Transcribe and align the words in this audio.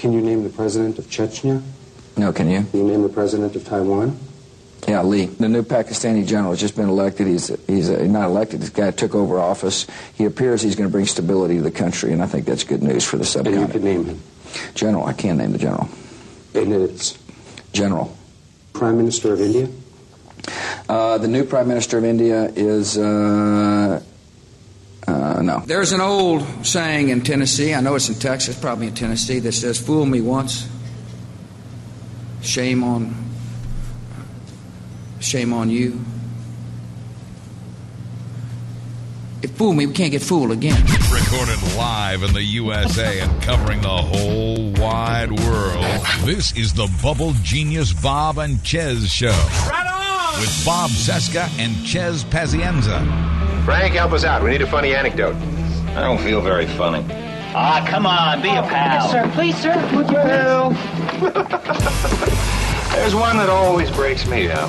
Can 0.00 0.14
you 0.14 0.22
name 0.22 0.44
the 0.44 0.48
president 0.48 0.98
of 0.98 1.04
Chechnya? 1.10 1.60
No, 2.16 2.32
can 2.32 2.48
you? 2.48 2.64
Can 2.70 2.80
you 2.80 2.86
name 2.86 3.02
the 3.02 3.10
president 3.10 3.54
of 3.54 3.66
Taiwan? 3.66 4.18
Yeah, 4.88 5.02
Lee. 5.02 5.26
The 5.26 5.46
new 5.46 5.62
Pakistani 5.62 6.26
general 6.26 6.52
has 6.52 6.60
just 6.60 6.74
been 6.74 6.88
elected. 6.88 7.26
He's 7.26 7.48
he's 7.66 7.90
uh, 7.90 8.02
not 8.04 8.24
elected. 8.24 8.62
This 8.62 8.70
guy 8.70 8.92
took 8.92 9.14
over 9.14 9.38
office. 9.38 9.86
He 10.14 10.24
appears 10.24 10.62
he's 10.62 10.74
going 10.74 10.88
to 10.88 10.90
bring 10.90 11.04
stability 11.04 11.56
to 11.56 11.62
the 11.62 11.70
country, 11.70 12.14
and 12.14 12.22
I 12.22 12.26
think 12.26 12.46
that's 12.46 12.64
good 12.64 12.82
news 12.82 13.04
for 13.04 13.18
the 13.18 13.26
subcontinent. 13.26 13.74
And 13.74 13.84
you 13.84 13.90
can 13.90 14.04
name 14.04 14.04
him. 14.06 14.22
General, 14.72 15.04
I 15.04 15.12
can 15.12 15.36
name 15.36 15.52
the 15.52 15.58
general. 15.58 15.86
And 16.54 16.72
it's 16.72 17.18
General. 17.74 18.16
Prime 18.72 18.96
Minister 18.96 19.34
of 19.34 19.42
India? 19.42 19.68
Uh, 20.88 21.18
the 21.18 21.28
new 21.28 21.44
Prime 21.44 21.68
Minister 21.68 21.98
of 21.98 22.04
India 22.04 22.50
is 22.56 22.96
uh, 22.96 24.02
uh, 25.06 25.42
no. 25.42 25.62
There's 25.66 25.92
an 25.92 26.00
old 26.00 26.66
saying 26.66 27.08
in 27.08 27.22
Tennessee, 27.22 27.74
I 27.74 27.80
know 27.80 27.94
it's 27.94 28.08
in 28.08 28.16
Texas, 28.16 28.58
probably 28.58 28.88
in 28.88 28.94
Tennessee, 28.94 29.38
that 29.40 29.52
says, 29.52 29.78
Fool 29.78 30.06
me 30.06 30.20
once, 30.20 30.68
shame 32.42 32.82
on 32.84 33.30
shame 35.20 35.52
on 35.52 35.70
you. 35.70 36.00
If 39.42 39.52
fool 39.52 39.72
me, 39.72 39.86
we 39.86 39.94
can't 39.94 40.10
get 40.10 40.22
fooled 40.22 40.50
again. 40.50 40.82
Recorded 41.10 41.76
live 41.76 42.22
in 42.22 42.34
the 42.34 42.42
USA 42.42 43.20
and 43.20 43.42
covering 43.42 43.80
the 43.80 43.88
whole 43.88 44.72
wide 44.72 45.30
world. 45.30 45.84
This 46.24 46.54
is 46.56 46.74
the 46.74 46.90
Bubble 47.02 47.32
Genius 47.42 47.92
Bob 47.92 48.38
and 48.38 48.62
Chez 48.64 49.08
Show. 49.10 49.28
Right 49.28 49.86
on! 49.86 50.40
With 50.40 50.64
Bob 50.64 50.90
Cesca 50.90 51.48
and 51.58 51.74
Chez 51.86 52.24
Pazienza. 52.24 53.39
Frank, 53.70 53.94
help 53.94 54.10
us 54.10 54.24
out. 54.24 54.42
We 54.42 54.50
need 54.50 54.62
a 54.62 54.66
funny 54.66 54.96
anecdote. 54.96 55.36
I 55.94 56.00
don't 56.00 56.18
feel 56.18 56.40
very 56.40 56.66
funny. 56.66 57.06
Ah, 57.54 57.86
come 57.88 58.04
on, 58.04 58.42
be 58.42 58.48
a 58.48 58.62
pal. 58.62 59.04
Yes, 59.04 59.12
sir. 59.12 59.30
Please, 59.32 59.56
sir. 59.56 59.76
Would 59.94 60.08
you? 60.08 60.16
Well, 60.16 60.70
there's 62.96 63.14
one 63.14 63.36
that 63.36 63.48
always 63.48 63.88
breaks 63.92 64.26
me 64.26 64.50
up. 64.50 64.68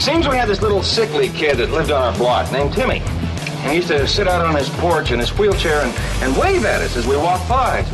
Seems 0.00 0.26
we 0.26 0.34
had 0.34 0.48
this 0.48 0.60
little 0.60 0.82
sickly 0.82 1.28
kid 1.28 1.58
that 1.58 1.70
lived 1.70 1.92
on 1.92 2.02
our 2.02 2.12
block 2.18 2.50
named 2.50 2.72
Timmy. 2.72 2.98
And 2.98 3.70
he 3.70 3.76
used 3.76 3.88
to 3.88 4.08
sit 4.08 4.26
out 4.26 4.44
on 4.44 4.56
his 4.56 4.68
porch 4.68 5.12
in 5.12 5.20
his 5.20 5.30
wheelchair 5.38 5.82
and, 5.82 5.94
and 6.20 6.36
wave 6.36 6.64
at 6.64 6.82
us 6.82 6.96
as 6.96 7.06
we 7.06 7.16
walked 7.16 7.48
by. 7.48 7.84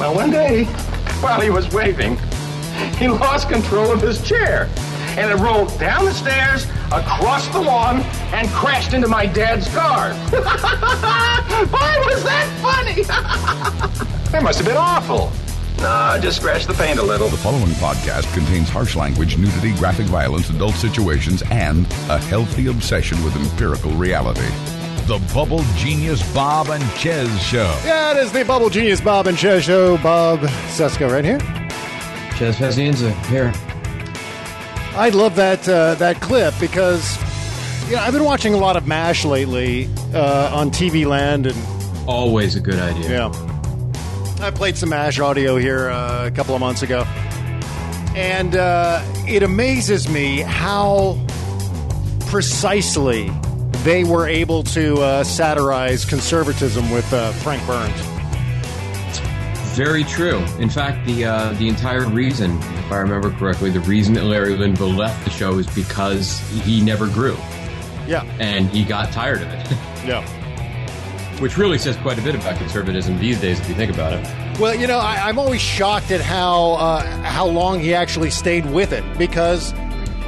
Well, 0.00 0.16
one 0.16 0.32
day, 0.32 0.64
while 1.22 1.40
he 1.40 1.48
was 1.48 1.72
waving, 1.72 2.18
he 2.98 3.06
lost 3.06 3.48
control 3.48 3.92
of 3.92 4.00
his 4.00 4.20
chair. 4.28 4.68
And 5.18 5.30
it 5.30 5.42
rolled 5.42 5.78
down 5.78 6.04
the 6.04 6.12
stairs, 6.12 6.64
across 6.86 7.48
the 7.48 7.60
lawn, 7.60 8.00
and 8.32 8.48
crashed 8.48 8.94
into 8.94 9.08
my 9.08 9.26
dad's 9.26 9.68
car. 9.74 10.14
Why 11.70 12.02
was 12.06 12.24
that 12.24 12.48
funny? 12.62 13.02
that 14.30 14.42
must 14.42 14.58
have 14.58 14.66
been 14.66 14.76
awful. 14.76 15.30
No, 15.82 16.16
just 16.22 16.36
scratch 16.36 16.66
the 16.66 16.74
paint 16.74 17.00
a 17.00 17.02
little. 17.02 17.28
The 17.28 17.36
following 17.38 17.72
podcast 17.72 18.32
contains 18.34 18.68
harsh 18.68 18.94
language, 18.94 19.36
nudity, 19.36 19.74
graphic 19.74 20.06
violence, 20.06 20.48
adult 20.48 20.74
situations, 20.76 21.42
and 21.50 21.86
a 22.08 22.18
healthy 22.18 22.68
obsession 22.68 23.22
with 23.24 23.34
empirical 23.34 23.90
reality. 23.92 24.48
The 25.06 25.18
Bubble 25.34 25.64
Genius 25.74 26.22
Bob 26.32 26.68
and 26.68 26.82
Chez 26.96 27.28
Show. 27.42 27.76
Yeah, 27.84 28.12
it 28.12 28.18
is 28.18 28.30
the 28.30 28.44
Bubble 28.44 28.70
Genius 28.70 29.00
Bob 29.00 29.26
and 29.26 29.36
Chez 29.36 29.62
Show. 29.64 29.98
Bob 29.98 30.38
Cesca 30.68 31.10
right 31.10 31.24
here. 31.24 31.40
Chez 32.36 32.56
Pazienza 32.56 33.12
here. 33.26 33.52
I 34.94 35.08
love 35.08 35.36
that 35.36 35.66
uh, 35.68 35.94
that 35.96 36.20
clip 36.20 36.54
because 36.60 37.16
you 37.88 37.96
know 37.96 38.02
I've 38.02 38.12
been 38.12 38.24
watching 38.24 38.52
a 38.52 38.58
lot 38.58 38.76
of 38.76 38.86
Mash 38.86 39.24
lately 39.24 39.88
uh, 40.12 40.50
on 40.54 40.70
TV 40.70 41.06
Land, 41.06 41.46
and 41.46 41.56
Always 42.06 42.56
a 42.56 42.60
good 42.60 42.78
idea. 42.78 43.10
yeah, 43.10 44.38
I 44.40 44.50
played 44.50 44.76
some 44.76 44.90
Mash 44.90 45.18
audio 45.18 45.56
here 45.56 45.88
uh, 45.88 46.26
a 46.26 46.30
couple 46.30 46.54
of 46.54 46.60
months 46.60 46.82
ago, 46.82 47.04
and 48.14 48.54
uh, 48.54 49.02
it 49.26 49.42
amazes 49.42 50.08
me 50.08 50.40
how 50.40 51.18
precisely 52.26 53.30
they 53.84 54.04
were 54.04 54.26
able 54.28 54.62
to 54.62 55.00
uh, 55.00 55.24
satirize 55.24 56.04
conservatism 56.04 56.90
with 56.90 57.10
uh, 57.12 57.32
Frank 57.32 57.66
Burns. 57.66 58.21
Very 59.74 60.04
true. 60.04 60.38
In 60.58 60.68
fact, 60.68 61.06
the 61.06 61.24
uh, 61.24 61.52
the 61.54 61.68
entire 61.68 62.06
reason, 62.06 62.58
if 62.58 62.92
I 62.92 62.98
remember 62.98 63.30
correctly, 63.30 63.70
the 63.70 63.80
reason 63.80 64.14
that 64.14 64.24
Larry 64.24 64.56
Linville 64.56 64.92
left 64.92 65.24
the 65.24 65.30
show 65.30 65.58
is 65.58 65.66
because 65.74 66.38
he 66.64 66.82
never 66.82 67.06
grew 67.06 67.36
Yeah, 68.06 68.22
and 68.38 68.68
he 68.68 68.84
got 68.84 69.12
tired 69.12 69.40
of 69.40 69.48
it. 69.48 69.70
yeah. 70.06 70.26
Which 71.40 71.56
really 71.56 71.78
says 71.78 71.96
quite 71.96 72.18
a 72.18 72.22
bit 72.22 72.34
about 72.34 72.56
conservatism 72.58 73.18
these 73.18 73.40
days, 73.40 73.58
if 73.60 73.68
you 73.68 73.74
think 73.74 73.92
about 73.92 74.12
it. 74.12 74.60
Well, 74.60 74.74
you 74.74 74.86
know, 74.86 74.98
I, 74.98 75.28
I'm 75.28 75.38
always 75.38 75.60
shocked 75.62 76.10
at 76.10 76.20
how 76.20 76.72
uh, 76.72 77.02
how 77.22 77.46
long 77.46 77.80
he 77.80 77.94
actually 77.94 78.30
stayed 78.30 78.66
with 78.66 78.92
it 78.92 79.02
because 79.16 79.72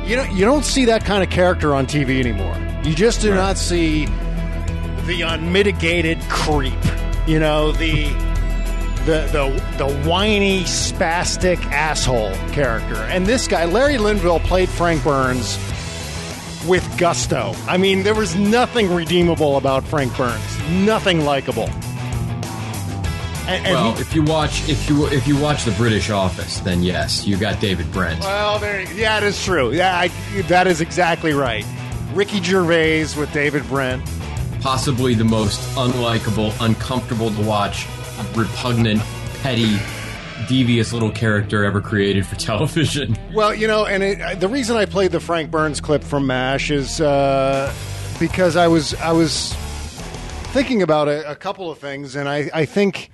you 0.06 0.16
know 0.16 0.24
you 0.32 0.46
don't 0.46 0.64
see 0.64 0.86
that 0.86 1.04
kind 1.04 1.22
of 1.22 1.28
character 1.28 1.74
on 1.74 1.86
TV 1.86 2.18
anymore. 2.18 2.56
You 2.82 2.94
just 2.94 3.20
do 3.20 3.34
not 3.34 3.58
see 3.58 4.06
the 5.06 5.22
unmitigated 5.22 6.18
creep. 6.30 6.72
You 7.26 7.38
know 7.38 7.72
the 7.72 8.06
the 9.06 9.28
the 9.32 9.76
the 9.84 10.08
whiny 10.08 10.62
spastic 10.64 11.62
asshole 11.66 12.32
character. 12.52 12.94
And 12.94 13.26
this 13.26 13.46
guy, 13.48 13.64
Larry 13.64 13.98
Linville, 13.98 14.40
played 14.40 14.68
Frank 14.68 15.02
Burns 15.04 15.58
with 16.66 16.86
gusto. 16.98 17.54
I 17.66 17.76
mean, 17.76 18.02
there 18.02 18.14
was 18.14 18.34
nothing 18.36 18.92
redeemable 18.94 19.56
about 19.58 19.84
Frank 19.84 20.16
Burns. 20.16 20.58
Nothing 20.70 21.24
likable. 21.24 21.68
And, 23.46 23.66
and 23.66 23.74
well, 23.74 23.94
he- 23.94 24.00
if 24.00 24.14
you 24.14 24.22
watch 24.22 24.66
if 24.70 24.88
you 24.88 25.06
if 25.08 25.26
you 25.28 25.38
watch 25.38 25.64
the 25.64 25.72
British 25.72 26.08
Office, 26.08 26.60
then 26.60 26.82
yes, 26.82 27.26
you 27.26 27.36
got 27.36 27.60
David 27.60 27.92
Brent. 27.92 28.20
Well, 28.20 28.58
there, 28.58 28.90
yeah, 28.94 29.18
it 29.18 29.22
is 29.24 29.42
true. 29.44 29.72
Yeah, 29.72 29.98
I, 29.98 30.08
that 30.48 30.66
is 30.66 30.80
exactly 30.80 31.34
right. 31.34 31.64
Ricky 32.14 32.42
Gervais 32.42 33.08
with 33.18 33.30
David 33.34 33.66
Brent. 33.68 34.02
Possibly 34.62 35.12
the 35.14 35.24
most 35.24 35.60
unlikable, 35.76 36.54
uncomfortable 36.64 37.28
to 37.30 37.42
watch, 37.42 37.86
repugnant, 38.34 39.00
petty, 39.42 39.78
devious 40.48 40.92
little 40.92 41.10
character 41.10 41.64
ever 41.64 41.80
created 41.80 42.26
for 42.26 42.34
television. 42.36 43.16
Well, 43.32 43.54
you 43.54 43.66
know, 43.66 43.86
and 43.86 44.02
it, 44.02 44.40
the 44.40 44.48
reason 44.48 44.76
I 44.76 44.86
played 44.86 45.12
the 45.12 45.20
Frank 45.20 45.50
Burns 45.50 45.80
clip 45.80 46.04
from 46.04 46.26
MASH 46.26 46.70
is 46.70 47.00
uh, 47.00 47.72
because 48.18 48.56
I 48.56 48.68
was 48.68 48.94
I 48.94 49.12
was 49.12 49.54
thinking 50.52 50.82
about 50.82 51.08
a, 51.08 51.30
a 51.30 51.36
couple 51.36 51.70
of 51.70 51.78
things, 51.78 52.16
and 52.16 52.28
I, 52.28 52.50
I 52.52 52.64
think 52.64 53.10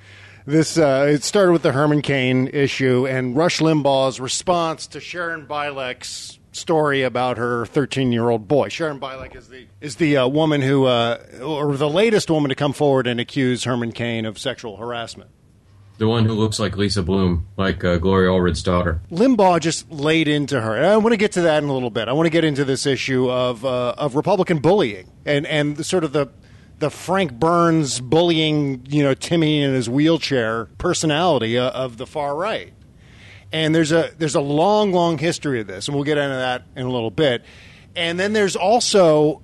this 0.47 0.79
uh, 0.79 1.07
it 1.09 1.23
started 1.23 1.53
with 1.53 1.63
the 1.63 1.73
Herman 1.73 2.03
Cain 2.03 2.49
issue 2.53 3.07
and 3.07 3.37
Rush 3.37 3.61
Limbaugh's 3.61 4.21
response 4.21 4.87
to 4.89 5.01
Sharon 5.01 5.47
Bialek's 5.47 6.40
story 6.53 7.03
about 7.03 7.39
her 7.39 7.67
13 7.67 8.13
year 8.13 8.29
old 8.29 8.49
boy. 8.49 8.69
Sharon 8.69 9.01
Bialek 9.01 9.37
is 9.37 9.49
the 9.49 9.67
is 9.81 9.97
the 9.97 10.17
uh, 10.17 10.29
woman 10.29 10.63
who 10.63 10.87
uh, 10.87 11.19
or 11.43 11.77
the 11.77 11.89
latest 11.89 12.31
woman 12.31 12.49
to 12.49 12.55
come 12.55 12.73
forward 12.73 13.07
and 13.07 13.21
accuse 13.21 13.65
Herman 13.65 13.93
Cain 13.93 14.25
of 14.25 14.39
sexual 14.39 14.77
harassment. 14.77 15.31
The 15.99 16.09
one 16.09 16.25
who 16.25 16.33
looks 16.33 16.59
like 16.59 16.79
Lisa 16.79 17.03
Bloom, 17.03 17.47
like 17.59 17.85
uh, 17.85 17.99
Gloria 17.99 18.31
Allred's 18.31 18.63
daughter. 18.63 19.03
Limbaugh 19.11 19.61
just 19.61 19.91
laid 19.93 20.29
into 20.29 20.59
her. 20.59 20.75
And 20.75 20.87
I 20.87 20.97
want 20.97 21.13
to 21.13 21.19
get 21.19 21.33
to 21.33 21.43
that 21.43 21.63
in 21.63 21.69
a 21.69 21.75
little 21.75 21.91
bit. 21.91 22.09
I 22.09 22.15
want 22.15 22.25
to 22.25 22.31
get 22.31 22.43
into 22.43 22.65
this 22.65 22.87
issue 22.87 23.31
of 23.31 23.65
uh, 23.67 23.95
of 23.99 24.15
Republican 24.15 24.61
bullying 24.61 25.11
and 25.27 25.47
and 25.47 25.77
the, 25.77 25.85
sort 25.85 26.05
of 26.05 26.13
the 26.13 26.29
the 26.79 26.91
Frank 26.91 27.33
Burns 27.33 28.01
bullying, 28.01 28.87
you 28.89 29.03
know, 29.03 29.13
Timmy 29.13 29.63
in 29.63 29.75
his 29.75 29.91
wheelchair 29.91 30.65
personality 30.79 31.59
uh, 31.59 31.71
of 31.71 31.99
the 31.99 32.07
far 32.07 32.35
right. 32.35 32.73
And 33.53 33.75
there's 33.75 33.93
a 33.93 34.11
there's 34.19 34.37
a 34.37 34.41
long, 34.41 34.93
long 34.93 35.19
history 35.19 35.61
of 35.61 35.67
this, 35.67 35.89
and 35.89 35.95
we'll 35.95 36.05
get 36.05 36.19
into 36.19 36.37
that 36.37 36.65
in 36.77 36.87
a 36.87 36.91
little 36.91 37.11
bit. 37.11 37.45
And 37.97 38.19
then 38.19 38.33
there's 38.33 38.57
also 38.57 39.43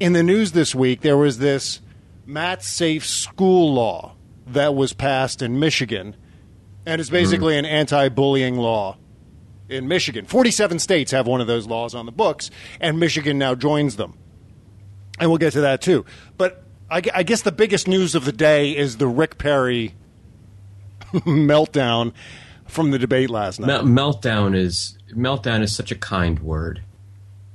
in 0.00 0.12
the 0.12 0.22
news 0.22 0.52
this 0.52 0.74
week 0.74 1.02
there 1.02 1.16
was 1.16 1.38
this 1.38 1.80
Matt 2.26 2.62
Safe 2.62 3.06
school 3.06 3.74
law 3.74 4.14
that 4.46 4.74
was 4.74 4.92
passed 4.92 5.42
in 5.42 5.58
Michigan, 5.58 6.16
and 6.86 7.00
it's 7.00 7.10
basically 7.10 7.58
an 7.58 7.64
anti-bullying 7.64 8.56
law 8.56 8.96
in 9.68 9.86
Michigan. 9.86 10.24
Forty-seven 10.24 10.78
states 10.78 11.10
have 11.12 11.26
one 11.26 11.40
of 11.40 11.46
those 11.46 11.66
laws 11.66 11.94
on 11.94 12.06
the 12.06 12.12
books, 12.12 12.50
and 12.80 12.98
Michigan 12.98 13.38
now 13.38 13.54
joins 13.54 13.96
them. 13.96 14.18
And 15.18 15.30
we'll 15.30 15.38
get 15.38 15.52
to 15.52 15.60
that 15.60 15.82
too. 15.82 16.06
But 16.38 16.64
I, 16.90 17.02
I 17.14 17.22
guess 17.22 17.42
the 17.42 17.52
biggest 17.52 17.86
news 17.86 18.14
of 18.14 18.24
the 18.24 18.32
day 18.32 18.76
is 18.76 18.96
the 18.96 19.06
Rick 19.06 19.38
Perry 19.38 19.94
meltdown 21.12 22.12
from 22.72 22.90
the 22.90 22.98
debate 22.98 23.30
last 23.30 23.60
night. 23.60 23.66
Mel- 23.66 23.84
meltdown 23.84 24.56
is 24.56 24.96
meltdown 25.14 25.62
is 25.62 25.74
such 25.74 25.92
a 25.92 25.96
kind 25.96 26.40
word. 26.40 26.80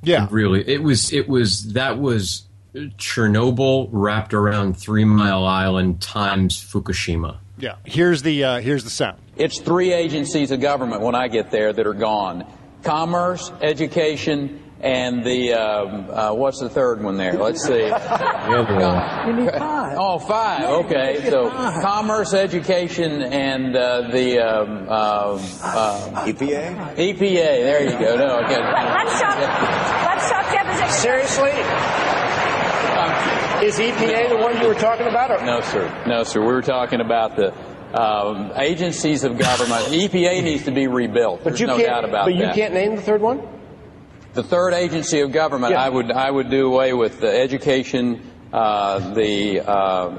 yeah, 0.04 0.26
It 0.26 0.32
really, 0.32 0.68
it 0.68 0.84
was. 0.84 1.12
It 1.12 1.28
was 1.28 1.74
that 1.74 1.98
was 2.00 2.44
Chernobyl 2.76 3.90
wrapped 3.92 4.34
around 4.34 4.76
Three 4.78 5.06
Mile 5.06 5.46
Island 5.46 6.02
times 6.02 6.58
Fukushima. 6.64 7.38
yeah. 7.58 7.76
Here's 7.86 8.22
the 8.22 8.44
uh, 8.44 8.60
here's 8.62 8.84
the 8.84 8.90
sound. 8.90 9.18
It's 9.36 9.60
three 9.60 9.94
agencies 9.94 10.52
of 10.52 10.62
government 10.62 11.02
when 11.02 11.16
I 11.16 11.28
get 11.28 11.52
there 11.52 11.74
that 11.74 11.86
are 11.88 11.94
gone 11.94 12.46
commerce, 12.84 13.52
education, 13.62 14.62
and 14.80 15.24
the 15.24 15.54
um, 15.54 16.10
uh, 16.10 16.34
what's 16.34 16.60
the 16.60 16.70
third 16.70 17.04
one 17.04 17.18
there? 17.18 17.34
Let's 17.34 17.64
see. 17.66 17.92
You 18.48 19.34
need 19.34 19.52
five. 19.52 19.98
Oh, 20.00 20.20
five. 20.20 20.64
Okay, 20.86 21.30
so 21.30 21.50
commerce, 21.50 22.34
education, 22.34 23.24
and 23.24 23.76
uh, 23.76 24.10
the 24.12 24.40
um, 24.40 24.78
um, 24.82 25.40
uh, 25.62 26.26
EPA. 26.26 26.96
EPA. 26.96 27.20
There 27.20 27.84
you 27.84 27.92
go. 27.92 28.16
No, 28.16 28.40
okay. 28.46 28.60
Let's 28.60 29.20
talk. 29.20 29.40
Let's 29.40 30.30
talk 30.30 30.52
deposition. 30.52 30.92
Seriously? 30.92 31.52
Is 33.66 33.80
EPA 33.80 34.30
the 34.30 34.38
one 34.38 34.62
you 34.62 34.68
were 34.68 34.76
talking 34.76 35.08
about? 35.08 35.32
Or? 35.32 35.44
No, 35.44 35.62
sir. 35.62 36.04
No, 36.08 36.24
sir. 36.24 36.40
We 36.42 36.48
were 36.48 36.62
talking 36.62 37.02
about 37.02 37.36
the 37.36 37.52
um, 38.00 38.52
agencies 38.56 39.24
of 39.24 39.38
government. 39.38 39.86
EPA 39.86 40.44
needs 40.44 40.66
to 40.66 40.72
be 40.72 40.88
rebuilt. 40.88 41.40
But 41.44 41.52
There's 41.52 41.62
you 41.62 41.68
no 41.68 41.78
can't. 41.78 41.88
doubt 41.88 42.06
about 42.06 42.26
but 42.26 42.36
you 42.36 42.48
can't 42.54 42.74
name 42.74 42.96
the 42.96 43.02
third 43.02 43.22
one. 43.22 43.57
The 44.38 44.44
third 44.44 44.76
agency 44.76 45.22
of 45.22 45.32
government, 45.32 45.72
Yeah. 45.72 45.82
I 45.82 45.90
would 45.90 46.12
I 46.12 46.30
would 46.30 46.52
do 46.52 46.68
away 46.68 46.94
with 46.94 47.20
the 47.22 47.36
education, 47.36 48.22
uh, 48.54 49.00
the 49.16 49.62
uh, 49.62 50.16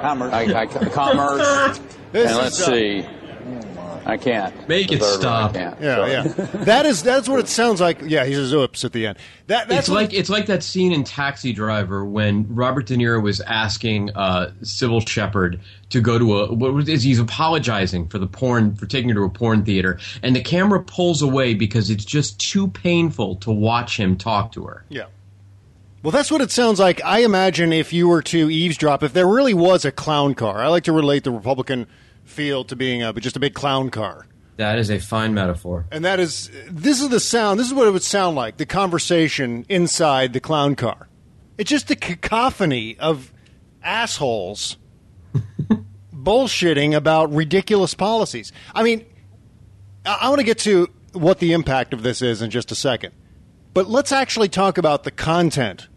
commerce, 0.00 0.32
I, 0.32 0.42
I, 0.54 0.66
commerce, 0.66 1.80
This 2.12 2.30
and 2.30 2.38
let's 2.38 2.60
is, 2.60 2.68
uh, 2.68 2.70
see. 2.70 3.06
I 4.08 4.16
can't 4.16 4.66
Make 4.68 4.90
it 4.90 5.02
stop. 5.02 5.52
Can't. 5.52 5.78
Yeah, 5.82 5.96
Sorry. 5.96 6.10
yeah. 6.12 6.46
That 6.64 6.86
is 6.86 7.02
that's 7.02 7.28
what 7.28 7.40
it 7.40 7.46
sounds 7.48 7.78
like. 7.78 8.00
Yeah, 8.02 8.24
he 8.24 8.32
says 8.32 8.54
oops 8.54 8.82
at 8.82 8.92
the 8.94 9.06
end. 9.06 9.18
That 9.48 9.68
that's 9.68 9.80
it's 9.80 9.88
like 9.90 10.14
it's 10.14 10.30
like 10.30 10.46
that 10.46 10.62
scene 10.62 10.92
in 10.92 11.04
Taxi 11.04 11.52
Driver 11.52 12.06
when 12.06 12.46
Robert 12.48 12.86
De 12.86 12.96
Niro 12.96 13.22
was 13.22 13.42
asking 13.42 14.08
uh, 14.14 14.50
Cybill 14.62 15.06
Shepherd 15.06 15.60
to 15.90 16.00
go 16.00 16.18
to 16.18 16.38
a 16.38 16.54
what 16.54 16.72
was 16.72 16.88
is 16.88 17.02
he's 17.02 17.18
apologizing 17.20 18.08
for 18.08 18.18
the 18.18 18.26
porn 18.26 18.74
for 18.74 18.86
taking 18.86 19.10
her 19.10 19.14
to 19.14 19.24
a 19.24 19.30
porn 19.30 19.62
theater, 19.62 19.98
and 20.22 20.34
the 20.34 20.40
camera 20.40 20.82
pulls 20.82 21.20
away 21.20 21.52
because 21.52 21.90
it's 21.90 22.04
just 22.06 22.40
too 22.40 22.66
painful 22.68 23.36
to 23.36 23.50
watch 23.52 23.98
him 24.00 24.16
talk 24.16 24.52
to 24.52 24.64
her. 24.64 24.84
Yeah. 24.88 25.04
Well, 26.02 26.12
that's 26.12 26.30
what 26.30 26.40
it 26.40 26.50
sounds 26.50 26.78
like. 26.78 27.04
I 27.04 27.20
imagine 27.24 27.72
if 27.74 27.92
you 27.92 28.08
were 28.08 28.22
to 28.22 28.48
eavesdrop, 28.48 29.02
if 29.02 29.12
there 29.12 29.26
really 29.26 29.52
was 29.52 29.84
a 29.84 29.92
clown 29.92 30.34
car, 30.34 30.62
I 30.62 30.68
like 30.68 30.84
to 30.84 30.92
relate 30.92 31.24
the 31.24 31.32
Republican 31.32 31.86
field 32.28 32.68
to 32.68 32.76
being 32.76 33.02
a, 33.02 33.12
just 33.14 33.36
a 33.36 33.40
big 33.40 33.54
clown 33.54 33.90
car. 33.90 34.26
That 34.56 34.78
is 34.78 34.90
a 34.90 34.98
fine 34.98 35.34
metaphor. 35.34 35.86
And 35.92 36.04
that 36.04 36.18
is, 36.18 36.50
this 36.68 37.00
is 37.00 37.08
the 37.10 37.20
sound, 37.20 37.60
this 37.60 37.68
is 37.68 37.74
what 37.74 37.86
it 37.86 37.92
would 37.92 38.02
sound 38.02 38.36
like 38.36 38.56
the 38.56 38.66
conversation 38.66 39.64
inside 39.68 40.32
the 40.32 40.40
clown 40.40 40.74
car. 40.74 41.08
It's 41.56 41.70
just 41.70 41.90
a 41.90 41.96
cacophony 41.96 42.98
of 42.98 43.32
assholes 43.82 44.76
bullshitting 46.12 46.94
about 46.96 47.32
ridiculous 47.32 47.94
policies. 47.94 48.52
I 48.74 48.82
mean, 48.82 49.04
I, 50.04 50.18
I 50.22 50.28
want 50.28 50.40
to 50.40 50.44
get 50.44 50.58
to 50.60 50.88
what 51.12 51.38
the 51.38 51.52
impact 51.52 51.92
of 51.92 52.02
this 52.02 52.20
is 52.20 52.42
in 52.42 52.50
just 52.50 52.72
a 52.72 52.74
second. 52.74 53.14
But 53.74 53.88
let's 53.88 54.12
actually 54.12 54.48
talk 54.48 54.76
about 54.76 55.04
the 55.04 55.10
content 55.10 55.88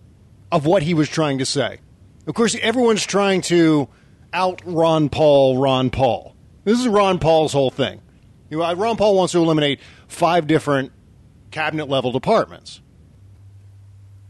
of 0.52 0.66
what 0.66 0.84
he 0.84 0.94
was 0.94 1.10
trying 1.10 1.40
to 1.40 1.46
say. 1.46 1.80
Of 2.28 2.36
course, 2.36 2.56
everyone's 2.62 3.06
trying 3.06 3.42
to 3.42 3.90
out 4.34 4.62
Ron 4.66 5.10
Paul, 5.10 5.58
Ron 5.58 5.90
Paul. 5.90 6.36
This 6.64 6.80
is 6.80 6.88
Ron 6.88 7.20
Paul's 7.20 7.54
whole 7.54 7.70
thing. 7.72 8.02
You 8.50 8.60
know, 8.60 8.74
Ron 8.76 8.98
Paul 8.98 9.16
wants 9.16 9.32
to 9.34 9.40
eliminate 9.40 9.80
five 10.08 10.48
different 10.48 10.92
cabinet 11.52 11.90
level 11.90 12.12
departments. 12.12 12.82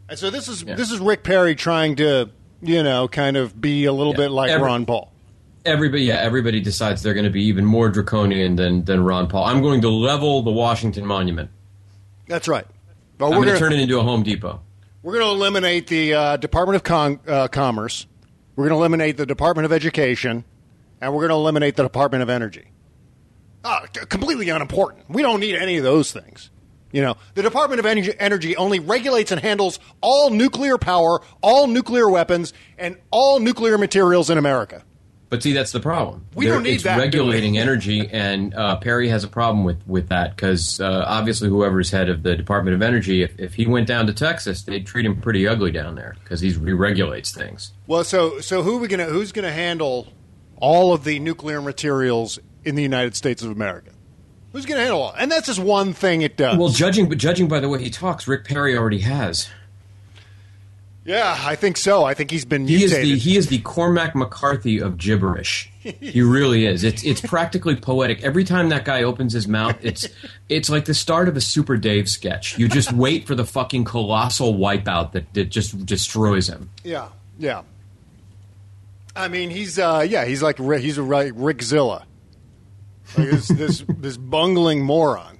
And 0.09 0.17
so 0.19 0.29
this 0.29 0.47
is 0.47 0.63
this 0.63 0.91
is 0.91 0.99
Rick 0.99 1.23
Perry 1.23 1.55
trying 1.55 1.95
to, 1.97 2.29
you 2.61 2.83
know, 2.83 3.07
kind 3.07 3.37
of 3.37 3.59
be 3.59 3.85
a 3.85 3.93
little 3.93 4.13
Yeah. 4.13 4.17
bit 4.17 4.31
like 4.31 4.49
Every- 4.51 4.65
Ron 4.65 4.85
Paul. 4.85 5.11
Everybody, 5.63 6.03
yeah, 6.05 6.15
everybody 6.15 6.59
decides 6.59 7.03
they're 7.03 7.13
going 7.13 7.23
to 7.25 7.29
be 7.29 7.43
even 7.43 7.65
more 7.65 7.87
draconian 7.89 8.55
than 8.55 8.83
than 8.85 9.03
Ron 9.03 9.27
Paul. 9.27 9.45
I'm 9.45 9.61
going 9.61 9.81
to 9.81 9.89
level 9.89 10.41
the 10.41 10.51
Washington 10.51 11.05
Monument. 11.05 11.49
That's 12.27 12.47
right. 12.47 12.65
But 13.19 13.27
I'm 13.27 13.31
we're 13.37 13.45
going 13.45 13.53
to 13.53 13.59
turn 13.59 13.73
it 13.73 13.79
into 13.79 13.99
a 13.99 14.03
Home 14.03 14.23
Depot. 14.23 14.59
We're 15.03 15.13
going 15.13 15.25
to 15.25 15.31
eliminate 15.31 15.85
the 15.87 16.13
uh, 16.15 16.37
Department 16.37 16.75
of 16.77 16.83
Con- 16.83 17.19
uh, 17.27 17.47
Commerce. 17.47 18.07
We're 18.55 18.65
going 18.65 18.77
to 18.77 18.79
eliminate 18.79 19.17
the 19.17 19.25
Department 19.25 19.65
of 19.65 19.71
Education, 19.71 20.43
and 20.99 21.13
we're 21.13 21.21
going 21.21 21.29
to 21.29 21.35
eliminate 21.35 21.75
the 21.75 21.83
Department 21.83 22.21
of 22.21 22.29
Energy. 22.29 22.65
Ah, 23.63 23.85
completely 24.09 24.49
unimportant. 24.49 25.05
We 25.09 25.21
don't 25.21 25.39
need 25.39 25.55
any 25.55 25.77
of 25.77 25.83
those 25.83 26.11
things. 26.11 26.49
You 26.91 27.01
know, 27.01 27.15
the 27.35 27.43
Department 27.43 27.79
of 27.79 27.85
Energy 27.85 28.57
only 28.57 28.79
regulates 28.79 29.31
and 29.31 29.39
handles 29.39 29.79
all 30.01 30.29
nuclear 30.29 30.77
power, 30.77 31.21
all 31.41 31.67
nuclear 31.67 32.09
weapons, 32.09 32.53
and 32.77 32.97
all 33.11 33.39
nuclear 33.39 33.77
materials 33.77 34.29
in 34.29 34.37
America. 34.37 34.83
But 35.31 35.41
see, 35.41 35.53
that's 35.53 35.71
the 35.71 35.79
problem. 35.79 36.25
We 36.35 36.47
don't 36.47 36.63
need 36.63 36.81
that, 36.81 36.99
regulating 36.99 37.57
energy, 37.57 38.09
and 38.11 38.53
uh, 38.53 38.75
Perry 38.75 39.07
has 39.07 39.23
a 39.23 39.29
problem 39.29 39.63
with, 39.63 39.81
with 39.87 40.09
that 40.09 40.35
because 40.35 40.81
uh, 40.81 41.05
obviously, 41.07 41.47
whoever's 41.47 41.89
head 41.89 42.09
of 42.09 42.21
the 42.21 42.35
Department 42.35 42.75
of 42.75 42.81
Energy, 42.81 43.23
if, 43.23 43.39
if 43.39 43.53
he 43.53 43.65
went 43.65 43.87
down 43.87 44.07
to 44.07 44.13
Texas, 44.13 44.63
they'd 44.63 44.85
treat 44.85 45.05
him 45.05 45.21
pretty 45.21 45.47
ugly 45.47 45.71
down 45.71 45.95
there 45.95 46.17
because 46.21 46.41
he 46.41 46.51
regulates 46.51 47.33
things. 47.33 47.71
Well, 47.87 48.03
so 48.03 48.41
so 48.41 48.61
who 48.61 48.75
are 48.75 48.79
we 48.81 48.89
gonna 48.89 49.05
who's 49.05 49.31
gonna 49.31 49.53
handle 49.53 50.09
all 50.57 50.91
of 50.93 51.05
the 51.05 51.17
nuclear 51.19 51.61
materials 51.61 52.37
in 52.65 52.75
the 52.75 52.83
United 52.83 53.15
States 53.15 53.41
of 53.41 53.51
America? 53.51 53.91
Who's 54.51 54.65
gonna 54.65 54.81
handle 54.81 55.01
all? 55.01 55.13
And 55.17 55.31
that's 55.31 55.47
just 55.47 55.59
one 55.59 55.93
thing 55.93 56.23
it 56.23 56.35
does. 56.35 56.57
Well, 56.57 56.67
judging 56.67 57.07
but 57.07 57.19
judging 57.19 57.47
by 57.47 57.61
the 57.61 57.69
way 57.69 57.81
he 57.81 57.89
talks, 57.89 58.27
Rick 58.27 58.43
Perry 58.43 58.77
already 58.77 58.99
has. 58.99 59.47
Yeah, 61.03 61.35
I 61.45 61.55
think 61.55 61.77
so. 61.77 62.03
I 62.03 62.13
think 62.13 62.29
he's 62.29 62.45
been 62.45 62.67
He 62.67 62.83
is 62.83 62.91
the 62.91 63.17
he 63.17 63.35
is 63.35 63.47
the 63.47 63.57
Cormac 63.59 64.15
McCarthy 64.15 64.79
of 64.79 64.97
gibberish. 64.99 65.67
he 65.81 66.21
really 66.21 66.67
is. 66.67 66.83
It's 66.83 67.03
it's 67.03 67.21
practically 67.21 67.75
poetic. 67.75 68.21
Every 68.23 68.43
time 68.43 68.69
that 68.69 68.85
guy 68.85 69.01
opens 69.01 69.33
his 69.33 69.47
mouth, 69.47 69.75
it's 69.81 70.07
it's 70.47 70.69
like 70.69 70.85
the 70.85 70.93
start 70.93 71.27
of 71.27 71.35
a 71.35 71.41
Super 71.41 71.75
Dave 71.75 72.07
sketch. 72.07 72.57
You 72.59 72.67
just 72.67 72.93
wait 72.93 73.25
for 73.25 73.33
the 73.33 73.45
fucking 73.45 73.83
colossal 73.85 74.53
wipeout 74.53 75.13
that, 75.13 75.33
that 75.33 75.45
just 75.49 75.85
destroys 75.87 76.47
him. 76.47 76.69
yeah, 76.83 77.09
yeah. 77.39 77.63
I 79.15 79.27
mean, 79.27 79.49
he's 79.49 79.79
uh, 79.79 80.05
yeah, 80.07 80.25
he's 80.25 80.43
like 80.43 80.57
Rick- 80.59 80.83
he's 80.83 80.99
a 80.99 81.03
like 81.03 81.33
Rick 81.35 81.63
Zilla, 81.63 82.05
like 83.17 83.31
this 83.31 83.47
this 83.47 83.83
this 83.89 84.17
bungling 84.17 84.83
moron. 84.83 85.39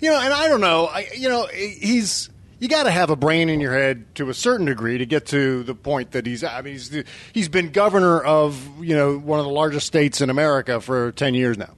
You 0.00 0.10
know, 0.10 0.20
and 0.20 0.32
I 0.32 0.46
don't 0.48 0.60
know. 0.60 0.86
I 0.86 1.08
you 1.16 1.28
know 1.30 1.46
he's 1.46 2.28
you 2.60 2.68
got 2.68 2.84
to 2.84 2.90
have 2.90 3.08
a 3.10 3.16
brain 3.16 3.48
in 3.48 3.58
your 3.58 3.72
head 3.72 4.14
to 4.16 4.28
a 4.28 4.34
certain 4.34 4.66
degree 4.66 4.98
to 4.98 5.06
get 5.06 5.26
to 5.26 5.62
the 5.62 5.74
point 5.74 6.12
that 6.12 6.26
he's. 6.26 6.44
I 6.44 6.60
mean, 6.60 6.74
he's 6.74 7.04
he's 7.32 7.48
been 7.48 7.72
governor 7.72 8.22
of 8.22 8.84
you 8.84 8.94
know 8.94 9.18
one 9.18 9.40
of 9.40 9.46
the 9.46 9.50
largest 9.50 9.86
states 9.86 10.20
in 10.20 10.30
America 10.30 10.80
for 10.80 11.10
ten 11.12 11.34
years 11.34 11.56
now, 11.56 11.74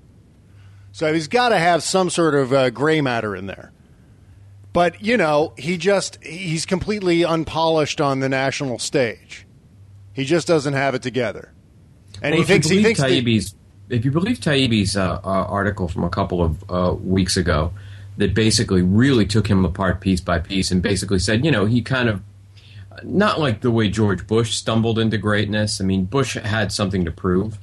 so 0.90 1.14
he's 1.14 1.28
got 1.28 1.50
to 1.50 1.58
have 1.58 1.82
some 1.82 2.10
sort 2.10 2.34
of 2.34 2.52
uh, 2.52 2.70
gray 2.70 3.00
matter 3.00 3.34
in 3.36 3.46
there. 3.46 3.72
But 4.72 5.02
you 5.02 5.16
know, 5.16 5.54
he 5.56 5.78
just 5.78 6.22
he's 6.22 6.66
completely 6.66 7.22
unpolished 7.22 8.00
on 8.00 8.18
the 8.20 8.28
national 8.28 8.78
stage. 8.80 9.46
He 10.14 10.24
just 10.24 10.46
doesn't 10.48 10.74
have 10.74 10.94
it 10.94 11.02
together, 11.02 11.52
and 12.20 12.32
Well, 12.34 12.42
he 12.42 12.46
thinks 12.46 12.68
he 12.68 12.82
thinks 12.82 13.00
that- 13.00 13.10
Taibbi's, 13.10 13.54
if 13.88 14.04
you 14.04 14.10
believe 14.10 14.38
Taibbi's 14.40 14.96
uh, 14.96 15.20
uh, 15.22 15.28
article 15.28 15.86
from 15.86 16.02
a 16.02 16.10
couple 16.10 16.42
of 16.42 16.64
uh, 16.68 16.94
weeks 16.94 17.36
ago, 17.36 17.72
that 18.16 18.34
basically 18.34 18.82
really 18.82 19.26
took 19.26 19.48
him 19.48 19.64
apart 19.64 20.00
piece 20.00 20.20
by 20.20 20.38
piece, 20.38 20.70
and 20.70 20.82
basically 20.82 21.18
said, 21.18 21.44
you 21.44 21.50
know, 21.50 21.66
he 21.66 21.82
kind 21.82 22.08
of 22.08 22.22
not 23.02 23.40
like 23.40 23.62
the 23.62 23.70
way 23.70 23.88
George 23.88 24.26
Bush 24.26 24.54
stumbled 24.54 24.98
into 24.98 25.18
greatness. 25.18 25.80
I 25.80 25.84
mean, 25.84 26.04
Bush 26.04 26.36
had 26.36 26.72
something 26.72 27.04
to 27.04 27.10
prove, 27.10 27.58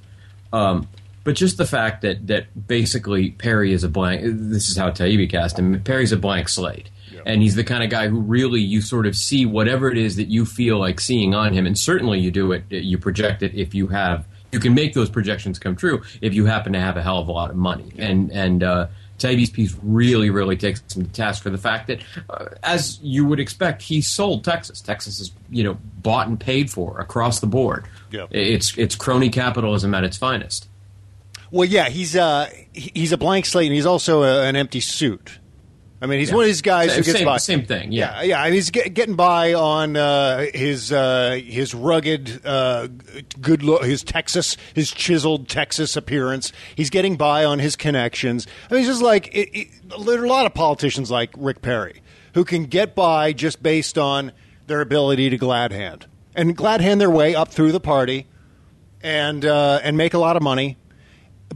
um, 0.51 0.87
but 1.23 1.35
just 1.35 1.57
the 1.57 1.65
fact 1.65 2.01
that 2.01 2.27
that 2.27 2.67
basically 2.67 3.31
Perry 3.31 3.73
is 3.73 3.83
a 3.83 3.89
blank. 3.89 4.21
This 4.23 4.69
is 4.69 4.77
how 4.77 4.89
Taibbi 4.89 5.29
cast 5.29 5.59
him. 5.59 5.81
Perry's 5.83 6.11
a 6.11 6.17
blank 6.17 6.49
slate. 6.49 6.89
And 7.25 7.41
he's 7.41 7.55
the 7.55 7.65
kind 7.65 7.83
of 7.83 7.89
guy 7.89 8.07
who 8.07 8.21
really 8.21 8.61
you 8.61 8.81
sort 8.81 9.05
of 9.05 9.13
see 9.15 9.45
whatever 9.45 9.91
it 9.91 9.97
is 9.97 10.15
that 10.15 10.29
you 10.29 10.45
feel 10.45 10.79
like 10.79 11.01
seeing 11.01 11.35
on 11.35 11.53
him, 11.53 11.65
and 11.65 11.77
certainly 11.77 12.17
you 12.17 12.31
do 12.31 12.53
it. 12.53 12.63
You 12.69 12.97
project 12.97 13.43
it 13.43 13.53
if 13.53 13.75
you 13.75 13.87
have 13.87 14.25
you 14.51 14.59
can 14.59 14.73
make 14.73 14.93
those 14.93 15.09
projections 15.09 15.59
come 15.59 15.75
true 15.75 16.01
if 16.21 16.33
you 16.33 16.45
happen 16.45 16.73
to 16.73 16.79
have 16.79 16.97
a 16.97 17.03
hell 17.03 17.19
of 17.19 17.27
a 17.27 17.31
lot 17.31 17.49
of 17.49 17.55
money. 17.55 17.91
And 17.97 18.31
and 18.31 18.63
uh, 18.63 18.87
Taibbi's 19.19 19.49
piece 19.49 19.75
really 19.83 20.29
really 20.29 20.57
takes 20.57 20.81
him 20.95 21.05
to 21.05 21.11
task 21.11 21.43
for 21.43 21.49
the 21.49 21.57
fact 21.57 21.87
that, 21.87 22.01
uh, 22.29 22.45
as 22.63 22.99
you 23.01 23.25
would 23.25 23.39
expect, 23.39 23.81
he 23.81 24.01
sold 24.01 24.43
Texas. 24.43 24.81
Texas 24.81 25.19
is 25.19 25.31
you 25.49 25.63
know 25.63 25.77
bought 26.01 26.27
and 26.27 26.39
paid 26.39 26.69
for 26.69 26.99
across 26.99 27.39
the 27.39 27.47
board. 27.47 27.85
Yeah. 28.11 28.27
It's 28.31 28.77
it's 28.77 28.95
crony 28.95 29.29
capitalism 29.29 29.93
at 29.93 30.03
its 30.03 30.17
finest. 30.17 30.67
Well, 31.51 31.67
yeah, 31.67 31.89
he's 31.89 32.15
uh, 32.15 32.49
he's 32.73 33.11
a 33.11 33.17
blank 33.17 33.45
slate, 33.45 33.67
and 33.67 33.75
he's 33.75 33.85
also 33.85 34.23
a, 34.23 34.43
an 34.43 34.55
empty 34.55 34.79
suit. 34.79 35.38
I 36.01 36.05
mean, 36.05 36.19
he's 36.19 36.29
Yeah. 36.29 36.35
one 36.35 36.43
of 36.43 36.47
these 36.47 36.61
guys 36.61 36.91
Same- 36.91 36.97
who 36.99 37.03
gets 37.03 37.17
same- 37.17 37.25
by. 37.25 37.37
same 37.37 37.65
thing, 37.65 37.91
yeah. 37.91 38.21
yeah, 38.21 38.23
yeah. 38.23 38.43
And 38.45 38.53
he's 38.53 38.69
get, 38.69 38.93
getting 38.93 39.15
by 39.15 39.53
on 39.53 39.97
uh, 39.97 40.45
his 40.53 40.93
uh, 40.93 41.39
his 41.45 41.73
rugged, 41.75 42.39
uh, 42.45 42.87
good 43.41 43.63
look, 43.63 43.83
his 43.83 44.01
Texas, 44.03 44.55
his 44.73 44.91
chiseled 44.91 45.49
Texas 45.49 45.97
appearance. 45.97 46.53
He's 46.75 46.89
getting 46.89 47.17
by 47.17 47.43
on 47.43 47.59
his 47.59 47.75
connections. 47.75 48.47
I 48.69 48.75
mean, 48.75 48.83
he's 48.83 48.89
just 48.91 49.01
like 49.01 49.27
it, 49.35 49.49
it, 49.53 49.67
there 50.05 50.21
are 50.21 50.25
a 50.25 50.29
lot 50.29 50.45
of 50.45 50.53
politicians 50.53 51.11
like 51.11 51.31
Rick 51.37 51.61
Perry 51.61 52.01
who 52.33 52.45
can 52.45 52.63
get 52.65 52.95
by 52.95 53.33
just 53.33 53.61
based 53.61 53.97
on 53.97 54.31
their 54.67 54.79
ability 54.81 55.29
to 55.31 55.37
glad 55.37 55.73
hand 55.73 56.05
and 56.33 56.55
glad 56.55 56.79
hand 56.79 57.01
their 57.01 57.09
way 57.09 57.35
up 57.35 57.49
through 57.49 57.73
the 57.73 57.79
party 57.81 58.25
and 59.01 59.43
uh, 59.45 59.79
and 59.83 59.97
make 59.97 60.13
a 60.13 60.19
lot 60.19 60.37
of 60.37 60.43
money. 60.43 60.77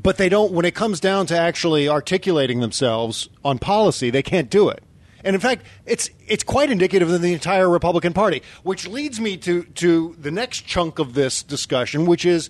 But 0.02 0.18
they 0.18 0.30
don't. 0.30 0.52
When 0.52 0.66
it 0.66 0.74
comes 0.76 1.00
down 1.00 1.28
to 1.28 1.38
actually 1.38 1.88
articulating 1.88 2.62
themselves 2.62 3.30
on 3.46 3.60
policy, 3.60 4.10
they 4.10 4.24
can't 4.24 4.50
do 4.50 4.70
it. 4.70 4.84
And 5.24 5.36
in 5.36 5.40
fact, 5.40 5.66
it's 5.86 6.10
it's 6.28 6.44
quite 6.44 6.70
indicative 6.70 7.10
of 7.10 7.22
the 7.22 7.34
entire 7.34 7.70
Republican 7.70 8.14
Party, 8.14 8.42
which 8.64 8.88
leads 8.88 9.20
me 9.20 9.38
to 9.38 9.64
to 9.64 10.16
the 10.20 10.32
next 10.32 10.66
chunk 10.66 11.00
of 11.00 11.14
this 11.14 11.44
discussion, 11.44 12.06
which 12.06 12.26
is 12.26 12.50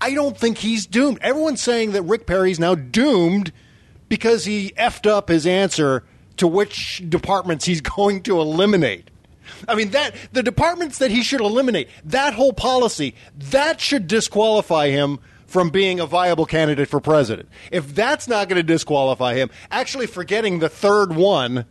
I 0.00 0.14
don't 0.14 0.36
think 0.36 0.58
he's 0.58 0.86
doomed. 0.86 1.18
Everyone's 1.20 1.60
saying 1.60 1.92
that 1.92 2.02
Rick 2.02 2.26
Perry's 2.26 2.58
now 2.58 2.74
doomed 2.74 3.52
because 4.08 4.44
he 4.44 4.72
effed 4.78 5.08
up 5.10 5.28
his 5.28 5.46
answer 5.46 6.04
to 6.38 6.46
which 6.46 7.02
departments 7.08 7.64
he's 7.64 7.80
going 7.96 8.22
to 8.22 8.40
eliminate. 8.40 9.10
I 9.68 9.74
mean 9.74 9.90
that 9.90 10.14
the 10.32 10.42
departments 10.42 10.98
that 10.98 11.10
he 11.10 11.22
should 11.22 11.40
eliminate, 11.40 11.88
that 12.04 12.34
whole 12.34 12.52
policy, 12.52 13.14
that 13.36 13.80
should 13.80 14.06
disqualify 14.06 14.88
him 14.88 15.20
from 15.46 15.70
being 15.70 16.00
a 16.00 16.06
viable 16.06 16.46
candidate 16.46 16.88
for 16.88 17.00
president. 17.00 17.48
If 17.70 17.94
that's 17.94 18.28
not 18.28 18.48
going 18.48 18.58
to 18.58 18.62
disqualify 18.62 19.34
him, 19.34 19.50
actually 19.70 20.06
forgetting 20.06 20.58
the 20.58 20.68
third 20.68 21.14
one 21.14 21.64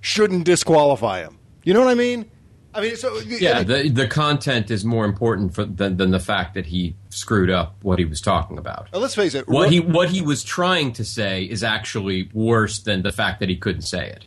shouldn't 0.00 0.44
disqualify 0.44 1.20
him. 1.20 1.38
You 1.64 1.72
know 1.74 1.80
what 1.80 1.88
I 1.88 1.94
mean? 1.94 2.30
I 2.74 2.80
mean, 2.80 2.96
so 2.96 3.20
Yeah, 3.20 3.62
the 3.62 3.88
the 3.88 4.08
content 4.08 4.70
is 4.70 4.84
more 4.84 5.04
important 5.04 5.54
for, 5.54 5.64
than, 5.64 5.96
than 5.96 6.10
the 6.10 6.18
fact 6.18 6.54
that 6.54 6.66
he 6.66 6.96
screwed 7.08 7.48
up 7.48 7.76
what 7.82 8.00
he 8.00 8.04
was 8.04 8.20
talking 8.20 8.58
about. 8.58 8.88
Let's 8.92 9.14
face 9.14 9.34
it. 9.34 9.48
What 9.48 9.70
he 9.70 9.78
what 9.78 10.10
he 10.10 10.20
was 10.20 10.42
trying 10.42 10.92
to 10.94 11.04
say 11.04 11.44
is 11.44 11.62
actually 11.62 12.30
worse 12.34 12.80
than 12.80 13.02
the 13.02 13.12
fact 13.12 13.38
that 13.40 13.48
he 13.48 13.56
couldn't 13.56 13.82
say 13.82 14.08
it. 14.08 14.26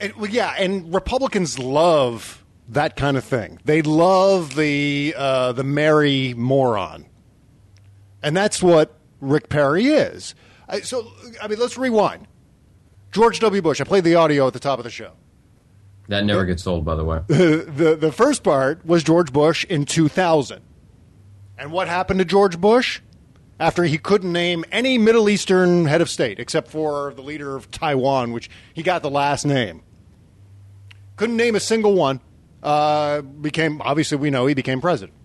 And, 0.00 0.12
well, 0.16 0.30
yeah, 0.30 0.54
and 0.58 0.92
Republicans 0.92 1.58
love 1.58 2.44
that 2.68 2.96
kind 2.96 3.16
of 3.16 3.24
thing. 3.24 3.60
They 3.64 3.82
love 3.82 4.56
the 4.56 5.14
uh, 5.16 5.52
the 5.52 5.64
merry 5.64 6.34
moron, 6.36 7.06
and 8.22 8.36
that's 8.36 8.62
what 8.62 8.94
Rick 9.20 9.48
Perry 9.48 9.86
is. 9.86 10.34
I, 10.68 10.80
so, 10.80 11.10
I 11.42 11.48
mean, 11.48 11.58
let's 11.58 11.78
rewind. 11.78 12.26
George 13.12 13.40
W. 13.40 13.62
Bush. 13.62 13.80
I 13.80 13.84
played 13.84 14.04
the 14.04 14.14
audio 14.16 14.46
at 14.46 14.52
the 14.52 14.60
top 14.60 14.78
of 14.78 14.84
the 14.84 14.90
show. 14.90 15.12
That 16.08 16.24
never 16.24 16.44
gets 16.44 16.66
old, 16.66 16.84
by 16.84 16.94
the 16.94 17.04
way. 17.04 17.20
the, 17.26 17.66
the 17.76 17.96
the 17.96 18.12
first 18.12 18.42
part 18.42 18.84
was 18.86 19.02
George 19.02 19.32
Bush 19.32 19.64
in 19.64 19.84
2000. 19.84 20.60
And 21.58 21.72
what 21.72 21.88
happened 21.88 22.18
to 22.18 22.24
George 22.24 22.60
Bush 22.60 23.00
after 23.58 23.84
he 23.84 23.98
couldn't 23.98 24.32
name 24.32 24.64
any 24.70 24.98
Middle 24.98 25.28
Eastern 25.28 25.86
head 25.86 26.00
of 26.00 26.10
state 26.10 26.38
except 26.38 26.68
for 26.68 27.14
the 27.14 27.22
leader 27.22 27.56
of 27.56 27.70
Taiwan, 27.70 28.32
which 28.32 28.50
he 28.74 28.82
got 28.82 29.02
the 29.02 29.10
last 29.10 29.46
name. 29.46 29.82
Couldn't 31.16 31.36
name 31.36 31.54
a 31.54 31.60
single 31.60 31.94
one. 31.94 32.20
Uh, 32.62 33.22
became 33.22 33.80
obviously 33.82 34.18
we 34.18 34.30
know 34.30 34.46
he 34.46 34.54
became 34.54 34.80
president. 34.80 35.16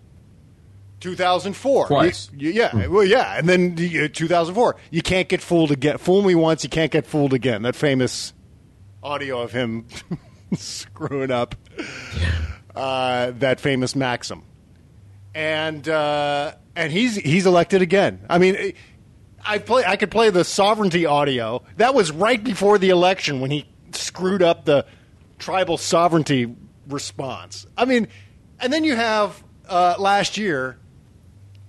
2004. 1.02 1.86
Twice. 1.88 2.30
You- 2.34 2.50
you- 2.50 2.54
yeah, 2.62 2.86
well, 2.86 3.04
yeah, 3.04 3.36
and 3.38 3.48
then 3.48 3.72
uh, 3.74 4.08
2004. 4.12 4.76
You 4.90 5.02
can't 5.02 5.28
get 5.28 5.42
fooled 5.42 5.70
again. 5.70 5.98
Fool 5.98 6.22
me 6.22 6.34
once, 6.34 6.64
you 6.64 6.70
can't 6.70 6.90
get 6.90 7.06
fooled 7.06 7.34
again. 7.34 7.62
That 7.62 7.76
famous 7.76 8.32
audio 9.02 9.42
of 9.42 9.52
him 9.52 9.86
screwing 10.56 11.30
up 11.30 11.54
uh, 12.74 13.32
that 13.38 13.60
famous 13.60 13.94
maxim, 13.96 14.42
and 15.34 15.86
uh, 15.88 16.54
and 16.76 16.92
he's 16.92 17.16
he's 17.16 17.46
elected 17.46 17.82
again. 17.82 18.24
I 18.30 18.38
mean, 18.38 18.72
I 19.44 19.58
play 19.58 19.84
I 19.84 19.96
could 19.96 20.10
play 20.10 20.30
the 20.30 20.44
sovereignty 20.44 21.04
audio. 21.06 21.62
That 21.76 21.94
was 21.94 22.12
right 22.12 22.42
before 22.42 22.78
the 22.78 22.90
election 22.90 23.40
when 23.40 23.50
he 23.50 23.66
screwed 23.92 24.42
up 24.42 24.64
the 24.64 24.86
tribal 25.38 25.76
sovereignty 25.76 26.54
response. 26.88 27.66
I 27.76 27.84
mean, 27.84 28.08
and 28.60 28.72
then 28.72 28.84
you 28.84 28.94
have 28.96 29.42
uh, 29.68 29.96
last 29.98 30.36
year 30.38 30.78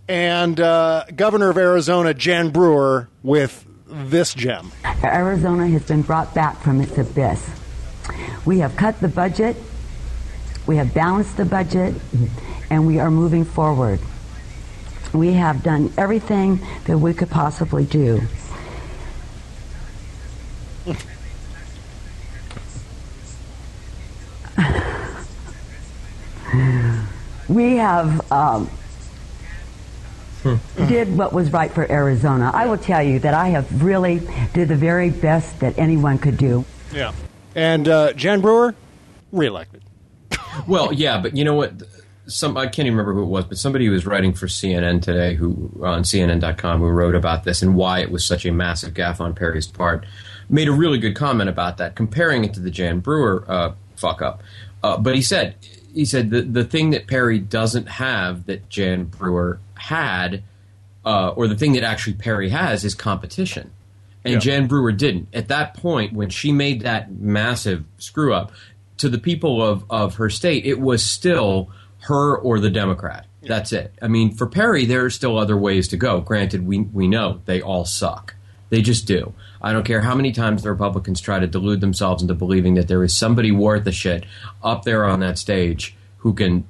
and 0.07 0.59
uh, 0.59 1.05
Governor 1.15 1.49
of 1.49 1.57
Arizona 1.57 2.13
Jan 2.13 2.49
Brewer 2.49 3.07
with 3.21 3.65
this 3.87 4.33
gem. 4.33 4.71
Arizona 5.03 5.67
has 5.67 5.83
been 5.83 6.01
brought 6.01 6.33
back 6.33 6.59
from 6.61 6.81
its 6.81 6.97
abyss. 6.97 7.47
We 8.45 8.59
have 8.59 8.75
cut 8.75 8.99
the 8.99 9.07
budget, 9.07 9.55
we 10.67 10.75
have 10.77 10.93
balanced 10.93 11.37
the 11.37 11.45
budget, 11.45 11.95
and 12.69 12.85
we 12.85 12.99
are 12.99 13.09
moving 13.11 13.45
forward. 13.45 13.99
We 15.13 15.33
have 15.33 15.63
done 15.63 15.93
everything 15.97 16.59
that 16.85 16.97
we 16.97 17.13
could 17.13 17.29
possibly 17.29 17.85
do. 17.85 18.21
we 27.47 27.75
have 27.75 28.31
um, 28.31 28.69
did 30.87 31.17
what 31.17 31.33
was 31.33 31.51
right 31.51 31.71
for 31.71 31.89
Arizona. 31.91 32.51
I 32.53 32.67
will 32.67 32.77
tell 32.77 33.01
you 33.01 33.19
that 33.19 33.33
I 33.33 33.49
have 33.49 33.83
really 33.83 34.21
did 34.53 34.67
the 34.67 34.75
very 34.75 35.09
best 35.09 35.59
that 35.59 35.77
anyone 35.77 36.17
could 36.17 36.37
do. 36.37 36.65
Yeah. 36.91 37.13
And 37.55 37.87
uh, 37.87 38.13
Jan 38.13 38.41
Brewer, 38.41 38.75
reelected. 39.31 39.83
well, 40.67 40.93
yeah, 40.93 41.19
but 41.19 41.35
you 41.35 41.43
know 41.43 41.55
what? 41.55 41.83
Some 42.25 42.55
I 42.55 42.65
can't 42.65 42.85
even 42.87 42.93
remember 42.97 43.13
who 43.13 43.23
it 43.23 43.29
was, 43.29 43.45
but 43.45 43.57
somebody 43.57 43.85
who 43.85 43.91
was 43.91 44.05
writing 44.05 44.33
for 44.33 44.47
CNN 44.47 45.01
today, 45.01 45.35
who 45.35 45.69
on 45.83 46.03
CNN.com, 46.03 46.79
who 46.79 46.87
wrote 46.87 47.15
about 47.15 47.43
this 47.43 47.61
and 47.61 47.75
why 47.75 47.99
it 47.99 48.11
was 48.11 48.25
such 48.25 48.45
a 48.45 48.51
massive 48.51 48.93
gaffe 48.93 49.19
on 49.19 49.35
Perry's 49.35 49.67
part, 49.67 50.05
made 50.49 50.67
a 50.67 50.71
really 50.71 50.99
good 50.99 51.15
comment 51.15 51.49
about 51.49 51.77
that, 51.77 51.95
comparing 51.95 52.45
it 52.45 52.53
to 52.53 52.61
the 52.61 52.71
Jan 52.71 52.99
Brewer 52.99 53.43
uh, 53.47 53.73
fuck 53.97 54.21
up. 54.21 54.41
Uh, 54.83 54.97
but 54.97 55.15
he 55.15 55.21
said, 55.21 55.55
he 55.93 56.05
said 56.05 56.29
the 56.29 56.41
the 56.41 56.63
thing 56.63 56.91
that 56.91 57.07
Perry 57.07 57.39
doesn't 57.39 57.87
have 57.87 58.45
that 58.45 58.69
Jan 58.69 59.05
Brewer 59.05 59.59
had, 59.75 60.43
uh, 61.05 61.29
or 61.29 61.47
the 61.47 61.55
thing 61.55 61.73
that 61.73 61.83
actually 61.83 62.13
Perry 62.13 62.49
has, 62.49 62.83
is 62.83 62.95
competition. 62.95 63.71
And 64.25 64.35
Yeah. 64.35 64.39
Jan 64.39 64.67
Brewer 64.67 64.91
didn't. 64.93 65.27
At 65.33 65.49
that 65.49 65.73
point, 65.73 66.13
when 66.13 66.29
she 66.29 66.51
made 66.51 66.81
that 66.81 67.11
massive 67.11 67.83
screw 67.97 68.33
up, 68.33 68.53
to 68.97 69.09
the 69.09 69.17
people 69.17 69.61
of, 69.61 69.83
of 69.89 70.15
her 70.15 70.29
state, 70.29 70.65
it 70.65 70.79
was 70.79 71.03
still 71.03 71.69
her 72.03 72.37
or 72.37 72.59
the 72.59 72.69
Democrat. 72.69 73.25
That's 73.41 73.73
it. 73.73 73.93
I 74.01 74.07
mean, 74.07 74.33
for 74.33 74.47
Perry, 74.47 74.85
there 74.85 75.03
are 75.03 75.09
still 75.09 75.37
other 75.37 75.57
ways 75.57 75.89
to 75.89 75.97
go. 75.97 76.21
Granted, 76.21 76.65
we, 76.65 76.79
we 76.79 77.09
know 77.09 77.41
they 77.43 77.61
all 77.61 77.83
suck. 77.83 78.35
They 78.69 78.81
just 78.81 79.05
do. 79.05 79.33
I 79.63 79.71
don't 79.71 79.85
care 79.85 80.01
how 80.01 80.13
many 80.13 80.31
times 80.33 80.63
the 80.63 80.69
Republicans 80.69 81.21
try 81.21 81.39
to 81.39 81.47
delude 81.47 81.79
themselves 81.79 82.21
into 82.21 82.33
believing 82.33 82.73
that 82.73 82.89
there 82.89 83.03
is 83.03 83.17
somebody 83.17 83.51
worth 83.51 83.87
a 83.87 83.91
shit 83.91 84.25
up 84.61 84.83
there 84.83 85.05
on 85.05 85.21
that 85.21 85.37
stage 85.37 85.95
who 86.17 86.33
can 86.33 86.67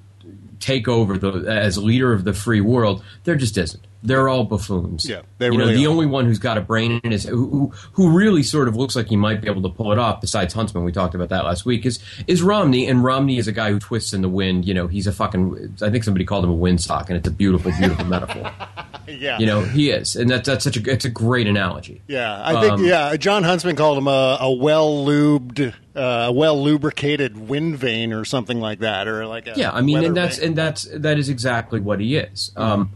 take 0.59 0.87
over 0.87 1.17
the 1.17 1.45
as 1.49 1.77
leader 1.77 2.13
of 2.13 2.23
the 2.23 2.33
free 2.33 2.61
world. 2.61 3.03
There 3.23 3.35
just 3.35 3.57
isn't. 3.57 3.85
They're 4.05 4.27
all 4.27 4.43
buffoons. 4.43 5.07
Yeah, 5.09 5.21
they 5.37 5.45
you 5.47 5.57
know, 5.57 5.67
the 5.73 5.85
are. 5.85 5.89
only 5.89 6.05
one 6.05 6.25
who's 6.25 6.37
got 6.39 6.57
a 6.57 6.61
brain 6.61 6.99
in 7.03 7.11
his 7.11 7.23
who, 7.23 7.49
who 7.49 7.73
who 7.93 8.09
really 8.11 8.43
sort 8.43 8.67
of 8.67 8.75
looks 8.75 8.95
like 8.97 9.07
he 9.07 9.15
might 9.15 9.39
be 9.41 9.49
able 9.49 9.61
to 9.61 9.69
pull 9.69 9.91
it 9.93 9.97
off. 9.97 10.19
Besides 10.19 10.53
Huntsman, 10.53 10.83
we 10.83 10.91
talked 10.91 11.15
about 11.15 11.29
that 11.29 11.45
last 11.45 11.65
week. 11.65 11.85
Is 11.85 11.99
is 12.27 12.41
Romney? 12.43 12.85
And 12.87 13.03
Romney 13.03 13.37
is 13.37 13.47
a 13.47 13.53
guy 13.53 13.71
who 13.71 13.79
twists 13.79 14.11
in 14.13 14.21
the 14.21 14.29
wind. 14.29 14.65
You 14.65 14.73
know, 14.73 14.87
he's 14.87 15.07
a 15.07 15.13
fucking. 15.13 15.77
I 15.81 15.89
think 15.89 16.03
somebody 16.03 16.25
called 16.25 16.43
him 16.43 16.51
a 16.51 16.57
windsock, 16.57 17.07
and 17.07 17.15
it's 17.17 17.27
a 17.27 17.31
beautiful, 17.31 17.71
beautiful 17.79 18.05
metaphor. 18.05 18.51
Yeah. 19.05 19.37
You 19.37 19.45
know, 19.45 19.61
he 19.61 19.89
is, 19.91 20.15
and 20.15 20.29
that's 20.29 20.47
that's 20.47 20.63
such 20.63 20.77
a 20.77 20.89
it's 20.89 21.03
a 21.03 21.09
great 21.09 21.45
analogy. 21.45 22.01
Yeah, 22.07 22.41
I 22.41 22.61
think 22.61 22.73
Um, 22.73 22.85
yeah. 22.85 23.13
Jon 23.17 23.43
Huntsman 23.43 23.75
called 23.75 23.97
him 23.97 24.07
a, 24.07 24.37
a 24.39 24.49
well 24.49 25.05
lubed, 25.05 25.73
uh, 25.93 26.31
well 26.33 26.63
lubricated 26.63 27.37
wind 27.49 27.75
vane 27.75 28.13
or 28.13 28.23
something 28.23 28.61
like 28.61 28.79
that, 28.79 29.09
or 29.09 29.27
like 29.27 29.45
a 29.47 29.55
Yeah, 29.57 29.71
I 29.73 29.81
mean, 29.81 30.05
and 30.05 30.15
that's 30.15 30.37
vane. 30.37 30.47
and 30.49 30.57
that's 30.57 30.83
that 30.93 31.19
is 31.19 31.27
exactly 31.27 31.81
what 31.81 31.99
he 31.99 32.15
is. 32.15 32.53
Um, 32.55 32.91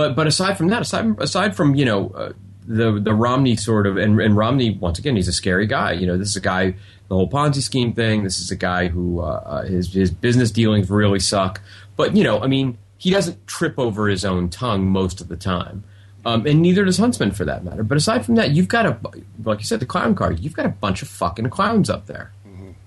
but 0.00 0.16
but 0.16 0.26
aside 0.26 0.56
from 0.56 0.68
that, 0.68 0.80
aside 0.80 1.14
aside 1.18 1.54
from 1.54 1.74
you 1.74 1.84
know 1.84 2.08
uh, 2.08 2.32
the 2.66 2.98
the 2.98 3.12
Romney 3.12 3.54
sort 3.54 3.86
of 3.86 3.98
and, 3.98 4.18
and 4.18 4.34
Romney 4.34 4.70
once 4.70 4.98
again, 4.98 5.14
he's 5.14 5.28
a 5.28 5.32
scary 5.32 5.66
guy. 5.66 5.92
You 5.92 6.06
know, 6.06 6.16
this 6.16 6.28
is 6.28 6.36
a 6.36 6.40
guy 6.40 6.74
the 7.08 7.16
whole 7.16 7.28
Ponzi 7.28 7.60
scheme 7.60 7.92
thing. 7.92 8.24
This 8.24 8.38
is 8.38 8.50
a 8.50 8.56
guy 8.56 8.88
who 8.88 9.20
uh, 9.20 9.42
uh, 9.44 9.62
his 9.64 9.92
his 9.92 10.10
business 10.10 10.50
dealings 10.50 10.88
really 10.88 11.20
suck. 11.20 11.60
But 11.96 12.16
you 12.16 12.24
know, 12.24 12.40
I 12.40 12.46
mean, 12.46 12.78
he 12.96 13.10
doesn't 13.10 13.46
trip 13.46 13.78
over 13.78 14.08
his 14.08 14.24
own 14.24 14.48
tongue 14.48 14.88
most 14.88 15.20
of 15.20 15.28
the 15.28 15.36
time. 15.36 15.84
Um, 16.24 16.46
and 16.46 16.62
neither 16.62 16.86
does 16.86 16.96
Huntsman, 16.96 17.32
for 17.32 17.44
that 17.44 17.62
matter. 17.62 17.82
But 17.82 17.98
aside 17.98 18.24
from 18.24 18.36
that, 18.36 18.52
you've 18.52 18.68
got 18.68 18.86
a, 18.86 18.98
like 19.44 19.58
you 19.58 19.64
said, 19.66 19.80
the 19.80 19.86
clown 19.86 20.14
card. 20.14 20.40
You've 20.40 20.54
got 20.54 20.64
a 20.64 20.70
bunch 20.70 21.02
of 21.02 21.08
fucking 21.08 21.48
clowns 21.50 21.90
up 21.90 22.06
there. 22.06 22.32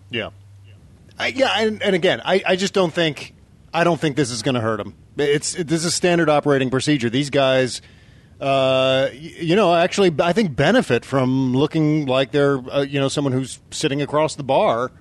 Yeah. 0.10 0.30
I, 1.18 1.28
yeah, 1.28 1.52
and, 1.58 1.82
and 1.82 1.96
again, 1.96 2.22
I, 2.24 2.44
I 2.46 2.56
just 2.56 2.74
don't 2.74 2.94
think 2.94 3.34
I 3.74 3.84
don't 3.84 4.00
think 4.00 4.16
this 4.16 4.30
is 4.30 4.42
going 4.42 4.56
to 4.56 4.62
hurt 4.62 4.78
them. 4.78 4.96
It's 5.18 5.56
it, 5.56 5.68
this 5.68 5.84
is 5.84 5.96
standard 5.96 6.30
operating 6.30 6.70
procedure. 6.70 7.10
These 7.10 7.32
guys, 7.32 7.82
uh, 8.40 9.10
you 9.14 9.56
know, 9.56 9.74
actually, 9.74 10.14
I 10.20 10.34
think 10.34 10.56
benefit 10.56 11.04
from 11.04 11.54
looking 11.54 12.06
like 12.06 12.32
they're 12.32 12.58
uh, 12.58 12.82
you 12.82 13.00
know 13.00 13.08
someone 13.08 13.34
who's 13.34 13.60
sitting 13.72 14.02
across 14.02 14.36
the 14.36 14.44
bar, 14.44 14.92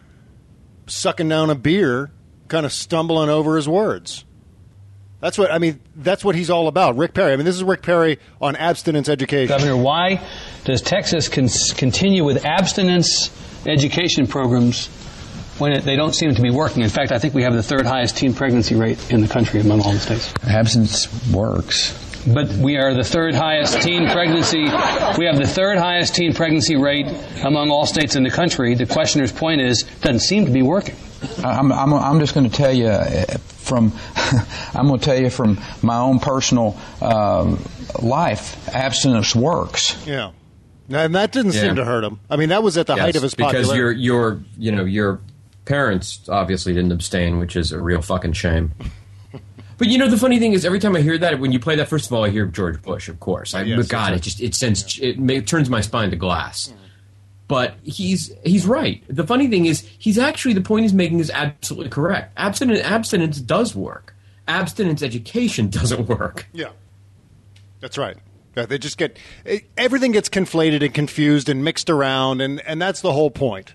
sucking 0.87 1.29
down 1.29 1.51
a 1.51 1.55
beer, 1.55 2.11
kind 2.49 2.65
of 2.65 2.73
stumbling 2.73 3.29
over 3.29 3.57
his 3.57 3.69
words. 3.69 4.25
That's 5.21 5.39
what 5.39 5.53
I 5.53 5.59
mean. 5.59 5.81
That's 5.95 6.25
what 6.25 6.35
he's 6.35 6.51
all 6.51 6.67
about. 6.67 6.97
Rick 6.97 7.15
Perry. 7.15 7.33
I 7.33 7.37
mean, 7.37 7.45
this 7.45 7.55
is 7.55 7.63
Rick 7.63 7.83
Perry 7.83 8.19
on 8.41 8.57
abstinence 8.57 9.09
education. 9.09 9.57
Governor, 9.57 9.77
why 9.77 10.27
does 10.65 10.83
Texas 10.83 11.29
con- 11.29 11.49
continue 11.77 12.25
with 12.25 12.45
abstinence 12.45 13.31
education 13.67 14.27
programs 14.27 14.89
when 15.63 15.73
it, 15.73 15.85
they 15.85 15.97
don't 15.97 16.15
seem 16.15 16.35
to 16.35 16.43
be 16.43 16.51
working? 16.51 16.83
In 16.83 16.89
fact, 16.91 17.13
I 17.13 17.19
think 17.19 17.35
we 17.35 17.43
have 17.45 17.55
the 17.55 17.63
third 17.63 17.87
highest 17.87 18.17
teen 18.17 18.35
pregnancy 18.35 18.75
rate 18.75 18.99
in 19.13 19.21
the 19.21 19.29
country 19.29 19.61
among 19.61 19.81
all 19.83 19.93
the 19.93 20.01
states. 20.01 20.33
Abstinence 20.45 21.09
works. 21.33 21.95
but 22.27 22.49
we 22.51 22.77
are 22.77 22.93
the 22.95 23.05
third 23.05 23.35
highest 23.35 23.81
teen 23.83 24.09
pregnancy. 24.11 24.63
We 25.19 25.25
have 25.27 25.39
the 25.39 25.47
third 25.47 25.79
highest 25.79 26.15
teen 26.17 26.35
pregnancy 26.35 26.77
rate 26.77 27.07
among 27.45 27.71
all 27.71 27.87
states 27.87 28.17
in 28.17 28.23
the 28.25 28.31
country. 28.31 28.75
The 28.75 28.87
questioner's 28.87 29.33
point 29.33 29.61
is, 29.61 29.85
doesn't 30.03 30.21
seem 30.21 30.47
to 30.47 30.53
be 30.53 30.63
working. 30.63 30.97
I'm, 31.45 31.71
I'm, 31.73 31.93
I'm 31.95 32.19
just 32.21 32.35
going 32.35 32.51
to 32.51 32.57
tell 32.57 32.73
you 32.73 32.87
uh, 32.89 33.25
from 33.39 33.93
I'm 34.75 34.89
going 34.89 34.99
to 34.99 35.05
tell 35.05 35.17
you 35.19 35.31
from 35.31 35.61
my 35.81 35.97
own 35.99 36.19
personal 36.19 36.77
um, 37.01 37.65
life, 38.03 38.69
abstinence 38.69 39.35
works. 39.35 39.97
Yeah. 40.07 40.33
And 40.91 41.15
that 41.15 41.31
didn't 41.33 41.55
Yeah. 41.55 41.61
seem 41.63 41.77
to 41.77 41.85
hurt 41.85 42.03
him. 42.05 42.19
I 42.29 42.37
mean, 42.37 42.49
that 42.51 42.63
was 42.63 42.77
at 42.77 42.87
the 42.89 42.97
height 42.97 43.15
of 43.17 43.23
his 43.23 43.35
popularity. 43.35 43.59
because 43.63 43.69
popularity. 43.69 44.01
your 44.01 44.21
your 44.33 44.41
you 44.59 44.73
know 44.73 44.85
your 44.85 45.21
parents 45.65 46.29
obviously 46.29 46.73
didn't 46.73 46.93
abstain, 46.93 47.39
which 47.39 47.57
is 47.57 47.73
a 47.73 47.81
real 47.81 48.03
fucking 48.03 48.33
shame. 48.33 48.73
But 49.79 49.89
you 49.89 49.99
know 49.99 50.09
the 50.09 50.19
funny 50.19 50.39
thing 50.39 50.53
is, 50.53 50.65
every 50.65 50.79
time 50.79 50.95
I 50.95 51.01
hear 51.01 51.19
that, 51.19 51.41
when 51.41 51.51
you 51.51 51.59
play 51.59 51.75
that, 51.77 51.89
first 51.89 52.07
of 52.07 52.13
all, 52.13 52.25
I 52.25 52.31
hear 52.31 52.47
George 52.47 52.81
Bush, 52.83 53.09
of 53.09 53.19
course. 53.19 53.55
I, 53.55 53.63
Yes, 53.63 53.79
but 53.79 53.89
God, 53.89 54.13
it 54.13 54.23
just 54.23 54.41
it 54.41 54.55
sends 54.55 54.99
it, 55.01 55.19
ma- 55.19 55.33
it 55.33 55.47
turns 55.47 55.69
my 55.69 55.81
spine 55.81 56.11
to 56.11 56.17
glass. 56.17 56.73
But 57.49 57.75
he's 57.83 58.33
he's 58.45 58.65
right. 58.67 59.03
The 59.09 59.27
funny 59.27 59.49
thing 59.49 59.67
is, 59.67 59.81
he's 59.99 60.19
actually 60.19 60.55
the 60.55 60.61
point 60.61 60.83
he's 60.83 60.93
making 60.93 61.19
is 61.19 61.31
absolutely 61.31 61.91
correct. 61.91 62.33
Abstinence 62.37 62.81
abstinence 62.81 63.41
does 63.41 63.75
work. 63.75 64.15
Abstinence 64.47 65.03
education 65.03 65.69
doesn't 65.71 66.07
work. 66.09 66.47
Yeah. 66.53 66.71
That's 67.81 67.99
right. 67.99 68.17
Yeah, 68.57 68.67
they 68.67 68.79
just 68.79 68.99
get 68.99 69.19
everything 69.77 70.13
gets 70.13 70.29
conflated 70.29 70.85
and 70.85 70.95
confused 70.95 71.49
and 71.49 71.65
mixed 71.65 71.91
around, 71.91 72.41
and, 72.41 72.61
and 72.67 72.81
that's 72.81 73.01
the 73.01 73.13
whole 73.13 73.31
point. 73.31 73.75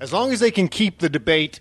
As 0.00 0.12
long 0.12 0.32
as 0.32 0.40
they 0.40 0.50
can 0.50 0.68
keep 0.68 0.98
the 0.98 1.08
debate 1.08 1.60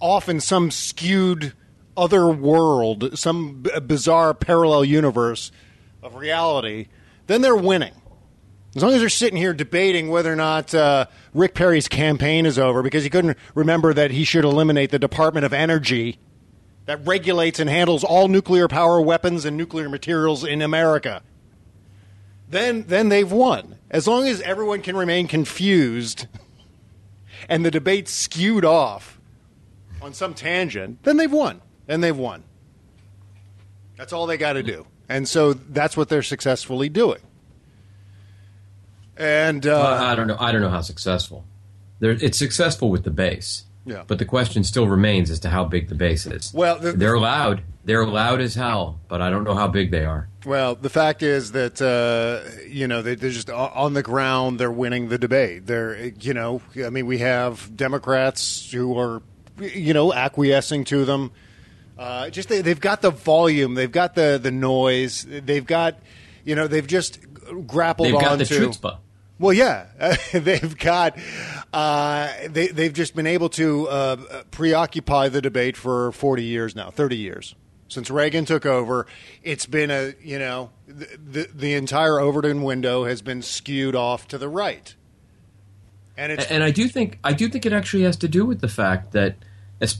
off 0.00 0.28
in 0.28 0.40
some 0.40 0.70
skewed 0.70 1.52
other 1.96 2.28
world, 2.28 3.18
some 3.18 3.62
b- 3.62 3.70
bizarre 3.80 4.34
parallel 4.34 4.84
universe 4.84 5.52
of 6.02 6.14
reality, 6.14 6.88
then 7.26 7.42
they're 7.42 7.56
winning. 7.56 7.92
As 8.74 8.82
long 8.82 8.92
as 8.92 9.00
they're 9.00 9.08
sitting 9.08 9.36
here 9.36 9.52
debating 9.52 10.10
whether 10.10 10.32
or 10.32 10.36
not 10.36 10.74
uh, 10.74 11.06
Rick 11.34 11.54
Perry's 11.54 11.88
campaign 11.88 12.46
is 12.46 12.58
over 12.58 12.82
because 12.82 13.04
he 13.04 13.10
couldn't 13.10 13.36
remember 13.54 13.92
that 13.92 14.12
he 14.12 14.24
should 14.24 14.44
eliminate 14.44 14.90
the 14.90 14.98
Department 14.98 15.44
of 15.44 15.52
Energy 15.52 16.18
that 16.86 17.04
regulates 17.06 17.60
and 17.60 17.68
handles 17.68 18.04
all 18.04 18.28
nuclear 18.28 18.68
power 18.68 19.00
weapons 19.00 19.44
and 19.44 19.56
nuclear 19.56 19.88
materials 19.88 20.44
in 20.44 20.62
America. 20.62 21.22
Then, 22.48 22.84
then 22.88 23.10
they've 23.10 23.30
won. 23.30 23.76
As 23.90 24.08
long 24.08 24.26
as 24.26 24.40
everyone 24.40 24.82
can 24.82 24.96
remain 24.96 25.28
confused 25.28 26.26
and 27.50 27.64
the 27.64 27.70
debate 27.70 28.08
skewed 28.08 28.64
off 28.64 29.20
on 30.00 30.14
some 30.14 30.32
tangent, 30.32 31.02
then 31.02 31.18
they've 31.18 31.30
won. 31.32 31.60
Then 31.86 32.00
they've 32.00 32.16
won. 32.16 32.44
That's 33.98 34.12
all 34.14 34.26
they 34.26 34.38
got 34.38 34.54
to 34.54 34.62
do. 34.62 34.86
And 35.08 35.28
so 35.28 35.52
that's 35.52 35.96
what 35.96 36.08
they're 36.08 36.22
successfully 36.22 36.88
doing. 36.88 37.18
And 39.16 39.66
uh, 39.66 39.70
Well, 39.70 40.02
I 40.04 40.14
don't 40.14 40.26
know. 40.28 40.36
I 40.40 40.52
don't 40.52 40.62
know 40.62 40.70
how 40.70 40.80
successful. 40.80 41.44
They're, 41.98 42.12
it's 42.12 42.38
successful 42.38 42.88
with 42.90 43.04
the 43.04 43.10
base. 43.10 43.64
Yeah. 43.84 44.04
But 44.06 44.18
the 44.18 44.24
question 44.24 44.64
still 44.64 44.86
remains 44.86 45.30
as 45.30 45.40
to 45.40 45.50
how 45.50 45.64
big 45.64 45.88
the 45.88 45.94
base 45.94 46.26
is. 46.26 46.52
Well, 46.54 46.78
the- 46.78 46.92
they're 46.92 47.18
loud. 47.18 47.62
They're 47.84 48.06
loud 48.06 48.40
as 48.40 48.54
hell, 48.54 49.00
but 49.08 49.22
I 49.22 49.30
don't 49.30 49.44
know 49.44 49.54
how 49.54 49.66
big 49.66 49.90
they 49.90 50.04
are. 50.04 50.28
Well, 50.44 50.74
the 50.74 50.90
fact 50.90 51.22
is 51.22 51.52
that 51.52 51.80
uh, 51.80 52.48
you 52.66 52.86
know 52.86 53.02
they, 53.02 53.14
they're 53.14 53.30
just 53.30 53.50
on 53.50 53.94
the 53.94 54.02
ground. 54.02 54.58
They're 54.58 54.70
winning 54.70 55.08
the 55.08 55.18
debate. 55.18 55.66
They're 55.66 56.06
you 56.20 56.34
know 56.34 56.60
I 56.84 56.90
mean 56.90 57.06
we 57.06 57.18
have 57.18 57.74
Democrats 57.74 58.70
who 58.70 58.98
are 58.98 59.22
you 59.58 59.94
know 59.94 60.12
acquiescing 60.12 60.84
to 60.84 61.04
them. 61.04 61.32
Uh, 61.98 62.30
just 62.30 62.48
they, 62.48 62.62
they've 62.62 62.80
got 62.80 63.02
the 63.02 63.10
volume. 63.10 63.74
They've 63.74 63.90
got 63.90 64.14
the 64.14 64.38
the 64.42 64.50
noise. 64.50 65.26
They've 65.28 65.66
got 65.66 65.98
you 66.44 66.54
know 66.54 66.66
they've 66.66 66.86
just 66.86 67.18
grappled 67.66 68.08
They've 68.08 68.20
got 68.20 68.32
onto. 68.32 68.44
the 68.44 68.66
chutzpah. 68.66 68.98
Well, 69.38 69.54
yeah, 69.54 69.86
they've 70.32 70.76
got 70.76 71.18
uh, 71.72 72.30
they 72.48 72.68
they've 72.68 72.92
just 72.92 73.14
been 73.16 73.26
able 73.26 73.48
to 73.50 73.88
uh, 73.88 74.16
preoccupy 74.50 75.30
the 75.30 75.40
debate 75.40 75.78
for 75.78 76.12
forty 76.12 76.44
years 76.44 76.76
now, 76.76 76.90
thirty 76.90 77.16
years 77.16 77.54
since 77.90 78.10
Reagan 78.10 78.46
took 78.46 78.64
over. 78.64 79.06
It's 79.42 79.66
been 79.66 79.90
a 79.90 80.14
you 80.22 80.38
know 80.38 80.70
the 80.86 81.48
the, 81.52 81.74
entire 81.74 82.18
Overton 82.18 82.62
window 82.62 83.04
has 83.04 83.20
been 83.20 83.42
skewed 83.42 83.94
off 83.94 84.26
to 84.28 84.38
the 84.38 84.48
right, 84.48 84.94
and 86.16 86.32
it's 86.32 86.46
and 86.46 86.64
I 86.64 86.70
do 86.70 86.88
think 86.88 87.18
I 87.22 87.34
do 87.34 87.48
think 87.48 87.66
it 87.66 87.72
actually 87.72 88.04
has 88.04 88.16
to 88.18 88.28
do 88.28 88.46
with 88.46 88.60
the 88.60 88.68
fact 88.68 89.12
that 89.12 89.36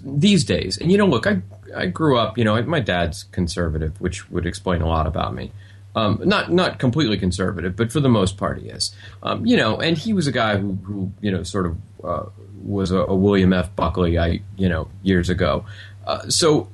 these 0.04 0.44
days, 0.44 0.78
and 0.78 0.90
you 0.90 0.98
know, 0.98 1.06
look, 1.06 1.26
I 1.26 1.42
I 1.76 1.86
grew 1.86 2.18
up, 2.18 2.38
you 2.38 2.44
know, 2.44 2.60
my 2.62 2.80
dad's 2.80 3.24
conservative, 3.24 4.00
which 4.00 4.30
would 4.30 4.46
explain 4.46 4.82
a 4.82 4.86
lot 4.86 5.06
about 5.06 5.34
me. 5.34 5.52
Um, 5.96 6.20
not 6.24 6.52
not 6.52 6.78
completely 6.78 7.18
conservative, 7.18 7.74
but 7.74 7.90
for 7.90 8.00
the 8.00 8.08
most 8.08 8.36
part, 8.36 8.60
he 8.60 8.68
is. 8.68 8.94
Um, 9.22 9.44
you 9.44 9.56
know, 9.56 9.80
and 9.80 9.98
he 9.98 10.12
was 10.12 10.28
a 10.28 10.32
guy 10.32 10.56
who, 10.56 10.74
who 10.84 11.12
you 11.20 11.32
know, 11.32 11.42
sort 11.42 11.66
of 11.66 11.76
uh, 12.04 12.26
was 12.62 12.92
a, 12.92 12.98
a 12.98 13.14
William 13.14 13.52
F. 13.52 13.74
Buckley, 13.74 14.16
I 14.16 14.40
you 14.56 14.68
know, 14.68 14.88
years 15.02 15.28
ago. 15.28 15.64
Uh, 16.06 16.28
so 16.28 16.68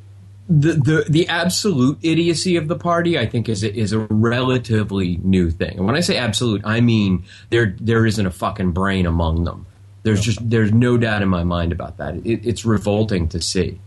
the, 0.48 0.72
the 0.74 1.06
the 1.08 1.28
absolute 1.28 1.98
idiocy 2.02 2.56
of 2.56 2.68
the 2.68 2.76
party, 2.76 3.18
I 3.18 3.26
think, 3.26 3.48
is 3.48 3.62
is 3.64 3.92
a 3.92 3.98
relatively 3.98 5.18
new 5.22 5.50
thing. 5.50 5.78
And 5.78 5.86
when 5.86 5.96
I 5.96 6.00
say 6.00 6.16
absolute, 6.16 6.62
I 6.64 6.80
mean 6.80 7.24
there 7.50 7.74
there 7.80 8.06
isn't 8.06 8.24
a 8.24 8.30
fucking 8.30 8.72
brain 8.72 9.06
among 9.06 9.44
them. 9.44 9.66
There's 10.04 10.20
just 10.20 10.48
there's 10.48 10.72
no 10.72 10.96
doubt 10.96 11.22
in 11.22 11.28
my 11.28 11.42
mind 11.42 11.72
about 11.72 11.96
that. 11.96 12.14
It, 12.16 12.46
it's 12.46 12.64
revolting 12.64 13.28
to 13.30 13.40
see, 13.42 13.80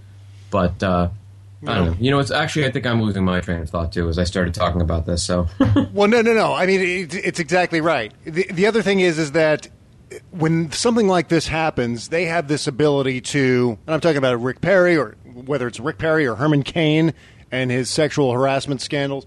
but 0.52 0.84
uh, 0.84 1.10
I 1.66 1.76
don't 1.76 1.86
know. 1.86 1.96
You 1.98 2.12
know, 2.12 2.20
it's 2.20 2.32
actually 2.32 2.66
I 2.66 2.72
think 2.72 2.86
I'm 2.86 3.02
losing 3.02 3.24
my 3.24 3.40
train 3.40 3.62
of 3.62 3.70
thought 3.70 3.94
too 3.94 4.10
as 4.10 4.20
I 4.20 4.26
started 4.26 4.54
talking 4.54 4.82
about 4.82 5.06
this. 5.06 5.24
So 5.24 5.48
well, 5.94 6.10
no, 6.10 6.22
no, 6.22 6.34
no. 6.34 6.54
I 6.54 6.66
mean, 6.66 6.82
it, 6.82 7.16
it's 7.16 7.40
exactly 7.40 7.80
right. 7.80 8.14
The, 8.26 8.48
the 8.52 8.66
other 8.66 8.82
thing 8.82 9.00
is, 9.00 9.18
is 9.18 9.32
that 9.32 9.70
when 10.32 10.72
something 10.72 11.08
like 11.08 11.28
this 11.28 11.48
happens, 11.48 12.10
they 12.10 12.26
have 12.26 12.48
this 12.48 12.68
ability 12.68 13.22
to, 13.22 13.78
and 13.86 13.94
I'm 13.94 14.02
talking 14.02 14.18
about 14.18 14.42
Rick 14.42 14.62
Perry, 14.62 14.98
or 14.98 15.16
whether 15.46 15.68
it's 15.68 15.80
Rick 15.80 15.98
Perry 15.98 16.26
or 16.28 16.36
Herman 16.36 16.64
Cain 16.64 17.14
and 17.52 17.72
his 17.72 17.90
sexual 17.90 18.32
harassment 18.32 18.82
scandals. 18.82 19.26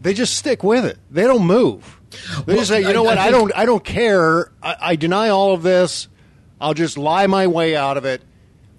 They 0.00 0.14
just 0.14 0.36
stick 0.36 0.62
with 0.64 0.84
it. 0.84 0.98
They 1.10 1.22
don't 1.24 1.44
move. 1.46 2.00
They 2.46 2.56
just 2.56 2.68
say, 2.68 2.80
you 2.80 2.88
I- 2.88 2.92
know 2.92 3.02
what? 3.02 3.18
I 3.18 3.26
I, 3.26 3.30
don't. 3.30 3.52
I 3.54 3.66
don't 3.66 3.84
care. 3.84 4.50
I, 4.62 4.76
I 4.80 4.96
deny 4.96 5.28
all 5.28 5.52
of 5.54 5.62
this. 5.62 6.08
I'll 6.60 6.74
just 6.74 6.98
lie 6.98 7.26
my 7.26 7.46
way 7.46 7.76
out 7.76 7.96
of 7.96 8.04
it. 8.04 8.22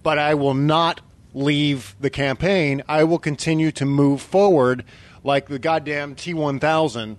But 0.04 0.18
I 0.18 0.34
will 0.34 0.56
not 0.56 1.02
leave 1.34 1.96
the 2.00 2.10
campaign. 2.10 2.82
I 2.88 3.04
will 3.04 3.20
continue 3.20 3.72
to 3.74 3.86
move 3.86 4.22
forward 4.22 4.84
like 5.24 5.48
the 5.48 5.60
goddamn 5.60 6.16
T1000 6.16 7.18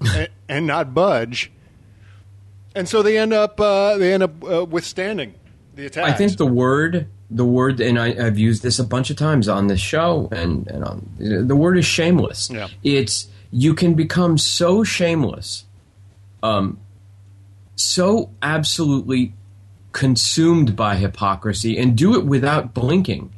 and, 0.00 0.28
and 0.48 0.66
not 0.66 0.94
budge. 0.94 1.50
And 2.76 2.88
so 2.88 3.02
they 3.02 3.18
end 3.18 3.32
up 3.32 3.60
uh, 3.60 3.96
they 3.98 4.12
end 4.14 4.22
up 4.22 4.44
uh, 4.44 4.64
withstanding 4.64 5.34
the 5.74 5.86
attack. 5.86 6.04
I 6.04 6.12
think 6.12 6.36
the 6.36 6.46
word 6.46 7.08
the 7.30 7.44
word 7.44 7.80
and 7.80 7.98
I, 7.98 8.26
I've 8.26 8.38
used 8.38 8.62
this 8.62 8.78
a 8.78 8.84
bunch 8.84 9.10
of 9.10 9.16
times 9.16 9.48
on 9.48 9.66
this 9.66 9.80
show 9.80 10.28
and 10.30 10.66
and 10.68 10.84
on 10.84 11.08
the 11.18 11.56
word 11.56 11.78
is 11.78 11.84
shameless. 11.84 12.50
Yeah. 12.50 12.68
It's 12.82 13.28
you 13.50 13.74
can 13.74 13.94
become 13.94 14.38
so 14.38 14.84
shameless, 14.84 15.64
um, 16.42 16.78
so 17.74 18.30
absolutely 18.42 19.32
consumed 19.92 20.76
by 20.76 20.96
hypocrisy 20.96 21.78
and 21.78 21.96
do 21.96 22.18
it 22.18 22.26
without 22.26 22.74
blinking. 22.74 23.32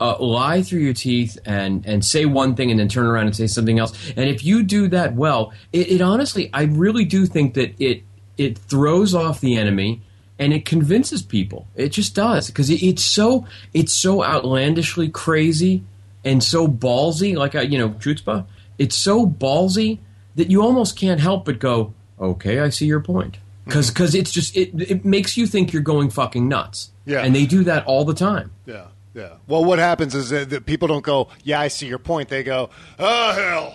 Uh, 0.00 0.16
lie 0.18 0.62
through 0.62 0.80
your 0.80 0.94
teeth 0.94 1.36
and 1.44 1.84
and 1.84 2.02
say 2.02 2.24
one 2.24 2.54
thing 2.54 2.70
and 2.70 2.80
then 2.80 2.88
turn 2.88 3.04
around 3.04 3.26
and 3.26 3.36
say 3.36 3.46
something 3.46 3.78
else. 3.78 3.92
And 4.16 4.30
if 4.30 4.42
you 4.42 4.62
do 4.62 4.88
that 4.88 5.14
well, 5.14 5.52
it, 5.74 5.88
it 5.92 6.00
honestly, 6.00 6.48
I 6.54 6.62
really 6.62 7.04
do 7.04 7.26
think 7.26 7.52
that 7.54 7.78
it 7.78 8.02
it 8.38 8.56
throws 8.56 9.14
off 9.14 9.40
the 9.42 9.58
enemy 9.58 10.00
and 10.40 10.54
it 10.54 10.64
convinces 10.64 11.22
people. 11.22 11.68
It 11.76 11.90
just 11.90 12.14
does 12.14 12.46
because 12.48 12.70
it, 12.70 12.82
it's 12.82 13.04
so 13.04 13.46
it's 13.74 13.92
so 13.92 14.24
outlandishly 14.24 15.10
crazy 15.10 15.84
and 16.24 16.42
so 16.42 16.66
ballsy. 16.66 17.36
Like 17.36 17.54
I, 17.54 17.60
you 17.60 17.78
know, 17.78 17.90
chutzpah. 17.90 18.46
It's 18.78 18.96
so 18.96 19.26
ballsy 19.26 19.98
that 20.36 20.50
you 20.50 20.62
almost 20.62 20.96
can't 20.98 21.20
help 21.20 21.44
but 21.44 21.58
go, 21.58 21.92
"Okay, 22.18 22.58
I 22.58 22.70
see 22.70 22.86
your 22.86 23.00
point." 23.00 23.34
Mm-hmm. 23.34 23.64
Because 23.66 23.90
because 23.90 24.14
it's 24.14 24.32
just 24.32 24.56
it 24.56 24.70
it 24.90 25.04
makes 25.04 25.36
you 25.36 25.46
think 25.46 25.74
you're 25.74 25.82
going 25.82 26.08
fucking 26.08 26.48
nuts. 26.48 26.90
Yeah. 27.04 27.22
and 27.22 27.34
they 27.34 27.44
do 27.44 27.64
that 27.64 27.86
all 27.86 28.04
the 28.04 28.14
time. 28.14 28.52
Yeah, 28.66 28.86
yeah. 29.14 29.34
Well, 29.48 29.64
what 29.64 29.78
happens 29.78 30.14
is 30.14 30.30
that 30.30 30.64
people 30.64 30.88
don't 30.88 31.04
go, 31.04 31.28
"Yeah, 31.44 31.60
I 31.60 31.68
see 31.68 31.86
your 31.86 31.98
point." 31.98 32.30
They 32.30 32.42
go, 32.42 32.70
"Oh 32.98 33.32
hell, 33.32 33.74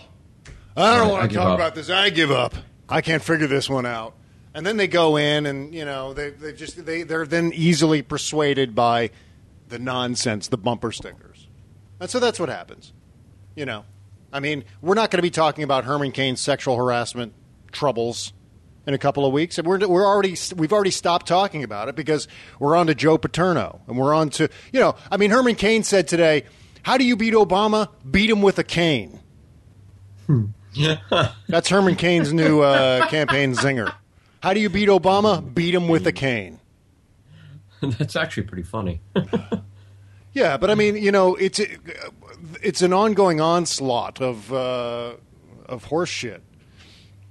I 0.76 0.98
don't 0.98 1.10
want 1.10 1.30
to 1.30 1.36
talk 1.36 1.48
up." 1.50 1.56
about 1.56 1.76
this. 1.76 1.92
I 1.92 2.10
give 2.10 2.32
up. 2.32 2.56
I 2.90 3.02
can't 3.02 3.22
figure 3.22 3.48
this 3.48 3.70
one 3.70 3.86
out." 3.86 4.16
And 4.56 4.66
then 4.66 4.78
they 4.78 4.88
go 4.88 5.18
in, 5.18 5.46
and 5.46 5.76
you 5.76 5.84
know, 5.84 6.14
they 6.14 6.30
they 6.30 6.54
just 6.54 6.86
they 6.86 7.04
they're 7.04 7.26
then 7.26 7.52
easily 7.54 8.02
persuaded 8.02 8.74
by 8.74 9.12
the 9.68 9.78
nonsense, 9.78 10.48
the 10.48 10.58
bumper 10.58 10.94
stickers, 10.94 11.50
and 12.00 12.10
so 12.10 12.22
that's 12.22 12.40
what 12.40 12.48
happens. 12.48 12.94
You 13.54 13.66
know, 13.66 13.84
I 14.32 14.40
mean, 14.40 14.64
we're 14.82 14.96
not 14.96 15.12
going 15.12 15.18
to 15.18 15.24
be 15.24 15.30
talking 15.30 15.66
about 15.66 15.84
Herman 15.84 16.14
Cain's 16.14 16.40
sexual 16.40 16.78
harassment 16.78 17.34
troubles 17.74 18.32
in 18.88 18.94
a 18.94 18.98
couple 18.98 19.26
of 19.26 19.34
weeks, 19.34 19.58
and 19.58 19.68
we're 19.68 19.86
we're 19.90 20.06
already 20.06 20.38
we've 20.56 20.72
already 20.72 20.92
stopped 20.92 21.28
talking 21.28 21.62
about 21.62 21.90
it 21.90 21.96
because 21.96 22.30
we're 22.58 22.78
on 22.78 22.88
to 22.88 22.96
Joe 22.96 23.18
Paterno, 23.18 23.82
and 23.88 23.98
we're 23.98 24.14
on 24.14 24.30
to 24.32 24.48
you 24.72 24.80
know, 24.80 24.96
I 25.12 25.18
mean, 25.18 25.32
Herman 25.32 25.56
Cain 25.56 25.84
said 25.84 26.08
today, 26.08 26.46
"How 26.84 26.98
do 26.98 27.04
you 27.04 27.18
beat 27.18 27.34
Obama? 27.34 27.90
Beat 28.10 28.30
him 28.30 28.42
with 28.42 28.58
a 28.58 28.64
cane." 28.64 29.20
That's 31.50 31.68
Herman 31.68 31.96
Cain's 31.96 32.32
new 32.32 32.62
uh, 32.62 33.08
campaign 33.08 33.54
zinger. 33.54 33.94
How 34.46 34.54
do 34.54 34.60
you 34.60 34.70
beat 34.70 34.90
Obama? 34.90 35.42
Beat 35.56 35.74
him 35.74 35.88
with 35.88 36.06
a 36.06 36.12
cane. 36.12 36.60
That's 37.82 38.16
actually 38.16 38.44
pretty 38.44 38.62
funny. 38.62 39.02
Yeah, 40.34 40.58
but 40.58 40.70
I 40.70 40.76
mean, 40.76 40.98
you 40.98 41.14
know, 41.14 41.36
it's 41.36 41.62
it's 42.62 42.82
an 42.82 42.92
ongoing 42.92 43.40
onslaught 43.40 44.22
of 44.22 44.52
uh, 44.52 45.14
of 45.66 45.86
horse 45.86 46.10
shit. 46.10 46.44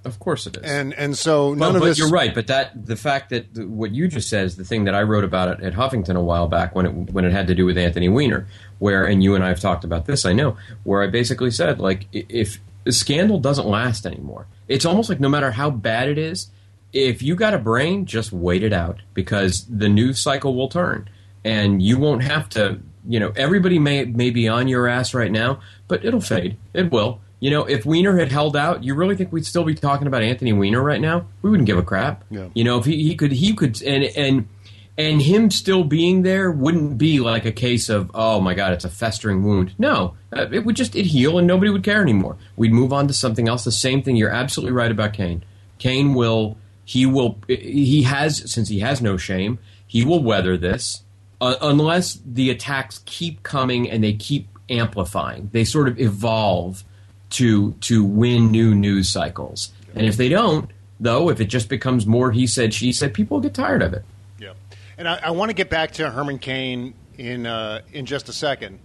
Of 0.07 0.19
course 0.19 0.47
it 0.47 0.57
is. 0.57 0.63
And 0.63 0.95
and 0.95 1.15
so 1.17 1.51
none 1.51 1.59
Well, 1.59 1.77
of 1.77 1.81
but 1.83 1.87
this. 1.89 1.99
you're 1.99 2.09
right. 2.09 2.35
But 2.35 2.47
that 2.47 2.87
the 2.87 2.97
fact 2.97 3.29
that 3.29 3.55
th- 3.55 3.67
what 3.69 3.91
you 3.91 4.09
just 4.09 4.31
said 4.31 4.47
is 4.47 4.57
the 4.57 4.65
thing 4.65 4.85
that 4.85 4.95
I 4.95 5.03
wrote 5.03 5.23
about 5.25 5.49
it 5.61 5.63
at 5.63 5.75
Huffington 5.75 6.17
a 6.17 6.23
while 6.23 6.49
back 6.49 6.75
when 6.75 6.87
it 6.87 6.93
when 7.13 7.27
it 7.27 7.33
had 7.33 7.47
to 7.49 7.55
do 7.55 7.67
with 7.67 7.77
Anthony 7.77 8.09
Weiner, 8.09 8.47
where 8.79 9.05
and 9.05 9.23
you 9.23 9.35
and 9.35 9.45
I 9.45 9.49
have 9.49 9.61
talked 9.61 9.85
about 9.85 10.07
this. 10.07 10.25
I 10.25 10.33
know 10.33 10.57
where 10.85 11.03
I 11.03 11.07
basically 11.09 11.51
said 11.51 11.79
like 11.81 12.07
if 12.11 12.59
the 12.85 12.93
scandal 12.93 13.39
doesn't 13.39 13.67
last 13.67 14.07
anymore, 14.07 14.47
it's 14.67 14.87
almost 14.87 15.11
like 15.11 15.21
no 15.21 15.29
matter 15.29 15.51
how 15.51 15.69
bad 15.69 16.09
it 16.09 16.17
is, 16.17 16.49
if 16.95 17.23
you 17.23 17.35
got 17.35 17.53
a 17.53 17.59
brain, 17.59 18.07
just 18.07 18.33
wait 18.33 18.63
it 18.63 18.73
out 18.73 19.01
because 19.13 19.67
the 19.67 19.89
news 19.89 20.21
cycle 20.21 20.55
will 20.55 20.69
turn, 20.69 21.11
and 21.45 21.83
you 21.83 21.99
won't 21.99 22.23
have 22.23 22.49
to. 22.51 22.81
You 23.07 23.21
know, 23.21 23.33
everybody 23.37 23.79
may 23.79 24.05
may 24.07 24.31
be 24.31 24.49
on 24.49 24.69
your 24.69 24.89
ass 24.89 25.13
right 25.13 25.31
now, 25.31 25.61
but 25.89 26.05
it'll 26.05 26.23
fade. 26.23 26.57
It 26.73 26.91
will. 26.91 27.21
You 27.41 27.51
know, 27.51 27.65
if 27.65 27.85
Weiner 27.85 28.17
had 28.17 28.33
held 28.33 28.57
out, 28.57 28.85
you 28.85 28.95
really 28.95 29.17
think 29.17 29.31
we'd 29.31 29.45
still 29.45 29.65
be 29.65 29.75
talking 29.75 30.07
about 30.07 30.23
Anthony 30.23 30.55
Weiner 30.55 30.83
right 30.83 31.01
now? 31.01 31.27
We 31.43 31.51
wouldn't 31.51 31.67
give 31.67 31.77
a 31.77 31.83
crap. 31.83 32.25
Yeah. 32.31 32.49
You 32.55 32.65
know, 32.65 32.79
if 32.79 32.87
he, 32.87 33.03
he 33.03 33.17
could, 33.17 33.33
he 33.33 33.55
could, 33.55 33.83
and 33.83 34.05
and 34.17 34.49
and 34.97 35.21
him 35.21 35.51
still 35.51 35.85
being 35.85 36.23
there 36.23 36.51
wouldn't 36.51 36.97
be 36.97 37.19
like 37.19 37.45
a 37.45 37.53
case 37.53 37.89
of 37.89 38.11
oh 38.15 38.41
my 38.41 38.55
god, 38.55 38.73
it's 38.73 38.85
a 38.85 38.89
festering 38.91 39.43
wound. 39.43 39.75
No, 39.79 40.15
uh, 40.33 40.47
it 40.53 40.65
would 40.65 40.77
just 40.77 40.95
it 40.95 41.07
heal 41.07 41.39
and 41.39 41.47
nobody 41.47 41.71
would 41.71 41.83
care 41.83 42.01
anymore. 42.01 42.37
We'd 42.57 42.73
move 42.73 42.93
on 42.93 43.09
to 43.09 43.13
something 43.13 43.49
else. 43.49 43.65
The 43.65 43.73
same 43.73 44.03
thing. 44.03 44.15
You're 44.17 44.31
absolutely 44.31 44.73
right 44.73 44.93
about 44.93 45.13
Cain. 45.13 45.45
Cain 45.79 46.15
will, 46.15 46.57
he 46.85 47.07
will, 47.07 47.39
he 47.49 48.03
has 48.03 48.51
since 48.51 48.69
he 48.69 48.81
has 48.81 49.01
no 49.01 49.17
shame, 49.17 49.59
he 49.87 50.05
will 50.05 50.23
weather 50.23 50.57
this 50.57 51.03
uh, 51.41 51.57
unless 51.61 52.19
the 52.25 52.51
attacks 52.51 53.01
keep 53.05 53.43
coming 53.43 53.91
and 53.91 54.03
they 54.03 54.13
keep 54.13 54.49
amplifying. 54.71 55.51
They 55.53 55.65
sort 55.65 55.89
of 55.89 55.99
evolve 56.01 56.85
to 57.31 57.73
to 57.73 58.05
win 58.05 58.51
new 58.51 58.75
news 58.75 59.09
cycles. 59.09 59.73
And 59.95 60.07
if 60.07 60.17
they 60.17 60.29
don't, 60.29 60.71
though, 60.99 61.29
if 61.31 61.41
it 61.41 61.47
just 61.47 61.69
becomes 61.69 62.07
more 62.07 62.33
he 62.33 62.47
said, 62.47 62.75
she 62.75 62.93
said, 62.93 63.15
people 63.15 63.41
get 63.41 63.55
tired 63.55 63.83
of 63.83 63.93
it. 63.93 64.05
Yeah, 64.39 64.55
and 64.99 65.09
I, 65.09 65.21
I 65.25 65.31
want 65.31 65.51
to 65.51 65.55
get 65.55 65.71
back 65.71 65.93
to 65.93 66.11
Herman 66.11 66.39
Cain 66.39 66.95
in 67.19 67.47
uh, 67.47 67.83
in 67.93 68.07
just 68.07 68.29
a 68.29 68.33
second, 68.33 68.79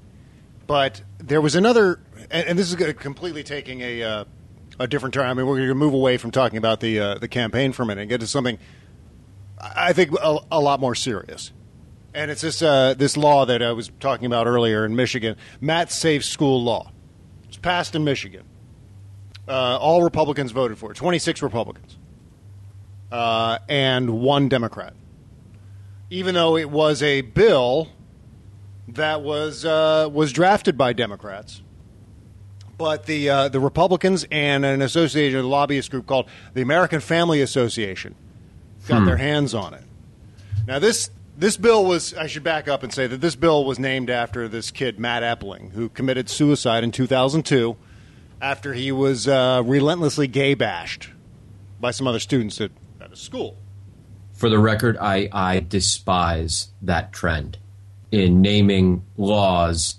but 0.68 1.02
there 1.20 1.42
was 1.42 1.56
another, 1.56 2.00
and, 2.30 2.48
and 2.48 2.60
this 2.60 2.72
is 2.72 2.94
completely 2.96 3.44
taking 3.44 3.82
a 3.82 4.04
uh, 4.04 4.26
a 4.80 4.88
different 4.88 5.14
turn. 5.14 5.28
I 5.28 5.34
mean, 5.34 5.46
we're 5.46 5.58
going 5.58 5.68
to 5.68 5.76
move 5.76 5.94
away 5.94 6.18
from 6.18 6.32
talking 6.32 6.58
about 6.58 6.80
the 6.80 7.00
uh, 7.00 7.16
the 7.16 7.28
campaign 7.28 7.74
for 7.74 7.84
a 7.84 7.86
minute 7.86 8.02
and 8.02 8.10
get 8.10 8.22
to 8.22 8.28
something 8.28 8.58
I 9.60 9.90
I 9.90 9.94
think 9.94 10.12
a, 10.14 10.38
a 10.52 10.60
lot 10.60 10.80
more 10.80 10.96
serious. 10.96 11.52
And 12.14 12.32
it's 12.32 12.42
this 12.42 12.62
uh, 12.62 12.96
this 12.96 13.16
law 13.18 13.46
that 13.46 13.62
I 13.62 13.72
was 13.74 13.92
talking 14.00 14.26
about 14.26 14.48
earlier 14.48 14.86
in 14.86 14.96
Michigan, 14.96 15.36
Matt 15.62 15.92
Safe 15.92 16.26
School 16.26 16.64
Law. 16.64 16.92
It's 17.48 17.58
passed 17.58 17.96
in 17.96 18.04
Michigan. 18.04 18.46
Uh, 19.48 19.78
all 19.78 20.04
Republicans 20.04 20.52
voted 20.52 20.78
for 20.78 20.92
it. 20.92 20.96
Twenty 20.96 21.20
six 21.20 21.42
Republicans, 21.42 21.98
uh, 23.12 23.60
and 23.68 24.22
one 24.22 24.50
Democrat. 24.50 24.94
Even 26.10 26.34
though 26.34 26.58
it 26.58 26.72
was 26.72 27.04
a 27.04 27.22
bill 27.22 27.90
that 28.88 29.22
was 29.22 29.64
uh, 29.66 30.10
was 30.12 30.32
drafted 30.34 30.78
by 30.78 30.94
Democrats, 30.94 31.62
but 32.80 33.06
the 33.06 33.30
uh, 33.30 33.50
the 33.50 33.60
Republicans 33.60 34.26
and 34.32 34.66
an 34.66 34.82
association, 34.82 35.42
a 35.42 35.44
lobbyist 35.44 35.92
group 35.92 36.08
called 36.08 36.28
the 36.56 36.62
American 36.64 37.00
Family 37.02 37.42
Association, 37.42 38.16
got 38.88 39.02
Hmm. 39.02 39.06
their 39.06 39.18
hands 39.18 39.54
on 39.54 39.76
it. 39.76 39.84
Now 40.66 40.80
this 40.80 41.12
this 41.38 41.56
bill 41.58 41.86
was 41.86 42.14
I 42.16 42.26
should 42.28 42.44
back 42.44 42.68
up 42.68 42.82
and 42.82 42.92
say 42.92 43.06
that 43.06 43.22
this 43.22 43.36
bill 43.36 43.64
was 43.66 43.78
named 43.78 44.10
after 44.10 44.48
this 44.48 44.72
kid 44.72 44.98
Matt 45.00 45.22
Epling 45.22 45.74
who 45.74 45.90
committed 45.90 46.30
suicide 46.30 46.84
in 46.84 46.92
2002 46.92 47.78
after 48.42 48.74
he 48.74 48.92
was 48.92 49.28
uh, 49.28 49.62
relentlessly 49.66 50.28
gay 50.28 50.54
bashed 50.54 51.10
by 51.80 51.92
some 51.92 52.08
other 52.08 52.20
students 52.20 52.60
at, 52.62 52.72
at 53.02 53.12
a 53.12 53.16
school. 53.16 53.58
For 54.34 54.50
the 54.50 54.60
record, 54.60 54.98
I, 54.98 55.28
I 55.34 55.60
despise 55.60 56.70
that 56.82 57.12
trend 57.12 57.58
in 58.12 58.42
naming 58.42 59.04
laws, 59.18 59.99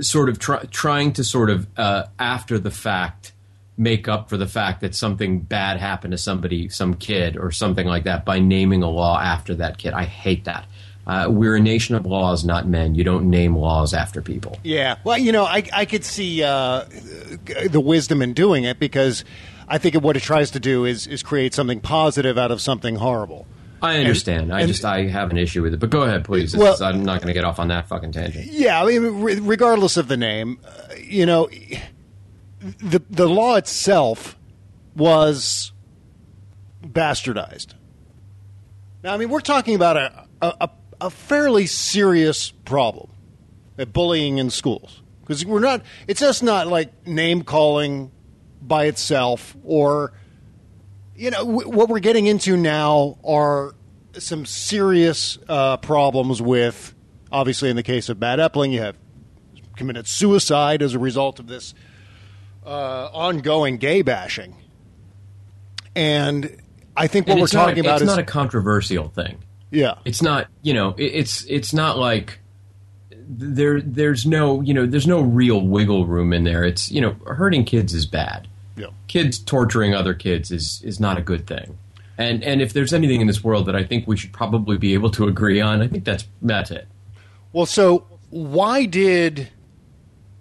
sort 0.00 0.28
of 0.28 0.38
try, 0.38 0.64
trying 0.70 1.12
to 1.14 1.24
sort 1.24 1.50
of 1.50 1.66
uh, 1.76 2.04
after 2.18 2.58
the 2.58 2.70
fact 2.70 3.32
make 3.76 4.08
up 4.08 4.28
for 4.28 4.36
the 4.36 4.46
fact 4.46 4.82
that 4.82 4.94
something 4.94 5.40
bad 5.40 5.78
happened 5.78 6.12
to 6.12 6.18
somebody, 6.18 6.68
some 6.68 6.94
kid 6.94 7.36
or 7.36 7.50
something 7.50 7.86
like 7.86 8.04
that, 8.04 8.26
by 8.26 8.38
naming 8.38 8.82
a 8.82 8.90
law 8.90 9.18
after 9.18 9.54
that 9.54 9.78
kid. 9.78 9.94
I 9.94 10.04
hate 10.04 10.44
that. 10.44 10.66
Uh, 11.06 11.26
we're 11.30 11.56
a 11.56 11.60
nation 11.60 11.94
of 11.94 12.04
laws, 12.04 12.44
not 12.44 12.68
men. 12.68 12.94
You 12.94 13.04
don't 13.04 13.30
name 13.30 13.56
laws 13.56 13.94
after 13.94 14.20
people. 14.20 14.58
Yeah, 14.62 14.96
well, 15.02 15.16
you 15.16 15.32
know, 15.32 15.44
I, 15.44 15.64
I 15.72 15.86
could 15.86 16.04
see 16.04 16.42
uh, 16.42 16.84
the 17.70 17.80
wisdom 17.82 18.20
in 18.20 18.34
doing 18.34 18.64
it 18.64 18.78
because 18.78 19.24
I 19.66 19.78
think 19.78 19.94
what 19.94 20.16
it 20.16 20.22
tries 20.22 20.50
to 20.52 20.60
do 20.60 20.84
is, 20.84 21.06
is 21.06 21.22
create 21.22 21.54
something 21.54 21.80
positive 21.80 22.36
out 22.36 22.50
of 22.50 22.60
something 22.60 22.96
horrible. 22.96 23.46
I 23.82 23.98
understand. 23.98 24.52
I 24.52 24.60
and- 24.60 24.68
just 24.68 24.84
I 24.84 25.06
have 25.06 25.30
an 25.30 25.38
issue 25.38 25.62
with 25.62 25.74
it. 25.74 25.80
But 25.80 25.90
go 25.90 26.02
ahead, 26.02 26.24
please. 26.24 26.56
Well- 26.56 26.74
is- 26.74 26.82
I'm 26.82 27.04
not 27.04 27.20
going 27.20 27.28
to 27.28 27.34
get 27.34 27.44
off 27.44 27.58
on 27.58 27.68
that 27.68 27.88
fucking 27.88 28.12
tangent. 28.12 28.46
Yeah, 28.52 28.82
I 28.82 28.86
mean, 28.86 29.22
re- 29.22 29.40
regardless 29.40 29.96
of 29.96 30.08
the 30.08 30.16
name, 30.16 30.58
uh, 30.64 30.94
you 31.02 31.26
know, 31.26 31.48
the 32.60 33.02
the 33.08 33.28
law 33.28 33.56
itself 33.56 34.36
was 34.94 35.72
bastardized. 36.84 37.74
Now, 39.02 39.14
I 39.14 39.16
mean, 39.16 39.30
we're 39.30 39.40
talking 39.40 39.74
about 39.74 39.96
a 39.96 40.26
a, 40.42 40.54
a- 40.60 40.70
a 41.02 41.10
fairly 41.10 41.66
serious 41.66 42.50
problem, 42.50 43.10
at 43.78 43.92
bullying 43.92 44.36
in 44.38 44.50
schools, 44.50 45.02
because 45.22 45.44
we're 45.46 45.60
not. 45.60 45.82
It's 46.06 46.20
just 46.20 46.42
not 46.42 46.66
like 46.66 47.06
name 47.06 47.42
calling 47.42 48.10
by 48.60 48.84
itself, 48.84 49.56
or 49.64 50.12
you 51.20 51.30
know, 51.30 51.44
w- 51.44 51.68
what 51.68 51.90
we're 51.90 52.00
getting 52.00 52.26
into 52.26 52.56
now 52.56 53.18
are 53.22 53.74
some 54.14 54.46
serious 54.46 55.38
uh, 55.48 55.76
problems 55.76 56.40
with. 56.40 56.94
Obviously, 57.30 57.68
in 57.68 57.76
the 57.76 57.82
case 57.82 58.08
of 58.08 58.18
Matt 58.18 58.38
Epling, 58.38 58.72
you 58.72 58.80
have 58.80 58.96
committed 59.76 60.06
suicide 60.06 60.80
as 60.80 60.94
a 60.94 60.98
result 60.98 61.38
of 61.38 61.46
this 61.46 61.74
uh, 62.64 63.10
ongoing 63.12 63.76
gay 63.76 64.00
bashing. 64.00 64.56
And 65.94 66.56
I 66.96 67.06
think 67.06 67.26
what 67.26 67.32
And 67.32 67.40
we're 67.42 67.48
talking 67.48 67.80
about 67.80 67.96
it's 67.96 68.02
is 68.02 68.08
not 68.08 68.18
a 68.18 68.24
controversial 68.24 69.10
thing. 69.10 69.44
Yeah. 69.70 69.96
It's 70.06 70.22
not, 70.22 70.48
you 70.62 70.72
know, 70.72 70.94
it, 70.96 71.04
it's 71.04 71.44
it's 71.44 71.74
not 71.74 71.98
like 71.98 72.40
there 73.10 73.82
there's 73.82 74.24
no, 74.24 74.62
you 74.62 74.72
know, 74.72 74.86
there's 74.86 75.06
no 75.06 75.20
real 75.20 75.60
wiggle 75.60 76.06
room 76.06 76.32
in 76.32 76.44
there. 76.44 76.64
It's, 76.64 76.90
you 76.90 77.02
know, 77.02 77.14
hurting 77.26 77.66
kids 77.66 77.92
is 77.92 78.06
bad. 78.06 78.48
Yeah. 78.80 78.88
Kids 79.08 79.38
torturing 79.38 79.94
other 79.94 80.14
kids 80.14 80.50
is 80.50 80.82
is 80.84 80.98
not 80.98 81.18
a 81.18 81.22
good 81.22 81.46
thing. 81.46 81.78
And 82.16 82.42
and 82.44 82.60
if 82.60 82.72
there's 82.72 82.92
anything 82.92 83.20
in 83.20 83.26
this 83.26 83.44
world 83.44 83.66
that 83.66 83.76
I 83.76 83.84
think 83.84 84.06
we 84.06 84.16
should 84.16 84.32
probably 84.32 84.78
be 84.78 84.94
able 84.94 85.10
to 85.12 85.26
agree 85.26 85.60
on, 85.60 85.82
I 85.82 85.88
think 85.88 86.04
that's 86.04 86.26
that's 86.42 86.70
it. 86.70 86.88
Well, 87.52 87.66
so 87.66 88.06
why 88.30 88.86
did 88.86 89.48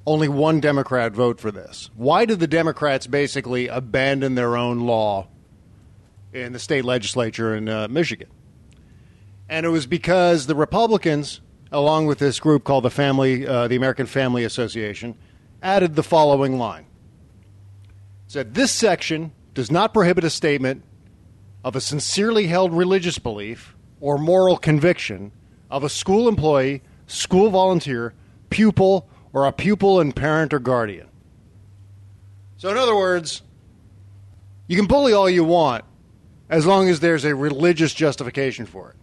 only 0.05 0.27
one 0.27 0.59
Democrat 0.59 1.11
vote 1.11 1.39
for 1.39 1.51
this? 1.51 1.89
Why 1.95 2.25
did 2.25 2.39
the 2.39 2.47
Democrats 2.47 3.07
basically 3.07 3.67
abandon 3.67 4.35
their 4.35 4.55
own 4.55 4.81
law 4.81 5.27
in 6.33 6.53
the 6.53 6.59
state 6.59 6.85
legislature 6.85 7.55
in 7.55 7.67
uh, 7.67 7.87
Michigan? 7.89 8.29
And 9.47 9.65
it 9.65 9.69
was 9.69 9.87
because 9.87 10.45
the 10.45 10.55
Republicans, 10.55 11.41
along 11.71 12.05
with 12.05 12.19
this 12.19 12.39
group 12.39 12.63
called 12.63 12.85
the 12.85 12.91
Family, 12.91 13.47
uh, 13.47 13.67
the 13.67 13.75
American 13.75 14.05
Family 14.05 14.43
Association, 14.43 15.15
added 15.63 15.95
the 15.95 16.03
following 16.03 16.59
line: 16.59 16.85
said 18.29 18.53
this 18.53 18.71
section 18.71 19.31
does 19.55 19.71
not 19.71 19.91
prohibit 19.91 20.23
a 20.23 20.29
statement 20.29 20.83
of 21.63 21.75
a 21.75 21.81
sincerely 21.81 22.45
held 22.45 22.71
religious 22.71 23.17
belief 23.17 23.75
or 23.99 24.19
moral 24.19 24.55
conviction 24.55 25.31
of 25.71 25.83
a 25.83 25.89
school 25.89 26.29
employee, 26.29 26.83
school 27.07 27.49
volunteer, 27.49 28.13
pupil, 28.51 29.09
or 29.33 29.47
a 29.47 29.51
pupil 29.51 29.99
and 29.99 30.15
parent 30.15 30.53
or 30.53 30.59
guardian. 30.59 31.07
So, 32.57 32.69
in 32.69 32.77
other 32.77 32.95
words, 32.95 33.41
you 34.67 34.77
can 34.77 34.85
bully 34.85 35.11
all 35.11 35.27
you 35.27 35.43
want 35.43 35.83
as 36.51 36.67
long 36.67 36.87
as 36.87 36.99
there's 36.99 37.25
a 37.25 37.33
religious 37.33 37.95
justification 37.95 38.67
for 38.67 38.91
it. 38.91 38.95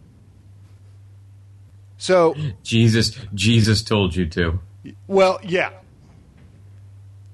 So, 1.99 2.37
Jesus 2.63 3.19
Jesus 3.35 3.83
told 3.83 4.15
you 4.15 4.27
to. 4.27 4.61
well, 5.09 5.41
yeah. 5.43 5.71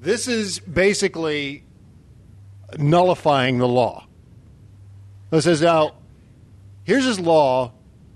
This 0.00 0.26
is 0.26 0.58
basically 0.58 1.64
nullifying 2.78 3.58
the 3.58 3.68
law. 3.68 4.06
It 5.30 5.42
says 5.42 5.62
now, 5.62 5.94
here's 6.84 7.04
this 7.04 7.18
law 7.18 7.72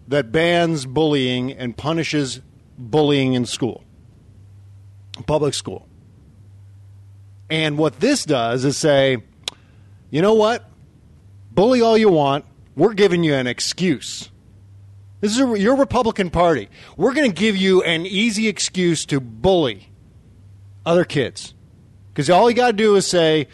that 0.08 0.30
bans 0.32 0.86
bullying 0.86 1.52
and 1.52 1.76
punishes 1.76 2.40
bullying 2.78 3.32
in 3.32 3.46
school, 3.46 3.84
public 5.26 5.54
school. 5.54 5.88
And 7.48 7.78
what 7.78 8.00
this 8.00 8.24
does 8.24 8.64
is 8.64 8.76
say, 8.76 9.18
you 10.10 10.20
know 10.20 10.34
what? 10.34 10.68
Bully 11.52 11.80
all 11.80 11.96
you 11.96 12.08
want. 12.08 12.44
We're 12.74 12.94
giving 12.94 13.24
you 13.24 13.34
an 13.34 13.46
excuse. 13.46 14.30
This 15.20 15.32
is 15.32 15.40
a, 15.40 15.58
your 15.58 15.76
Republican 15.76 16.30
Party. 16.30 16.68
We're 16.96 17.14
going 17.14 17.30
to 17.30 17.34
give 17.34 17.56
you 17.56 17.82
an 17.82 18.04
easy 18.04 18.48
excuse 18.48 19.06
to 19.06 19.20
bully 19.20 19.88
other 20.84 21.04
kids. 21.04 21.54
Because 22.12 22.28
all 22.30 22.50
you 22.50 22.56
got 22.56 22.68
to 22.68 22.72
do 22.72 22.96
is 22.96 23.06
say, 23.06 23.48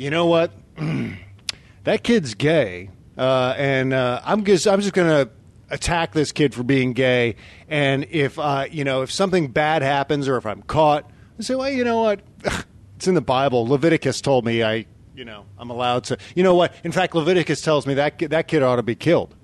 you 0.00 0.08
know 0.08 0.24
what? 0.24 0.50
that 1.84 2.02
kid's 2.02 2.34
gay. 2.34 2.88
Uh, 3.18 3.54
and 3.58 3.92
uh, 3.92 4.22
I'm 4.24 4.44
just, 4.44 4.66
I'm 4.66 4.80
just 4.80 4.94
going 4.94 5.08
to 5.08 5.30
attack 5.68 6.14
this 6.14 6.32
kid 6.32 6.54
for 6.54 6.62
being 6.62 6.94
gay. 6.94 7.36
And 7.68 8.06
if, 8.10 8.38
uh, 8.38 8.64
you 8.70 8.82
know, 8.82 9.02
if 9.02 9.12
something 9.12 9.48
bad 9.48 9.82
happens 9.82 10.26
or 10.26 10.38
if 10.38 10.46
I'm 10.46 10.62
caught, 10.62 11.10
I 11.38 11.42
say, 11.42 11.54
well, 11.54 11.68
you 11.68 11.84
know 11.84 12.00
what? 12.00 12.20
it's 12.96 13.08
in 13.08 13.14
the 13.14 13.20
Bible. 13.20 13.66
Leviticus 13.66 14.22
told 14.22 14.46
me 14.46 14.62
I, 14.62 14.86
you 15.14 15.26
know, 15.26 15.44
I'm 15.58 15.68
allowed 15.68 16.04
to. 16.04 16.16
You 16.34 16.44
know 16.44 16.54
what? 16.54 16.74
In 16.82 16.92
fact, 16.92 17.14
Leviticus 17.14 17.60
tells 17.60 17.86
me 17.86 17.92
that 17.94 18.18
that 18.30 18.48
kid 18.48 18.62
ought 18.62 18.76
to 18.76 18.82
be 18.82 18.94
killed. 18.94 19.34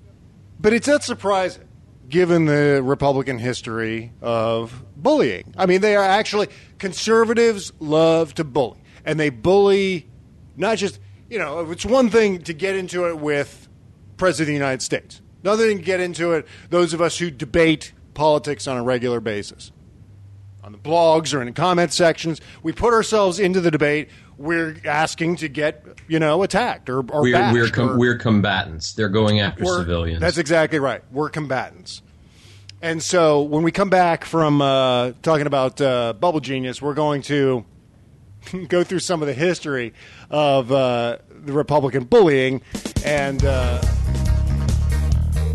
But 0.59 0.73
it's 0.73 0.87
not 0.87 1.03
surprising, 1.03 1.67
given 2.09 2.45
the 2.45 2.81
Republican 2.83 3.37
history 3.37 4.11
of 4.23 4.83
bullying. 4.95 5.53
I 5.55 5.67
mean, 5.67 5.81
they 5.81 5.95
are 5.95 6.03
actually 6.03 6.47
conservatives 6.79 7.71
love 7.79 8.33
to 8.35 8.43
bully, 8.43 8.79
and 9.05 9.19
they 9.19 9.29
bully 9.29 10.06
not 10.57 10.77
just 10.77 10.99
you 11.29 11.39
know. 11.39 11.69
It's 11.71 11.85
one 11.85 12.09
thing 12.09 12.41
to 12.43 12.53
get 12.53 12.75
into 12.75 13.07
it 13.07 13.17
with 13.17 13.67
President 14.17 14.43
of 14.43 14.47
the 14.47 14.53
United 14.53 14.81
States. 14.81 15.21
Another 15.43 15.67
thing 15.67 15.77
to 15.77 15.83
get 15.83 15.99
into 15.99 16.33
it. 16.33 16.47
Those 16.69 16.93
of 16.93 17.01
us 17.01 17.17
who 17.17 17.31
debate 17.31 17.93
politics 18.13 18.67
on 18.67 18.75
a 18.77 18.83
regular 18.83 19.19
basis 19.19 19.71
on 20.67 20.73
the 20.73 20.77
blogs 20.77 21.33
or 21.33 21.39
in 21.39 21.47
the 21.47 21.53
comment 21.53 21.93
sections. 21.93 22.41
We 22.61 22.73
put 22.73 22.93
ourselves 22.93 23.39
into 23.39 23.61
the 23.61 23.71
debate. 23.71 24.09
We're 24.37 24.75
asking 24.83 25.37
to 25.37 25.47
get, 25.47 25.85
you 26.09 26.19
know, 26.19 26.43
attacked 26.43 26.89
or, 26.89 26.99
or 27.09 27.21
we're 27.21 27.53
we're, 27.53 27.69
com- 27.69 27.91
or- 27.91 27.97
we're 27.97 28.17
combatants. 28.17 28.91
They're 28.93 29.07
going 29.07 29.39
after 29.39 29.63
civilians. 29.65 30.19
That's 30.19 30.37
exactly 30.37 30.79
right. 30.79 31.01
We're 31.11 31.29
combatants. 31.29 32.01
And 32.81 33.01
so 33.01 33.43
when 33.43 33.63
we 33.63 33.71
come 33.71 33.89
back 33.89 34.25
from 34.25 34.61
uh, 34.61 35.13
talking 35.21 35.47
about 35.47 35.79
uh, 35.79 36.13
Bubble 36.13 36.41
Genius, 36.41 36.81
we're 36.81 36.93
going 36.93 37.21
to 37.23 37.65
go 38.67 38.83
through 38.83 38.99
some 38.99 39.21
of 39.21 39.27
the 39.27 39.33
history 39.33 39.93
of 40.29 40.71
uh, 40.71 41.17
the 41.29 41.53
Republican 41.53 42.05
bullying 42.05 42.61
and. 43.05 43.45
Uh, 43.45 43.81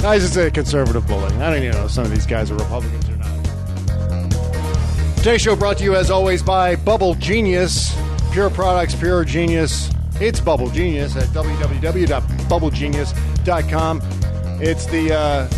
I 0.04 0.18
should 0.18 0.30
say 0.30 0.50
conservative 0.50 1.06
bullying. 1.06 1.40
I 1.40 1.50
don't 1.50 1.62
even 1.62 1.76
know 1.76 1.84
if 1.84 1.92
some 1.92 2.04
of 2.04 2.10
these 2.10 2.26
guys 2.26 2.50
are 2.50 2.56
Republicans 2.56 3.08
or 3.08 3.18
not. 3.18 3.28
Today's 5.18 5.40
show 5.40 5.54
brought 5.54 5.78
to 5.78 5.84
you, 5.84 5.94
as 5.94 6.10
always, 6.10 6.42
by 6.42 6.74
Bubble 6.74 7.14
Genius. 7.14 7.96
Pure 8.32 8.50
products, 8.50 8.96
pure 8.96 9.24
genius. 9.24 9.92
It's 10.20 10.40
Bubble 10.40 10.70
Genius 10.70 11.14
at 11.14 11.28
www.bubblegenius.com. 11.28 14.00
It's 14.60 14.86
the 14.86 15.14
uh, 15.14 15.48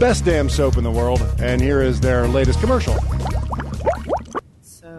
best 0.00 0.24
damn 0.24 0.48
soap 0.48 0.76
in 0.76 0.82
the 0.82 0.90
world, 0.90 1.22
and 1.38 1.60
here 1.60 1.80
is 1.80 2.00
their 2.00 2.26
latest 2.26 2.58
commercial. 2.58 2.96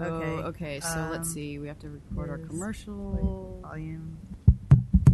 So 0.03 0.43
okay, 0.47 0.79
so 0.81 1.07
let's 1.11 1.31
see. 1.33 1.57
We 1.59 1.67
have 1.67 1.79
to 1.79 1.89
record 1.89 2.29
our 2.29 2.37
commercial. 2.37 3.59
Volume. 3.63 4.17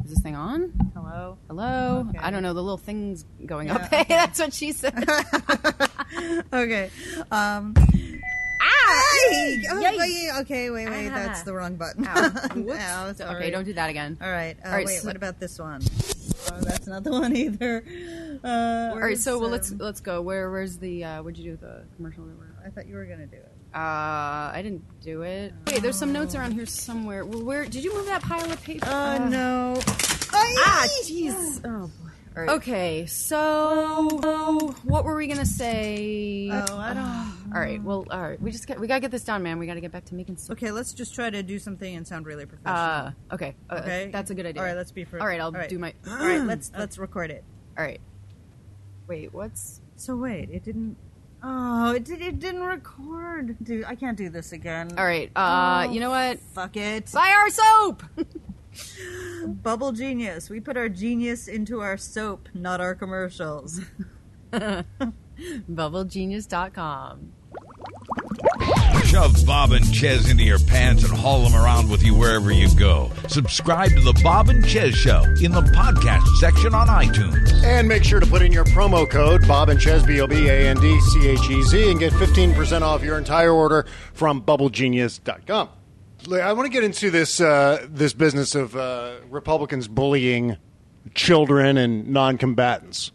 Is 0.06 0.12
this 0.16 0.20
thing 0.24 0.36
on? 0.36 0.74
Hello. 0.96 1.38
Hello. 1.48 2.06
Okay. 2.10 2.18
I 2.20 2.32
don't 2.32 2.44
know. 2.44 2.54
The 2.54 2.62
little 2.64 2.78
thing's 2.78 3.24
going 3.46 3.68
Yeah, 3.68 3.76
up. 3.76 3.82
Hey, 3.90 4.02
okay. 4.02 4.14
that's 4.16 4.40
what 4.40 4.54
she 4.54 4.72
said. 4.72 4.94
okay. 6.54 6.90
Um. 7.32 7.74
Ah! 8.64 9.04
Hey! 9.30 9.64
Oh, 9.70 10.40
okay, 10.42 10.70
wait, 10.70 10.90
wait. 10.90 11.10
Ah. 11.10 11.16
That's 11.16 11.44
the 11.44 11.54
wrong 11.54 11.76
button. 11.76 12.06
Ow. 12.08 12.30
Whoops. 12.56 13.22
Ow. 13.22 13.36
Okay, 13.36 13.50
don't 13.52 13.64
do 13.64 13.74
that 13.74 13.90
again. 13.90 14.18
All 14.22 14.30
right. 14.32 14.58
Uh, 14.64 14.68
All 14.68 14.74
right, 14.74 14.86
wait, 14.86 15.00
so- 15.00 15.08
what 15.08 15.16
about 15.16 15.40
this 15.40 15.58
one? 15.60 15.82
Oh, 16.52 16.60
that's 16.60 16.88
not 16.88 17.04
the 17.04 17.12
one 17.12 17.36
either. 17.36 17.84
Uh, 18.44 18.90
All 18.94 19.00
right, 19.00 19.18
so 19.18 19.38
well, 19.40 19.50
let's 19.50 19.72
um, 19.72 19.78
let's 19.78 20.02
go. 20.02 20.22
Where 20.22 20.50
where's 20.50 20.78
the 20.80 21.04
uh, 21.04 21.24
what'd 21.24 21.38
you 21.38 21.44
do 21.46 21.52
with 21.52 21.62
the 21.62 21.84
commercial? 21.96 22.26
I 22.66 22.70
thought 22.70 22.88
you 22.88 22.96
were 22.96 23.06
gonna 23.06 23.28
do 23.28 23.38
it. 23.38 23.52
Uh, 23.74 24.52
I 24.54 24.60
didn't 24.64 24.84
do 25.02 25.22
it. 25.22 25.54
Wait, 25.68 25.82
there's 25.82 25.98
some 25.98 26.12
notes 26.12 26.36
around 26.36 26.52
here 26.52 26.66
somewhere. 26.66 27.24
Well, 27.26 27.44
where 27.44 27.66
did 27.66 27.84
you 27.84 27.94
move 27.94 28.06
that 28.08 28.22
pile 28.22 28.52
of 28.52 28.62
paper? 28.64 28.86
Oh 28.90 28.92
Uh, 28.94 29.30
no. 29.30 29.80
Ah, 30.34 30.88
jeez. 31.04 31.62
Oh 31.64 31.88
boy. 31.88 32.10
All 32.38 32.44
right. 32.44 32.50
Okay, 32.52 33.06
so 33.08 34.74
what 34.84 35.04
were 35.04 35.16
we 35.16 35.28
gonna 35.28 35.46
say? 35.46 36.50
Oh, 36.52 36.78
I 36.78 36.94
don't. 36.94 37.54
All 37.54 37.60
right. 37.60 37.82
Well, 37.84 38.06
all 38.10 38.22
right. 38.22 38.42
We 38.42 38.52
just 38.52 38.68
got, 38.68 38.80
we 38.80 38.88
gotta 38.88 39.02
get 39.02 39.12
this 39.12 39.26
done, 39.26 39.44
man. 39.44 39.60
We 39.60 39.68
gotta 39.68 39.82
get 39.82 39.92
back 39.92 40.06
to 40.06 40.16
making. 40.16 40.38
Soup. 40.38 40.52
Okay, 40.58 40.72
let's 40.72 40.94
just 40.94 41.14
try 41.14 41.30
to 41.30 41.44
do 41.44 41.60
something 41.60 41.94
and 41.94 42.08
sound 42.08 42.26
really 42.26 42.46
professional. 42.46 42.74
Uh, 42.74 43.12
okay. 43.34 43.56
Uh, 43.70 43.76
okay, 43.76 44.10
That's 44.14 44.32
a 44.32 44.36
good 44.36 44.46
idea. 44.46 44.62
All 44.62 44.68
right, 44.68 44.78
let's 44.78 44.92
be. 44.92 45.04
For, 45.04 45.20
All 45.20 45.28
right, 45.28 45.42
I'll 45.42 45.52
do 45.52 45.78
my. 45.78 45.94
All 46.10 46.18
right, 46.26 46.42
let's 46.46 46.72
let's 46.78 46.98
record 46.98 47.32
it. 47.32 47.44
All 47.78 47.84
right. 47.84 48.00
Wait, 49.08 49.34
what's? 49.34 49.82
So 49.98 50.16
wait, 50.16 50.50
it 50.52 50.64
didn't. 50.64 50.96
Oh, 51.44 51.94
it, 51.94 52.04
did, 52.06 52.22
it 52.22 52.40
didn't 52.40 52.62
record. 52.64 53.56
Dude, 53.64 53.86
I 53.86 53.96
can't 53.96 54.18
do 54.18 54.30
this 54.30 54.52
again. 54.52 54.92
All 54.98 55.06
right. 55.06 55.32
Uh, 55.36 55.86
Oh, 55.88 55.92
you 55.92 56.00
know 56.00 56.10
what? 56.12 56.40
Fuck 56.40 56.78
it. 56.78 57.12
Buy 57.12 57.34
our 57.38 57.50
soap. 57.50 58.04
Bubble 59.64 59.92
Genius. 59.92 60.50
We 60.50 60.60
put 60.60 60.78
our 60.78 60.88
genius 60.90 61.48
into 61.48 61.82
our 61.82 61.98
soap, 61.98 62.48
not 62.54 62.80
our 62.80 62.94
commercials. 62.96 63.82
BubbleGenius.com. 64.52 67.32
Shove 69.12 69.46
Bob 69.46 69.74
and 69.74 69.94
Chez 69.94 70.30
into 70.30 70.44
your 70.44 70.58
pants 70.58 71.04
and 71.04 71.12
haul 71.12 71.44
them 71.44 71.54
around 71.54 71.90
with 71.90 72.02
you 72.02 72.16
wherever 72.16 72.50
you 72.50 72.74
go. 72.76 73.12
Subscribe 73.28 73.90
to 73.90 74.00
the 74.00 74.18
Bob 74.24 74.48
and 74.48 74.66
Chez 74.66 74.96
Show 74.96 75.24
in 75.42 75.52
the 75.52 75.64
podcast 75.76 76.26
section 76.38 76.74
on 76.74 76.88
iTunes. 76.88 77.62
And 77.62 77.90
make 77.90 78.06
sure 78.06 78.22
to 78.22 78.26
put 78.26 78.42
in 78.42 78.54
your 78.54 78.64
promo 78.64 79.10
code 79.10 79.46
Bob 79.50 79.68
and 79.68 79.82
Chez 79.82 80.06
B 80.06 80.22
O 80.22 80.28
B 80.28 80.48
A 80.48 80.70
N 80.70 80.80
D 80.80 80.98
C 81.02 81.28
H 81.28 81.50
E 81.50 81.62
Z 81.64 81.92
and 81.92 82.00
get 82.00 82.14
15% 82.14 82.84
off 82.84 83.04
your 83.04 83.18
entire 83.18 83.52
order 83.52 83.86
from 84.14 84.42
bubblegenius.com. 84.44 85.68
I 86.32 86.54
want 86.54 86.68
to 86.68 86.72
get 86.72 86.86
into 86.86 87.12
this 87.12 87.42
uh, 87.42 87.86
this 87.90 88.14
business 88.14 88.56
of 88.56 88.78
uh, 88.78 89.16
Republicans 89.30 89.90
bullying 89.90 90.56
children 91.16 91.76
and 91.76 92.08
non-combatants. 92.08 93.12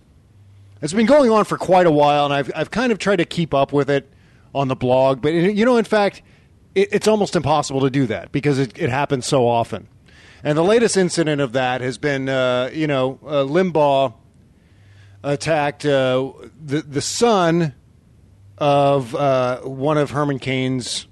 It's 0.82 0.92
been 0.92 1.06
going 1.06 1.30
on 1.30 1.46
for 1.46 1.56
quite 1.56 1.86
a 1.86 1.90
while, 1.90 2.26
and 2.26 2.34
I've 2.34 2.52
I've 2.54 2.70
kind 2.70 2.92
of 2.92 2.98
tried 2.98 3.16
to 3.16 3.24
keep 3.24 3.54
up 3.54 3.72
with 3.72 3.88
it 3.88 4.12
on 4.54 4.68
the 4.68 4.76
blog. 4.76 5.20
But 5.20 5.32
you 5.32 5.64
know, 5.64 5.76
in 5.76 5.84
fact, 5.84 6.22
it, 6.74 6.88
it's 6.92 7.08
almost 7.08 7.36
impossible 7.36 7.80
to 7.80 7.90
do 7.90 8.06
that 8.06 8.32
because 8.32 8.58
it, 8.58 8.78
it 8.78 8.90
happens 8.90 9.26
so 9.26 9.46
often. 9.46 9.88
And 10.44 10.56
the 10.56 10.64
latest 10.64 10.96
incident 10.96 11.40
of 11.40 11.52
that 11.52 11.80
has 11.80 11.98
been, 11.98 12.28
uh, 12.28 12.70
you 12.72 12.86
know, 12.86 13.18
uh, 13.24 13.44
Limbaugh 13.44 14.14
attacked 15.22 15.84
uh, 15.84 16.32
the 16.64 16.82
the 16.82 17.00
son 17.00 17.74
of 18.58 19.14
uh, 19.14 19.60
one 19.60 19.98
of 19.98 20.10
Herman 20.10 20.38
Cain's 20.38 21.06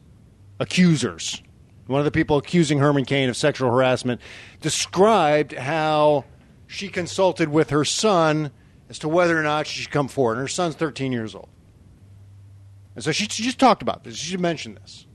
accusers. 0.61 1.42
One 1.87 2.01
of 2.01 2.07
the 2.07 2.11
people 2.11 2.38
accusing 2.38 2.79
Herman 2.79 3.05
Cain 3.05 3.29
of 3.29 3.37
sexual 3.37 3.70
harassment 3.70 4.20
described 4.62 5.53
how 5.53 6.25
she 6.66 6.88
consulted 6.88 7.51
with 7.51 7.70
her 7.70 7.85
son 7.85 8.51
as 8.88 8.99
to 9.01 9.09
whether 9.09 9.38
or 9.38 9.42
not 9.42 9.66
she 9.66 9.83
should 9.83 9.90
come 9.90 10.09
forward. 10.09 10.35
And 10.35 10.42
her 10.42 10.49
son's 10.49 10.77
13 10.77 11.12
years 11.12 11.35
old. 11.35 11.49
And 12.95 13.03
so 13.05 13.13
she, 13.13 13.25
she 13.27 13.43
just 13.43 13.59
talked 13.59 13.83
about 13.83 14.05
this. 14.05 14.17
She 14.17 14.37
mentioned 14.37 14.77
this. 14.77 15.07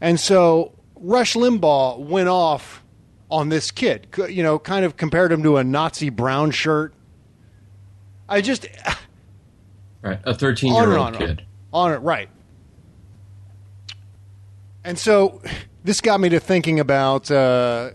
And 0.00 0.18
so 0.18 0.78
Rush 0.96 1.34
Limbaugh 1.34 1.98
went 1.98 2.28
off 2.28 2.82
on 3.30 3.48
this 3.48 3.70
kid, 3.70 4.08
you 4.28 4.42
know, 4.42 4.58
kind 4.58 4.84
of 4.84 4.96
compared 4.96 5.30
him 5.30 5.42
to 5.44 5.56
a 5.56 5.64
Nazi 5.64 6.10
brown 6.10 6.50
shirt. 6.50 6.94
I 8.28 8.40
just. 8.40 8.66
Right, 10.02 10.18
a 10.24 10.32
13 10.32 10.72
on 10.72 10.88
year 10.88 10.96
old 10.96 11.08
on 11.08 11.14
kid. 11.14 11.44
On 11.74 11.92
it, 11.92 11.98
right. 11.98 12.30
And 14.82 14.98
so 14.98 15.42
this 15.84 16.00
got 16.00 16.20
me 16.20 16.30
to 16.30 16.40
thinking 16.40 16.80
about 16.80 17.30
uh, 17.30 17.90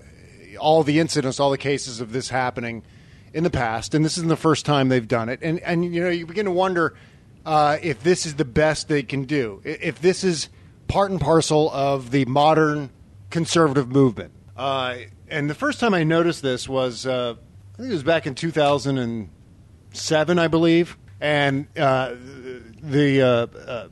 all 0.60 0.84
the 0.84 1.00
incidents, 1.00 1.39
all 1.39 1.50
the 1.50 1.58
cases 1.58 2.02
of 2.02 2.12
this 2.12 2.30
happening 2.30 2.84
in 3.34 3.44
the 3.44 3.50
past, 3.50 3.96
and 3.96 4.06
this 4.06 4.18
isn't 4.18 4.30
the 4.30 4.36
first 4.36 4.68
time 4.68 4.89
they've 4.89 5.08
done 5.08 5.30
it. 5.30 5.39
And 5.41 5.60
and 5.62 5.96
you 5.96 6.02
know, 6.04 6.10
you 6.10 6.28
begin 6.28 6.46
to 6.46 6.52
wonder 6.52 6.96
uh, 7.45 7.77
if 7.81 8.01
this 8.01 8.25
is 8.25 8.36
the 8.36 8.45
best 8.45 8.88
they 8.88 9.03
can 9.03 9.25
do, 9.25 9.62
if 9.63 10.01
this 10.01 10.23
is 10.23 10.49
part 10.88 11.12
and 11.12 11.21
parcel 11.21 11.69
of 11.71 12.12
the 12.12 12.25
modern 12.25 12.89
conservative 13.29 13.89
movement. 13.89 14.31
Uh, 14.55 14.97
and 15.27 15.49
the 15.49 15.55
first 15.55 15.79
time 15.79 15.93
I 15.93 16.03
noticed 16.03 16.41
this 16.41 16.69
was, 16.69 17.05
uh, 17.05 17.36
I 17.73 17.77
think 17.77 17.89
it 17.89 17.93
was 17.93 18.03
back 18.03 18.25
in 18.25 18.36
2007, 18.36 20.39
I 20.39 20.47
believe, 20.47 20.97
and 21.19 21.67
uh, 21.77 22.15
the 22.81 23.21
uh, 23.21 23.27
uh, 23.27 23.88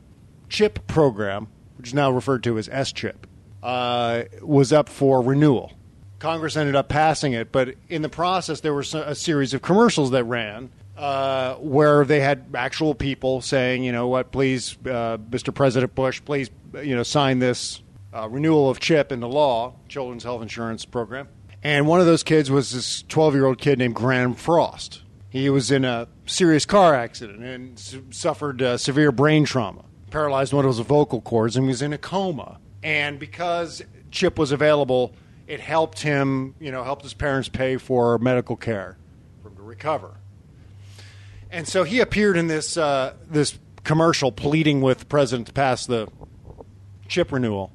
CHIP 0.49 0.87
program, 0.87 1.47
which 1.77 1.87
is 1.87 1.93
now 1.93 2.11
referred 2.11 2.43
to 2.43 2.57
as 2.57 2.69
S 2.69 2.91
chip, 2.91 3.27
was 3.61 4.73
up 4.73 4.89
for 4.89 5.21
renewal. 5.21 5.73
Congress 6.19 6.55
ended 6.55 6.75
up 6.75 6.87
passing 6.87 7.33
it, 7.33 7.51
but 7.51 7.75
in 7.89 8.01
the 8.01 8.09
process, 8.09 8.61
there 8.61 8.73
was 8.73 8.93
a 8.93 9.13
series 9.13 9.53
of 9.53 9.61
commercials 9.61 10.11
that 10.11 10.23
ran 10.23 10.71
uh, 10.97 11.55
where 11.55 12.05
they 12.05 12.19
had 12.19 12.45
actual 12.55 12.93
people 12.93 13.41
saying, 13.41 13.83
you 13.83 13.91
know 13.91 14.07
what, 14.07 14.31
please, 14.31 14.77
uh, 14.85 15.17
Mr. 15.29 15.53
President 15.53 15.95
Bush, 15.95 16.21
please, 16.23 16.49
you 16.81 16.95
know, 16.95 17.03
sign 17.03 17.39
this 17.39 17.81
uh, 18.13 18.29
renewal 18.29 18.69
of 18.69 18.79
CHIP 18.79 19.11
into 19.11 19.27
law, 19.27 19.73
Children's 19.87 20.23
Health 20.23 20.41
Insurance 20.41 20.85
Program. 20.85 21.27
And 21.63 21.87
one 21.87 21.99
of 21.99 22.05
those 22.05 22.23
kids 22.23 22.51
was 22.51 22.71
this 22.71 23.03
12 23.03 23.33
year 23.33 23.45
old 23.45 23.57
kid 23.57 23.79
named 23.79 23.95
Graham 23.95 24.35
Frost. 24.35 25.01
He 25.29 25.49
was 25.49 25.71
in 25.71 25.83
a 25.83 26.07
serious 26.27 26.65
car 26.65 26.93
accident 26.93 27.43
and 27.43 27.79
su- 27.79 28.05
suffered 28.11 28.61
uh, 28.61 28.77
severe 28.77 29.11
brain 29.11 29.45
trauma, 29.45 29.83
paralyzed 30.11 30.53
one 30.53 30.65
of 30.65 30.69
his 30.69 30.85
vocal 30.85 31.21
cords, 31.21 31.57
and 31.57 31.65
was 31.65 31.81
in 31.81 31.91
a 31.91 31.97
coma. 31.97 32.59
And 32.83 33.17
because 33.17 33.81
CHIP 34.11 34.37
was 34.37 34.51
available, 34.51 35.15
it 35.47 35.59
helped 35.59 36.01
him, 36.01 36.53
you 36.59 36.71
know, 36.71 36.83
helped 36.83 37.03
his 37.03 37.13
parents 37.13 37.49
pay 37.49 37.77
for 37.77 38.19
medical 38.19 38.55
care 38.55 38.97
for 39.41 39.49
him 39.49 39.55
to 39.55 39.63
recover. 39.63 40.17
And 41.53 41.67
so 41.67 41.83
he 41.83 41.99
appeared 41.99 42.35
in 42.35 42.47
this 42.47 42.77
uh, 42.77 43.13
this 43.29 43.59
commercial 43.83 44.31
pleading 44.31 44.81
with 44.81 44.99
the 44.99 45.05
president 45.05 45.47
to 45.47 45.53
pass 45.53 45.85
the 45.85 46.07
chip 47.07 47.31
renewal. 47.31 47.71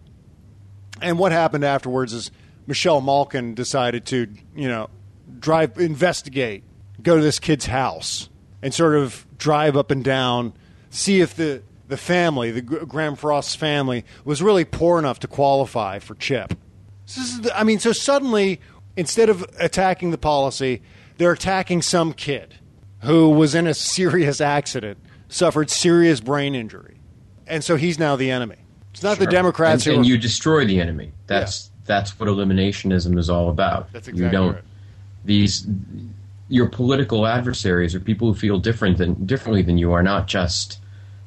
And 1.00 1.16
what 1.16 1.30
happened 1.30 1.64
afterwards 1.64 2.12
is 2.12 2.32
Michelle 2.66 3.00
Malkin 3.00 3.54
decided 3.54 4.04
to, 4.06 4.26
you 4.56 4.68
know, 4.68 4.90
drive, 5.38 5.78
investigate, 5.78 6.64
go 7.00 7.16
to 7.16 7.22
this 7.22 7.38
kid's 7.38 7.66
house, 7.66 8.28
and 8.62 8.74
sort 8.74 8.96
of 8.96 9.24
drive 9.38 9.76
up 9.76 9.92
and 9.92 10.02
down, 10.02 10.54
see 10.90 11.20
if 11.20 11.36
the 11.36 11.62
the 11.86 11.96
family, 11.96 12.50
the 12.50 12.62
Graeme 12.62 13.14
Frost's 13.14 13.54
family, 13.54 14.04
was 14.24 14.42
really 14.42 14.64
poor 14.64 14.98
enough 14.98 15.20
to 15.20 15.28
qualify 15.28 16.00
for 16.00 16.16
chip. 16.16 16.52
This 17.06 17.16
is 17.18 17.40
the, 17.42 17.56
I 17.56 17.62
mean, 17.62 17.78
so 17.78 17.92
suddenly, 17.92 18.60
instead 18.96 19.28
of 19.28 19.46
attacking 19.60 20.10
the 20.10 20.18
policy, 20.18 20.82
they're 21.16 21.32
attacking 21.32 21.82
some 21.82 22.12
kid 22.12 22.56
who 23.00 23.30
was 23.30 23.54
in 23.54 23.66
a 23.66 23.74
serious 23.74 24.40
accident, 24.40 24.98
suffered 25.28 25.70
serious 25.70 26.20
brain 26.20 26.54
injury, 26.54 26.96
and 27.46 27.62
so 27.62 27.76
he's 27.76 27.98
now 27.98 28.16
the 28.16 28.30
enemy. 28.30 28.56
It's 28.92 29.02
not 29.02 29.18
the 29.18 29.26
Democrats 29.26 29.86
and, 29.86 29.92
who 29.92 29.98
and 30.00 30.08
you 30.08 30.18
destroy 30.18 30.64
the 30.64 30.80
enemy. 30.80 31.12
That's 31.26 31.70
that's 31.84 32.18
what 32.18 32.28
eliminationism 32.28 33.18
is 33.18 33.30
all 33.30 33.48
about. 33.48 33.92
That's 33.92 34.08
exactly 34.08 34.26
you 34.26 34.30
don't 34.30 34.54
right. 34.54 34.64
these 35.24 35.66
your 36.48 36.66
political 36.66 37.26
adversaries 37.26 37.94
are 37.94 38.00
people 38.00 38.32
who 38.32 38.38
feel 38.38 38.58
different 38.58 38.98
than 38.98 39.26
differently 39.26 39.62
than 39.62 39.78
you 39.78 39.92
are 39.92 40.02
not 40.02 40.26
just 40.26 40.80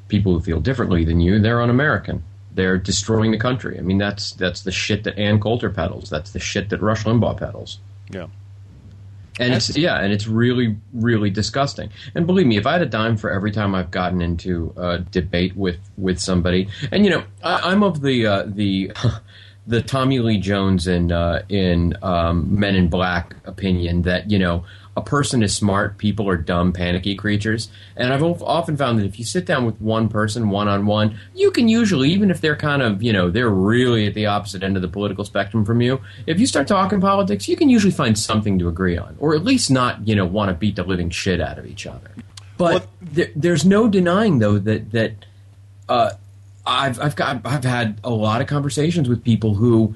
people 0.08 0.34
who 0.34 0.42
feel 0.42 0.60
differently 0.60 1.06
than 1.06 1.20
you. 1.20 1.40
They're 1.40 1.62
un-American. 1.62 2.24
They're 2.54 2.78
destroying 2.78 3.32
the 3.32 3.38
country. 3.38 3.78
I 3.78 3.82
mean, 3.82 3.98
that's 3.98 4.34
that's 4.34 4.62
the 4.62 4.72
shit 4.72 5.04
that 5.06 5.18
Ann 5.18 5.40
Coulter 5.40 5.70
peddles. 5.70 6.10
That's 6.10 6.32
the 6.32 6.40
shit 6.40 6.70
that 6.70 6.82
Rush 6.82 7.06
Limbaugh 7.06 7.38
peddles. 7.38 7.80
Yeah. 8.10 8.28
And 9.42 9.54
it's 9.54 9.76
yeah, 9.76 10.00
and 10.00 10.14
it's 10.14 10.28
really 10.28 10.78
really 10.94 11.30
disgusting. 11.30 11.90
And 12.16 12.28
believe 12.28 12.48
me, 12.48 12.58
if 12.58 12.66
I 12.66 12.74
had 12.74 12.82
a 12.82 12.86
dime 12.86 13.18
for 13.18 13.32
every 13.32 13.52
time 13.52 13.74
I've 13.76 13.92
gotten 13.92 14.22
into 14.22 14.74
a 14.78 15.00
debate 15.00 15.56
with 15.56 15.78
with 15.98 16.20
somebody, 16.20 16.70
and 16.92 17.06
you 17.06 17.12
know, 17.12 17.24
I, 17.44 17.72
I'm 17.72 17.84
of 17.84 18.02
the 18.02 18.26
uh, 18.28 18.44
the 18.48 18.92
the 19.68 19.82
Tommy 19.82 20.20
Lee 20.20 20.40
Jones 20.40 20.88
in 20.88 21.12
uh, 21.12 21.44
in 21.50 21.98
um, 22.02 22.60
Men 22.60 22.76
in 22.76 22.90
Black 22.90 23.36
opinion 23.46 24.04
that 24.04 24.30
you 24.30 24.40
know 24.40 24.66
a 24.98 25.02
person 25.02 25.42
is 25.42 25.56
smart, 25.56 25.98
people 25.98 26.28
are 26.28 26.36
dumb, 26.36 26.74
panicky 26.74 27.16
creatures. 27.16 27.70
And 27.96 28.14
I've 28.14 28.24
often 28.24 28.76
found 28.76 29.00
that 29.00 29.06
if 29.06 29.18
you 29.18 29.24
sit 29.24 29.46
down 29.46 29.66
with 29.66 29.80
one 29.80 30.10
person 30.10 30.50
one 30.50 30.68
on 30.68 30.86
one, 30.86 31.18
you 31.34 31.50
can 31.52 31.70
usually, 31.70 32.10
even 32.12 32.30
if 32.30 32.42
they're 32.42 32.58
kind 32.58 32.82
of, 32.82 33.02
you 33.02 33.14
know, 33.14 33.30
they're 33.30 33.50
really 33.50 34.06
at 34.08 34.14
the 34.14 34.26
opposite 34.26 34.64
end 34.64 34.76
of 34.76 34.82
the 34.82 34.90
political 34.90 35.24
spectrum 35.24 35.64
from 35.64 35.82
you, 35.82 36.02
if 36.28 36.40
you 36.40 36.46
start 36.46 36.68
talking 36.68 37.00
politics, 37.00 37.48
you 37.48 37.56
can 37.56 37.70
usually 37.70 37.94
find 37.94 38.20
something 38.20 38.60
to 38.60 38.68
agree 38.68 38.98
on, 38.98 39.16
or 39.20 39.34
at 39.34 39.46
least 39.46 39.72
not, 39.72 40.06
you 40.06 40.16
know, 40.16 40.26
want 40.26 40.50
to 40.50 40.54
beat 40.54 40.76
the 40.76 40.84
living 40.84 41.10
shit 41.10 41.40
out 41.40 41.58
of 41.58 41.66
each 41.66 41.88
other. 41.88 42.12
But 42.58 42.88
there, 43.02 43.30
there's 43.36 43.66
no 43.66 43.88
denying, 43.88 44.40
though, 44.40 44.60
that 44.60 44.92
that 44.92 45.14
uh, 45.90 46.12
I've 46.66 47.00
I've 47.00 47.16
got 47.16 47.42
I've 47.46 47.64
had 47.64 48.00
a 48.04 48.12
lot 48.12 48.42
of 48.42 48.48
conversations 48.48 49.10
with 49.10 49.24
people 49.24 49.56
who 49.56 49.96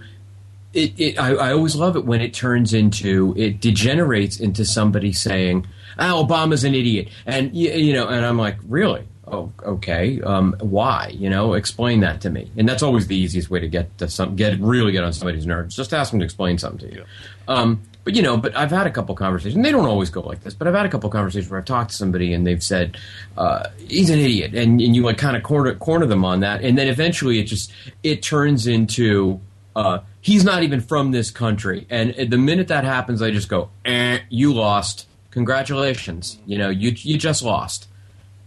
it, 0.76 1.00
it 1.00 1.20
I, 1.20 1.34
I 1.34 1.54
always 1.54 1.76
love 1.76 1.96
it 1.96 2.06
when 2.06 2.22
it 2.22 2.34
turns 2.34 2.74
into 2.74 3.34
it 3.38 3.62
degenerates 3.62 4.40
into 4.40 4.66
somebody 4.66 5.14
saying, 5.14 5.66
"Ah, 5.98 6.12
Obama's 6.22 6.64
an 6.64 6.76
idiot," 6.76 7.10
and 7.26 7.56
you, 7.56 7.72
you 7.72 7.94
know, 7.94 8.08
and 8.08 8.26
I'm 8.26 8.38
like, 8.38 8.58
really? 8.68 9.08
Oh, 9.28 9.52
okay. 9.64 10.22
Um, 10.22 10.56
why? 10.60 11.12
You 11.18 11.32
know, 11.32 11.54
explain 11.54 12.02
that 12.02 12.22
to 12.22 12.30
me. 12.30 12.52
And 12.58 12.70
that's 12.70 12.84
always 12.84 13.08
the 13.08 13.16
easiest 13.16 13.50
way 13.50 13.60
to 13.60 13.68
get 13.68 13.98
to 13.98 14.08
some 14.08 14.36
get 14.36 14.60
really 14.60 14.92
get 14.92 15.04
on 15.04 15.14
somebody's 15.14 15.48
nerves. 15.48 15.76
Just 15.76 15.94
ask 15.94 16.12
them 16.12 16.20
to 16.20 16.26
explain 16.26 16.60
something 16.60 16.88
to 16.90 16.96
you. 16.96 17.06
Um, 17.48 17.82
but 18.04 18.14
you 18.16 18.22
know, 18.22 18.38
but 18.38 18.56
I've 18.56 18.70
had 18.70 18.86
a 18.86 18.92
couple 18.92 19.16
conversations. 19.16 19.64
They 19.64 19.72
don't 19.72 19.88
always 19.88 20.12
go 20.12 20.22
like 20.22 20.44
this, 20.44 20.54
but 20.54 20.68
I've 20.68 20.76
had 20.76 20.86
a 20.86 20.90
couple 20.90 21.10
conversations 21.10 21.50
where 21.50 21.60
I've 21.60 21.66
talked 21.66 21.90
to 21.90 21.96
somebody 21.96 22.34
and 22.34 22.46
they've 22.46 22.62
said 22.62 22.98
uh, 23.36 23.70
he's 23.88 24.12
an 24.12 24.20
idiot, 24.20 24.54
and, 24.54 24.80
and 24.80 24.96
you 24.96 25.02
like 25.02 25.18
kind 25.18 25.36
of 25.36 25.42
corner 25.42 25.74
corner 25.74 26.06
them 26.06 26.24
on 26.24 26.42
that, 26.42 26.62
and 26.62 26.78
then 26.78 26.88
eventually 26.88 27.40
it 27.40 27.46
just 27.46 27.72
it 28.04 28.22
turns 28.22 28.68
into 28.68 29.42
uh, 29.76 30.00
he's 30.22 30.44
not 30.44 30.64
even 30.64 30.80
from 30.80 31.12
this 31.12 31.32
country, 31.32 31.86
and 31.90 32.16
the 32.16 32.38
minute 32.38 32.68
that 32.70 32.84
happens, 32.84 33.22
I 33.22 33.32
just 33.32 33.50
go, 33.50 33.70
eh, 33.84 34.20
you 34.30 34.54
lost. 34.54 35.08
Congratulations, 35.32 36.38
you 36.46 36.58
know, 36.58 36.70
you 36.70 36.92
you 36.96 37.18
just 37.18 37.44
lost, 37.44 37.88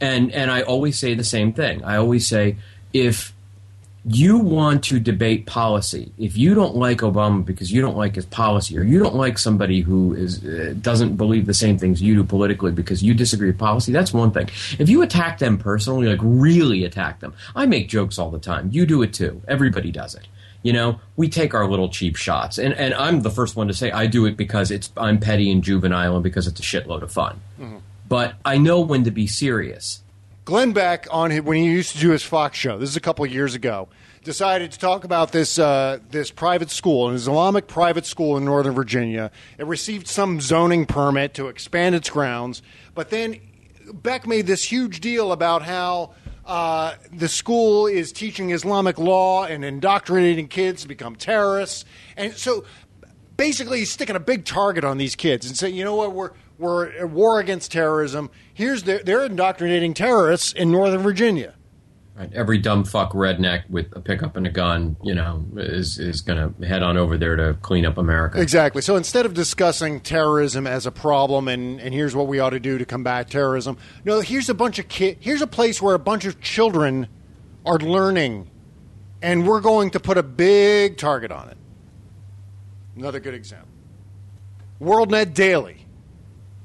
and 0.00 0.32
and 0.32 0.50
I 0.50 0.62
always 0.62 0.98
say 0.98 1.14
the 1.14 1.24
same 1.24 1.52
thing. 1.52 1.84
I 1.84 1.96
always 1.96 2.26
say 2.26 2.56
if 2.94 3.34
you 4.04 4.38
want 4.38 4.84
to 4.84 4.98
debate 4.98 5.44
policy, 5.44 6.12
if 6.16 6.34
you 6.34 6.54
don't 6.54 6.74
like 6.76 6.98
Obama 6.98 7.44
because 7.44 7.70
you 7.70 7.82
don't 7.82 7.96
like 7.96 8.14
his 8.14 8.24
policy, 8.24 8.78
or 8.78 8.82
you 8.82 8.98
don't 8.98 9.14
like 9.14 9.36
somebody 9.36 9.82
who 9.82 10.14
is 10.14 10.42
uh, 10.46 10.74
doesn't 10.80 11.16
believe 11.16 11.44
the 11.44 11.52
same 11.52 11.76
things 11.76 12.00
you 12.00 12.14
do 12.14 12.24
politically 12.24 12.72
because 12.72 13.02
you 13.02 13.12
disagree 13.12 13.48
with 13.48 13.58
policy, 13.58 13.92
that's 13.92 14.14
one 14.14 14.30
thing. 14.30 14.48
If 14.78 14.88
you 14.88 15.02
attack 15.02 15.38
them 15.38 15.58
personally, 15.58 16.08
like 16.08 16.20
really 16.22 16.84
attack 16.84 17.20
them, 17.20 17.34
I 17.54 17.66
make 17.66 17.90
jokes 17.90 18.18
all 18.18 18.30
the 18.30 18.38
time. 18.38 18.70
You 18.72 18.86
do 18.86 19.02
it 19.02 19.12
too. 19.12 19.42
Everybody 19.46 19.90
does 19.90 20.14
it. 20.14 20.26
You 20.62 20.72
know, 20.72 21.00
we 21.16 21.28
take 21.28 21.54
our 21.54 21.68
little 21.68 21.88
cheap 21.88 22.16
shots, 22.16 22.58
and 22.58 22.74
and 22.74 22.92
I'm 22.94 23.22
the 23.22 23.30
first 23.30 23.56
one 23.56 23.68
to 23.68 23.74
say 23.74 23.90
I 23.90 24.06
do 24.06 24.26
it 24.26 24.36
because 24.36 24.70
it's 24.70 24.90
I'm 24.96 25.18
petty 25.18 25.50
and 25.50 25.62
juvenile 25.62 26.14
and 26.16 26.24
because 26.24 26.46
it's 26.46 26.58
a 26.60 26.62
shitload 26.62 27.02
of 27.02 27.12
fun. 27.12 27.40
But 28.08 28.34
I 28.44 28.58
know 28.58 28.80
when 28.80 29.04
to 29.04 29.10
be 29.10 29.26
serious. 29.26 30.02
Glenn 30.44 30.72
Beck 30.72 31.06
on 31.10 31.30
his, 31.30 31.42
when 31.42 31.58
he 31.58 31.66
used 31.66 31.92
to 31.92 31.98
do 31.98 32.10
his 32.10 32.22
Fox 32.22 32.56
show. 32.56 32.78
This 32.78 32.88
is 32.88 32.96
a 32.96 33.00
couple 33.00 33.22
of 33.24 33.30
years 33.30 33.54
ago. 33.54 33.88
Decided 34.24 34.72
to 34.72 34.78
talk 34.78 35.04
about 35.04 35.30
this 35.30 35.58
uh, 35.58 35.98
this 36.10 36.30
private 36.30 36.70
school, 36.70 37.08
an 37.08 37.14
Islamic 37.14 37.66
private 37.66 38.06
school 38.06 38.36
in 38.36 38.44
Northern 38.44 38.74
Virginia. 38.74 39.30
It 39.58 39.66
received 39.66 40.06
some 40.08 40.40
zoning 40.40 40.86
permit 40.86 41.34
to 41.34 41.48
expand 41.48 41.94
its 41.94 42.10
grounds, 42.10 42.62
but 42.94 43.10
then 43.10 43.40
Beck 43.92 44.26
made 44.26 44.46
this 44.46 44.64
huge 44.64 45.00
deal 45.00 45.32
about 45.32 45.62
how 45.62 46.14
uh, 46.48 46.94
the 47.12 47.28
school 47.28 47.86
is 47.86 48.10
teaching 48.10 48.50
Islamic 48.50 48.98
law 48.98 49.44
and 49.44 49.64
indoctrinating 49.64 50.48
kids 50.48 50.82
to 50.82 50.88
become 50.88 51.14
terrorists, 51.14 51.84
and 52.16 52.32
so 52.32 52.64
basically 53.36 53.80
he's 53.80 53.90
sticking 53.90 54.16
a 54.16 54.20
big 54.20 54.44
target 54.44 54.82
on 54.82 54.98
these 54.98 55.14
kids 55.14 55.46
and 55.46 55.56
saying, 55.56 55.74
you 55.74 55.84
know 55.84 55.94
what, 55.94 56.12
we're 56.12 56.32
we're 56.58 56.88
at 56.88 57.10
war 57.10 57.38
against 57.38 57.70
terrorism. 57.70 58.30
Here's 58.52 58.82
their, 58.82 58.98
they're 58.98 59.26
indoctrinating 59.26 59.94
terrorists 59.94 60.52
in 60.52 60.72
Northern 60.72 61.02
Virginia. 61.02 61.54
Right. 62.18 62.32
Every 62.32 62.58
dumb 62.58 62.82
fuck 62.82 63.12
redneck 63.12 63.70
with 63.70 63.94
a 63.94 64.00
pickup 64.00 64.36
and 64.36 64.44
a 64.44 64.50
gun, 64.50 64.96
you 65.04 65.14
know, 65.14 65.44
is 65.56 66.00
is 66.00 66.20
going 66.20 66.52
to 66.52 66.66
head 66.66 66.82
on 66.82 66.96
over 66.96 67.16
there 67.16 67.36
to 67.36 67.54
clean 67.62 67.86
up 67.86 67.96
America. 67.96 68.40
Exactly. 68.40 68.82
So 68.82 68.96
instead 68.96 69.24
of 69.24 69.34
discussing 69.34 70.00
terrorism 70.00 70.66
as 70.66 70.84
a 70.84 70.90
problem 70.90 71.46
and, 71.46 71.80
and 71.80 71.94
here's 71.94 72.16
what 72.16 72.26
we 72.26 72.40
ought 72.40 72.50
to 72.50 72.58
do 72.58 72.76
to 72.76 72.84
combat 72.84 73.30
terrorism, 73.30 73.78
no, 74.04 74.18
here's 74.18 74.48
a 74.48 74.54
bunch 74.54 74.80
of 74.80 74.88
kid. 74.88 75.18
Here's 75.20 75.42
a 75.42 75.46
place 75.46 75.80
where 75.80 75.94
a 75.94 75.98
bunch 76.00 76.24
of 76.24 76.40
children 76.40 77.06
are 77.64 77.78
learning, 77.78 78.50
and 79.22 79.46
we're 79.46 79.60
going 79.60 79.90
to 79.90 80.00
put 80.00 80.18
a 80.18 80.24
big 80.24 80.96
target 80.96 81.30
on 81.30 81.50
it. 81.50 81.56
Another 82.96 83.20
good 83.20 83.34
example. 83.34 83.68
WorldNet 84.80 85.34
Daily, 85.34 85.86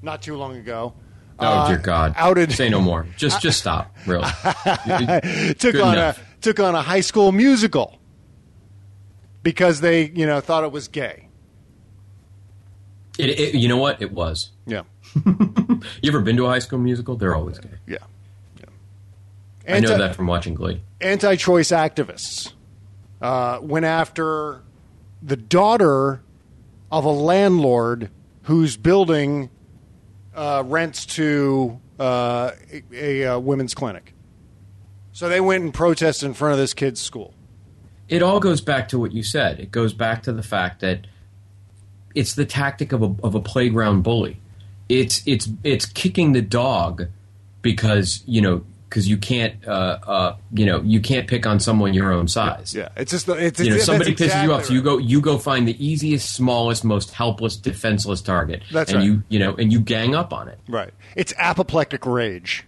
not 0.01 0.23
too 0.23 0.35
long 0.35 0.57
ago. 0.57 0.95
Oh 1.39 1.67
dear 1.67 1.77
God! 1.77 2.13
outed. 2.15 2.51
Say 2.51 2.69
no 2.69 2.79
more. 2.81 3.07
Just 3.17 3.41
just 3.41 3.59
stop. 3.61 3.95
Really. 4.05 4.23
took 5.55 5.73
Good 5.73 5.81
on 5.81 5.93
enough. 5.93 6.19
a 6.19 6.41
took 6.41 6.59
on 6.59 6.75
a 6.75 6.81
high 6.81 7.01
school 7.01 7.31
musical 7.31 7.99
because 9.41 9.81
they 9.81 10.05
you 10.09 10.25
know 10.25 10.39
thought 10.39 10.63
it 10.63 10.71
was 10.71 10.87
gay. 10.87 11.27
It, 13.17 13.39
it, 13.39 13.55
you 13.55 13.67
know 13.67 13.77
what? 13.77 14.01
It 14.01 14.11
was. 14.11 14.51
Yeah. 14.65 14.83
you 15.25 15.81
ever 16.05 16.21
been 16.21 16.35
to 16.37 16.45
a 16.45 16.49
high 16.49 16.59
school 16.59 16.79
musical? 16.79 17.15
They're 17.15 17.35
always 17.35 17.59
gay. 17.59 17.69
Yeah. 17.87 17.97
I 19.67 19.79
know 19.79 19.97
that 19.97 20.15
from 20.15 20.27
watching 20.27 20.55
Glee. 20.55 20.81
Anti-choice 20.99 21.69
activists 21.69 22.51
uh, 23.21 23.59
went 23.61 23.85
after 23.85 24.61
the 25.21 25.37
daughter 25.37 26.21
of 26.91 27.05
a 27.05 27.11
landlord 27.11 28.09
whose 28.43 28.75
building 28.75 29.49
uh, 30.35 30.63
rents 30.65 31.05
to 31.05 31.79
uh, 31.99 32.51
a, 32.71 32.83
a, 32.91 33.25
uh 33.25 33.39
women's 33.39 33.73
clinic. 33.73 34.13
So 35.11 35.29
they 35.29 35.41
went 35.41 35.63
and 35.63 35.73
protested 35.73 36.27
in 36.27 36.33
front 36.33 36.53
of 36.53 36.57
this 36.59 36.73
kid's 36.73 36.99
school. 36.99 37.33
It 38.09 38.21
all 38.23 38.39
goes 38.39 38.61
back 38.61 38.89
to 38.89 38.99
what 38.99 39.11
you 39.11 39.23
said. 39.23 39.59
It 39.59 39.71
goes 39.71 39.93
back 39.93 40.23
to 40.23 40.33
the 40.33 40.43
fact 40.43 40.81
that 40.81 41.07
it's 42.15 42.35
the 42.35 42.45
tactic 42.45 42.91
of 42.91 43.01
a, 43.01 43.15
of 43.23 43.35
a 43.35 43.39
playground 43.39 44.01
bully. 44.03 44.39
It's 44.89 45.21
it's 45.25 45.49
it's 45.63 45.85
kicking 45.85 46.33
the 46.33 46.41
dog 46.41 47.07
because 47.61 48.23
you 48.25 48.41
know 48.41 48.63
because 48.93 49.09
you 49.09 49.17
can't, 49.17 49.55
uh, 49.67 49.97
uh, 50.05 50.35
you 50.53 50.67
know, 50.67 50.79
you 50.83 50.99
can't 50.99 51.27
pick 51.27 51.47
on 51.47 51.59
someone 51.59 51.95
your 51.95 52.13
own 52.13 52.27
size. 52.27 52.75
Yeah, 52.75 52.89
it's 52.95 53.09
just 53.09 53.25
the, 53.25 53.33
it's, 53.33 53.59
you 53.59 53.71
know, 53.71 53.75
it's- 53.77 53.87
somebody 53.87 54.13
pisses 54.13 54.43
you 54.43 54.53
off, 54.53 54.65
so 54.65 54.73
you 54.73 54.83
go 54.83 54.99
you 54.99 55.19
go 55.19 55.39
find 55.39 55.67
the 55.67 55.83
easiest, 55.83 56.31
smallest, 56.31 56.83
most 56.85 57.09
helpless, 57.09 57.55
defenseless 57.55 58.21
target. 58.21 58.61
That's 58.71 58.91
and 58.91 58.99
right. 58.99 59.05
you 59.05 59.23
you 59.29 59.39
know, 59.39 59.55
and 59.55 59.73
you 59.73 59.79
gang 59.79 60.13
up 60.13 60.31
on 60.31 60.47
it. 60.47 60.59
Right. 60.67 60.93
It's 61.15 61.33
apoplectic 61.37 62.05
rage. 62.05 62.65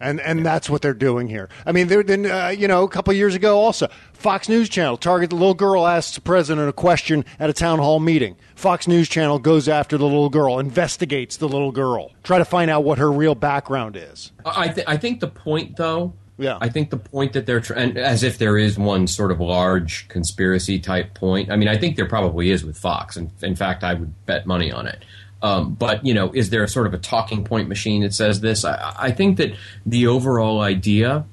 And 0.00 0.20
and 0.20 0.46
that's 0.46 0.70
what 0.70 0.82
they're 0.82 0.94
doing 0.94 1.28
here. 1.28 1.48
I 1.66 1.72
mean, 1.72 1.88
there 1.88 2.02
then 2.02 2.26
uh, 2.26 2.48
you 2.48 2.68
know 2.68 2.84
a 2.84 2.88
couple 2.88 3.12
years 3.14 3.34
ago 3.34 3.58
also 3.58 3.88
Fox 4.12 4.48
News 4.48 4.68
Channel 4.68 4.96
target 4.96 5.30
the 5.30 5.36
little 5.36 5.54
girl 5.54 5.86
asks 5.86 6.14
the 6.14 6.20
president 6.20 6.68
a 6.68 6.72
question 6.72 7.24
at 7.38 7.50
a 7.50 7.52
town 7.52 7.78
hall 7.78 8.00
meeting. 8.00 8.36
Fox 8.54 8.86
News 8.86 9.08
Channel 9.08 9.38
goes 9.38 9.68
after 9.68 9.98
the 9.98 10.04
little 10.04 10.30
girl, 10.30 10.58
investigates 10.58 11.36
the 11.36 11.48
little 11.48 11.72
girl, 11.72 12.12
try 12.22 12.38
to 12.38 12.44
find 12.44 12.70
out 12.70 12.84
what 12.84 12.98
her 12.98 13.10
real 13.10 13.34
background 13.34 13.96
is. 13.96 14.32
I 14.44 14.68
th- 14.68 14.86
I 14.88 14.96
think 14.96 15.20
the 15.20 15.28
point 15.28 15.76
though. 15.76 16.14
Yeah. 16.40 16.56
I 16.60 16.68
think 16.68 16.90
the 16.90 16.96
point 16.96 17.32
that 17.32 17.46
they're 17.46 17.60
trying, 17.60 17.96
as 17.96 18.22
if 18.22 18.38
there 18.38 18.56
is 18.56 18.78
one 18.78 19.08
sort 19.08 19.32
of 19.32 19.40
large 19.40 20.06
conspiracy 20.06 20.78
type 20.78 21.14
point. 21.14 21.50
I 21.50 21.56
mean, 21.56 21.66
I 21.66 21.76
think 21.76 21.96
there 21.96 22.06
probably 22.06 22.50
is 22.50 22.64
with 22.64 22.78
Fox, 22.78 23.16
and 23.16 23.32
in 23.42 23.56
fact, 23.56 23.82
I 23.82 23.94
would 23.94 24.24
bet 24.24 24.46
money 24.46 24.70
on 24.70 24.86
it. 24.86 25.04
Um, 25.42 25.74
but 25.74 26.04
you 26.04 26.14
know, 26.14 26.32
is 26.32 26.50
there 26.50 26.64
a 26.64 26.68
sort 26.68 26.86
of 26.86 26.94
a 26.94 26.98
talking 26.98 27.44
point 27.44 27.68
machine 27.68 28.02
that 28.02 28.14
says 28.14 28.40
this? 28.40 28.64
I, 28.64 28.94
I 28.98 29.10
think 29.12 29.36
that 29.36 29.54
the 29.86 30.06
overall 30.06 30.60
idea 30.60 31.24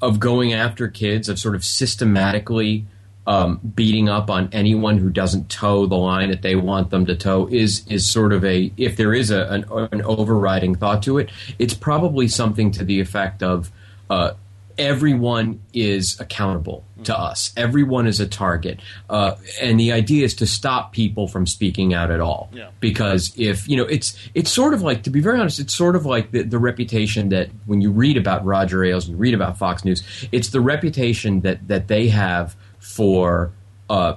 of 0.00 0.20
going 0.20 0.52
after 0.52 0.88
kids, 0.88 1.28
of 1.28 1.38
sort 1.38 1.54
of 1.54 1.64
systematically 1.64 2.86
um, 3.26 3.60
beating 3.74 4.08
up 4.08 4.30
on 4.30 4.48
anyone 4.52 4.98
who 4.98 5.10
doesn't 5.10 5.48
toe 5.48 5.86
the 5.86 5.96
line 5.96 6.30
that 6.30 6.42
they 6.42 6.56
want 6.56 6.90
them 6.90 7.06
to 7.06 7.16
toe, 7.16 7.48
is 7.50 7.86
is 7.88 8.08
sort 8.08 8.32
of 8.32 8.44
a 8.44 8.72
if 8.76 8.96
there 8.96 9.14
is 9.14 9.30
a, 9.30 9.46
an, 9.48 9.64
an 9.92 10.02
overriding 10.02 10.74
thought 10.74 11.02
to 11.04 11.18
it, 11.18 11.30
it's 11.58 11.74
probably 11.74 12.28
something 12.28 12.70
to 12.72 12.84
the 12.84 13.00
effect 13.00 13.42
of. 13.42 13.70
Uh, 14.10 14.34
everyone 14.78 15.62
is 15.72 16.18
accountable 16.20 16.84
to 17.04 17.18
us. 17.18 17.52
Everyone 17.56 18.06
is 18.06 18.20
a 18.20 18.26
target, 18.26 18.80
uh, 19.10 19.34
and 19.60 19.78
the 19.78 19.92
idea 19.92 20.24
is 20.24 20.34
to 20.36 20.46
stop 20.46 20.92
people 20.92 21.28
from 21.28 21.46
speaking 21.46 21.94
out 21.94 22.10
at 22.10 22.20
all. 22.20 22.50
Yeah. 22.52 22.70
Because 22.80 23.32
if 23.36 23.68
you 23.68 23.76
know, 23.76 23.84
it's 23.84 24.16
it's 24.34 24.50
sort 24.50 24.74
of 24.74 24.82
like 24.82 25.02
to 25.04 25.10
be 25.10 25.20
very 25.20 25.38
honest, 25.38 25.58
it's 25.58 25.74
sort 25.74 25.96
of 25.96 26.06
like 26.06 26.30
the, 26.30 26.42
the 26.42 26.58
reputation 26.58 27.30
that 27.30 27.50
when 27.66 27.80
you 27.80 27.90
read 27.90 28.16
about 28.16 28.44
Roger 28.44 28.84
Ailes 28.84 29.06
and 29.06 29.16
you 29.16 29.18
read 29.18 29.34
about 29.34 29.58
Fox 29.58 29.84
News, 29.84 30.02
it's 30.32 30.50
the 30.50 30.60
reputation 30.60 31.40
that 31.40 31.66
that 31.68 31.88
they 31.88 32.08
have 32.08 32.56
for. 32.78 33.52
Uh, 33.90 34.16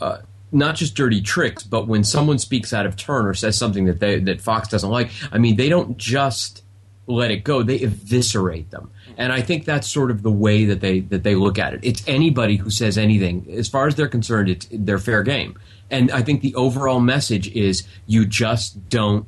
uh, 0.00 0.18
not 0.52 0.74
just 0.74 0.96
dirty 0.96 1.20
tricks, 1.20 1.62
but 1.62 1.86
when 1.86 2.02
someone 2.02 2.38
speaks 2.38 2.72
out 2.72 2.86
of 2.86 2.96
turn 2.96 3.26
or 3.26 3.34
says 3.34 3.56
something 3.56 3.84
that 3.84 4.00
they, 4.00 4.18
that 4.18 4.40
Fox 4.40 4.66
doesn't 4.66 4.90
like, 4.90 5.10
I 5.30 5.38
mean, 5.38 5.54
they 5.56 5.68
don't 5.68 5.96
just 5.96 6.64
let 7.06 7.30
it 7.30 7.44
go; 7.44 7.62
they 7.62 7.80
eviscerate 7.80 8.70
them. 8.70 8.90
And 9.20 9.34
I 9.34 9.42
think 9.42 9.66
that's 9.66 9.86
sort 9.86 10.10
of 10.10 10.22
the 10.22 10.32
way 10.32 10.64
that 10.64 10.80
they 10.80 11.00
that 11.00 11.24
they 11.24 11.34
look 11.34 11.58
at 11.58 11.74
it. 11.74 11.80
It's 11.82 12.02
anybody 12.06 12.56
who 12.56 12.70
says 12.70 12.96
anything, 12.96 13.46
as 13.50 13.68
far 13.68 13.86
as 13.86 13.94
they're 13.94 14.08
concerned, 14.08 14.48
it's 14.48 14.66
they're 14.72 14.98
fair 14.98 15.22
game. 15.22 15.58
And 15.90 16.10
I 16.10 16.22
think 16.22 16.40
the 16.40 16.54
overall 16.54 17.00
message 17.00 17.48
is 17.48 17.86
you 18.06 18.24
just 18.24 18.88
don't 18.88 19.26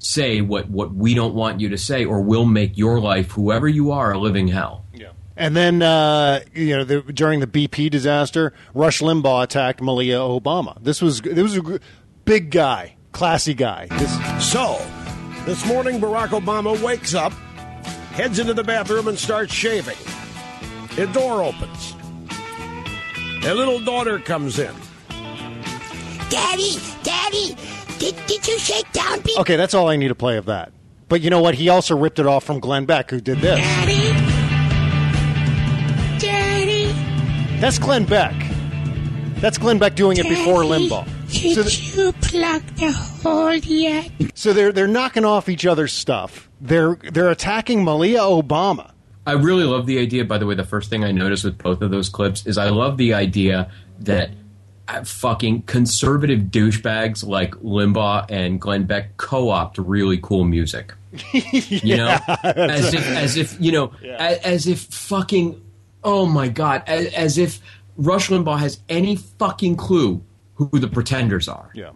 say 0.00 0.40
what 0.40 0.68
what 0.68 0.92
we 0.94 1.14
don't 1.14 1.32
want 1.32 1.60
you 1.60 1.68
to 1.68 1.78
say, 1.78 2.04
or 2.04 2.20
we'll 2.20 2.44
make 2.44 2.76
your 2.76 3.00
life, 3.00 3.30
whoever 3.30 3.68
you 3.68 3.92
are, 3.92 4.10
a 4.10 4.18
living 4.18 4.48
hell. 4.48 4.84
Yeah. 4.92 5.10
And 5.36 5.56
then, 5.56 5.80
uh, 5.80 6.40
you 6.52 6.76
know, 6.76 6.82
the, 6.82 7.00
during 7.00 7.38
the 7.38 7.46
BP 7.46 7.88
disaster, 7.88 8.52
Rush 8.74 9.00
Limbaugh 9.00 9.44
attacked 9.44 9.80
Malia 9.80 10.18
Obama. 10.18 10.82
This 10.82 11.00
was 11.00 11.20
this 11.20 11.38
was 11.38 11.56
a 11.56 11.80
big 12.24 12.50
guy, 12.50 12.96
classy 13.12 13.54
guy. 13.54 13.86
This, 13.92 14.50
So, 14.52 14.84
this 15.46 15.64
morning, 15.66 16.00
Barack 16.00 16.28
Obama 16.28 16.76
wakes 16.82 17.14
up, 17.14 17.32
heads 18.20 18.38
into 18.38 18.52
the 18.52 18.64
bathroom, 18.64 19.08
and 19.08 19.18
starts 19.18 19.52
shaving. 19.52 19.96
A 20.98 21.06
door 21.06 21.42
opens. 21.42 21.94
A 23.44 23.54
little 23.54 23.80
daughter 23.80 24.18
comes 24.18 24.58
in. 24.58 24.74
Daddy, 26.28 26.76
Daddy, 27.02 27.56
did, 27.98 28.14
did 28.26 28.46
you 28.46 28.58
shake 28.58 28.90
down 28.92 29.22
people? 29.22 29.40
okay, 29.40 29.56
that's 29.56 29.72
all 29.72 29.88
I 29.88 29.96
need 29.96 30.08
to 30.08 30.14
play 30.14 30.36
of 30.36 30.46
that. 30.46 30.72
But 31.08 31.22
you 31.22 31.30
know 31.30 31.40
what? 31.40 31.54
He 31.54 31.70
also 31.70 31.96
ripped 31.96 32.18
it 32.18 32.26
off 32.26 32.44
from 32.44 32.60
Glenn 32.60 32.84
Beck, 32.84 33.10
who 33.10 33.20
did 33.20 33.38
this. 33.38 33.58
Daddy, 33.58 34.12
Daddy. 36.18 37.58
That's 37.58 37.78
Glenn 37.78 38.04
Beck. 38.04 38.34
That's 39.40 39.56
Glenn 39.56 39.78
Beck 39.78 39.94
doing 39.94 40.18
it 40.18 40.28
before 40.28 40.62
Daddy, 40.62 40.88
Limbaugh. 40.88 41.19
Did 41.30 41.54
So, 41.54 41.62
th- 41.62 41.96
you 41.96 42.12
plug 42.12 42.62
the 42.76 42.92
hole 42.92 43.54
yet? 43.54 44.10
so 44.34 44.52
they're 44.52 44.72
they're 44.72 44.88
knocking 44.88 45.24
off 45.24 45.48
each 45.48 45.66
other's 45.66 45.92
stuff. 45.92 46.48
They're 46.60 46.96
they're 47.12 47.30
attacking 47.30 47.84
Malia 47.84 48.20
Obama. 48.20 48.92
I 49.26 49.32
really 49.32 49.64
love 49.64 49.86
the 49.86 49.98
idea. 49.98 50.24
By 50.24 50.38
the 50.38 50.46
way, 50.46 50.54
the 50.54 50.64
first 50.64 50.90
thing 50.90 51.04
I 51.04 51.12
noticed 51.12 51.44
with 51.44 51.58
both 51.58 51.82
of 51.82 51.90
those 51.90 52.08
clips 52.08 52.46
is 52.46 52.58
I 52.58 52.70
love 52.70 52.96
the 52.96 53.14
idea 53.14 53.70
that 54.00 54.30
uh, 54.88 55.04
fucking 55.04 55.62
conservative 55.62 56.40
douchebags 56.50 57.24
like 57.24 57.52
Limbaugh 57.56 58.26
and 58.30 58.60
Glenn 58.60 58.84
Beck 58.84 59.16
co-opt 59.18 59.78
really 59.78 60.18
cool 60.22 60.44
music. 60.44 60.94
You 61.32 61.96
know, 61.96 62.18
as 62.44 62.94
if, 62.94 63.06
as 63.08 63.36
if 63.36 63.56
you 63.60 63.72
know, 63.72 63.92
as, 64.18 64.38
as 64.38 64.66
if 64.66 64.80
fucking, 64.82 65.60
oh 66.04 66.24
my 66.26 66.48
god, 66.48 66.82
as, 66.86 67.06
as 67.14 67.38
if 67.38 67.60
Rush 67.96 68.28
Limbaugh 68.30 68.58
has 68.58 68.80
any 68.88 69.16
fucking 69.16 69.76
clue 69.76 70.22
who 70.66 70.78
the 70.78 70.88
pretenders 70.88 71.48
are. 71.48 71.70
Yeah. 71.74 71.90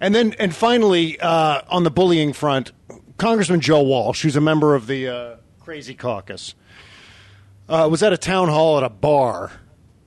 And 0.00 0.14
then, 0.14 0.34
and 0.38 0.54
finally, 0.54 1.20
uh, 1.20 1.62
on 1.68 1.84
the 1.84 1.90
bullying 1.90 2.32
front, 2.32 2.72
Congressman 3.18 3.60
Joe 3.60 3.82
Walsh, 3.82 4.22
who's 4.22 4.36
a 4.36 4.40
member 4.40 4.74
of 4.74 4.86
the 4.86 5.08
uh, 5.08 5.36
Crazy 5.60 5.94
Caucus, 5.94 6.54
uh, 7.68 7.88
was 7.90 8.02
at 8.02 8.12
a 8.12 8.16
town 8.16 8.48
hall 8.48 8.78
at 8.78 8.82
a 8.82 8.88
bar. 8.88 9.52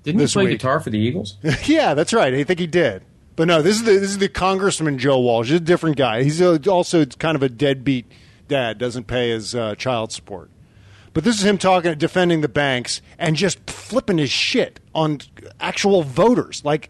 Didn't 0.03 0.21
he 0.21 0.27
play 0.27 0.45
week. 0.45 0.59
guitar 0.59 0.79
for 0.79 0.89
the 0.89 0.97
Eagles? 0.97 1.37
yeah, 1.65 1.93
that's 1.93 2.13
right. 2.13 2.33
I 2.33 2.43
think 2.43 2.59
he 2.59 2.67
did. 2.67 3.03
But 3.35 3.47
no, 3.47 3.61
this 3.61 3.75
is 3.77 3.83
the 3.83 3.93
this 3.93 4.09
is 4.09 4.17
the 4.17 4.29
Congressman 4.29 4.97
Joe 4.97 5.19
Walsh. 5.19 5.47
He's 5.47 5.57
a 5.57 5.61
different 5.61 5.97
guy. 5.97 6.23
He's 6.23 6.41
a, 6.41 6.59
also 6.69 7.05
kind 7.05 7.35
of 7.35 7.43
a 7.43 7.49
deadbeat 7.49 8.11
dad. 8.47 8.77
Doesn't 8.77 9.07
pay 9.07 9.29
his 9.29 9.55
uh, 9.55 9.75
child 9.75 10.11
support. 10.11 10.49
But 11.13 11.23
this 11.23 11.37
is 11.39 11.45
him 11.45 11.57
talking, 11.57 11.97
defending 11.97 12.41
the 12.41 12.49
banks, 12.49 13.01
and 13.17 13.35
just 13.35 13.69
flipping 13.69 14.17
his 14.17 14.29
shit 14.29 14.79
on 14.93 15.19
actual 15.59 16.03
voters. 16.03 16.63
Like, 16.63 16.89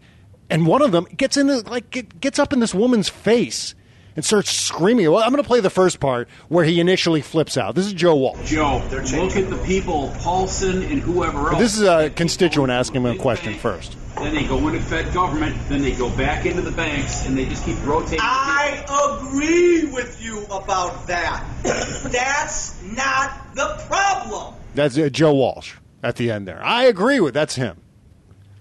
and 0.50 0.66
one 0.66 0.82
of 0.82 0.92
them 0.92 1.04
gets 1.16 1.36
in, 1.36 1.46
the, 1.46 1.68
like, 1.68 2.20
gets 2.20 2.38
up 2.38 2.52
in 2.52 2.60
this 2.60 2.74
woman's 2.74 3.08
face 3.08 3.74
and 4.16 4.24
starts 4.24 4.50
screaming. 4.50 5.10
Well, 5.10 5.22
I'm 5.22 5.30
going 5.30 5.42
to 5.42 5.46
play 5.46 5.60
the 5.60 5.70
first 5.70 6.00
part 6.00 6.28
where 6.48 6.64
he 6.64 6.80
initially 6.80 7.20
flips 7.20 7.56
out. 7.56 7.74
This 7.74 7.86
is 7.86 7.92
Joe 7.92 8.16
Walsh. 8.16 8.50
Joe, 8.50 8.82
look 8.90 9.36
at 9.36 9.48
the 9.50 9.62
people, 9.64 10.12
Paulson 10.18 10.82
and 10.82 11.00
whoever 11.00 11.50
else. 11.50 11.58
This 11.58 11.76
is 11.76 11.82
a 11.82 12.10
constituent 12.10 12.70
asking 12.70 13.02
him 13.02 13.06
a 13.06 13.16
question 13.16 13.54
first. 13.54 13.96
Then 14.16 14.34
they 14.34 14.44
go 14.44 14.68
into 14.68 14.80
Fed 14.80 15.14
government, 15.14 15.56
then 15.68 15.80
they 15.80 15.92
go 15.92 16.14
back 16.16 16.44
into 16.44 16.60
the 16.60 16.72
banks, 16.72 17.26
and 17.26 17.38
they 17.38 17.46
just 17.46 17.64
keep 17.64 17.82
rotating. 17.86 18.18
I 18.20 18.84
agree 19.18 19.86
with 19.86 20.22
you 20.22 20.44
about 20.46 21.06
that. 21.06 21.46
That's 21.62 22.82
not 22.82 23.54
the 23.54 23.82
problem. 23.88 24.54
That's 24.74 24.98
uh, 24.98 25.08
Joe 25.08 25.34
Walsh 25.34 25.76
at 26.02 26.16
the 26.16 26.30
end 26.30 26.46
there. 26.46 26.62
I 26.62 26.84
agree 26.84 27.20
with 27.20 27.34
that's 27.34 27.54
him. 27.54 27.80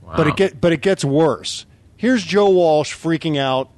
Wow. 0.01 0.13
But 0.17 0.27
it 0.27 0.35
get 0.35 0.61
but 0.61 0.73
it 0.73 0.81
gets 0.81 1.05
worse. 1.05 1.65
Here's 1.99 2.23
Joe 2.23 2.49
Walsh 2.51 2.95
freaking 2.95 3.37
out 3.37 3.69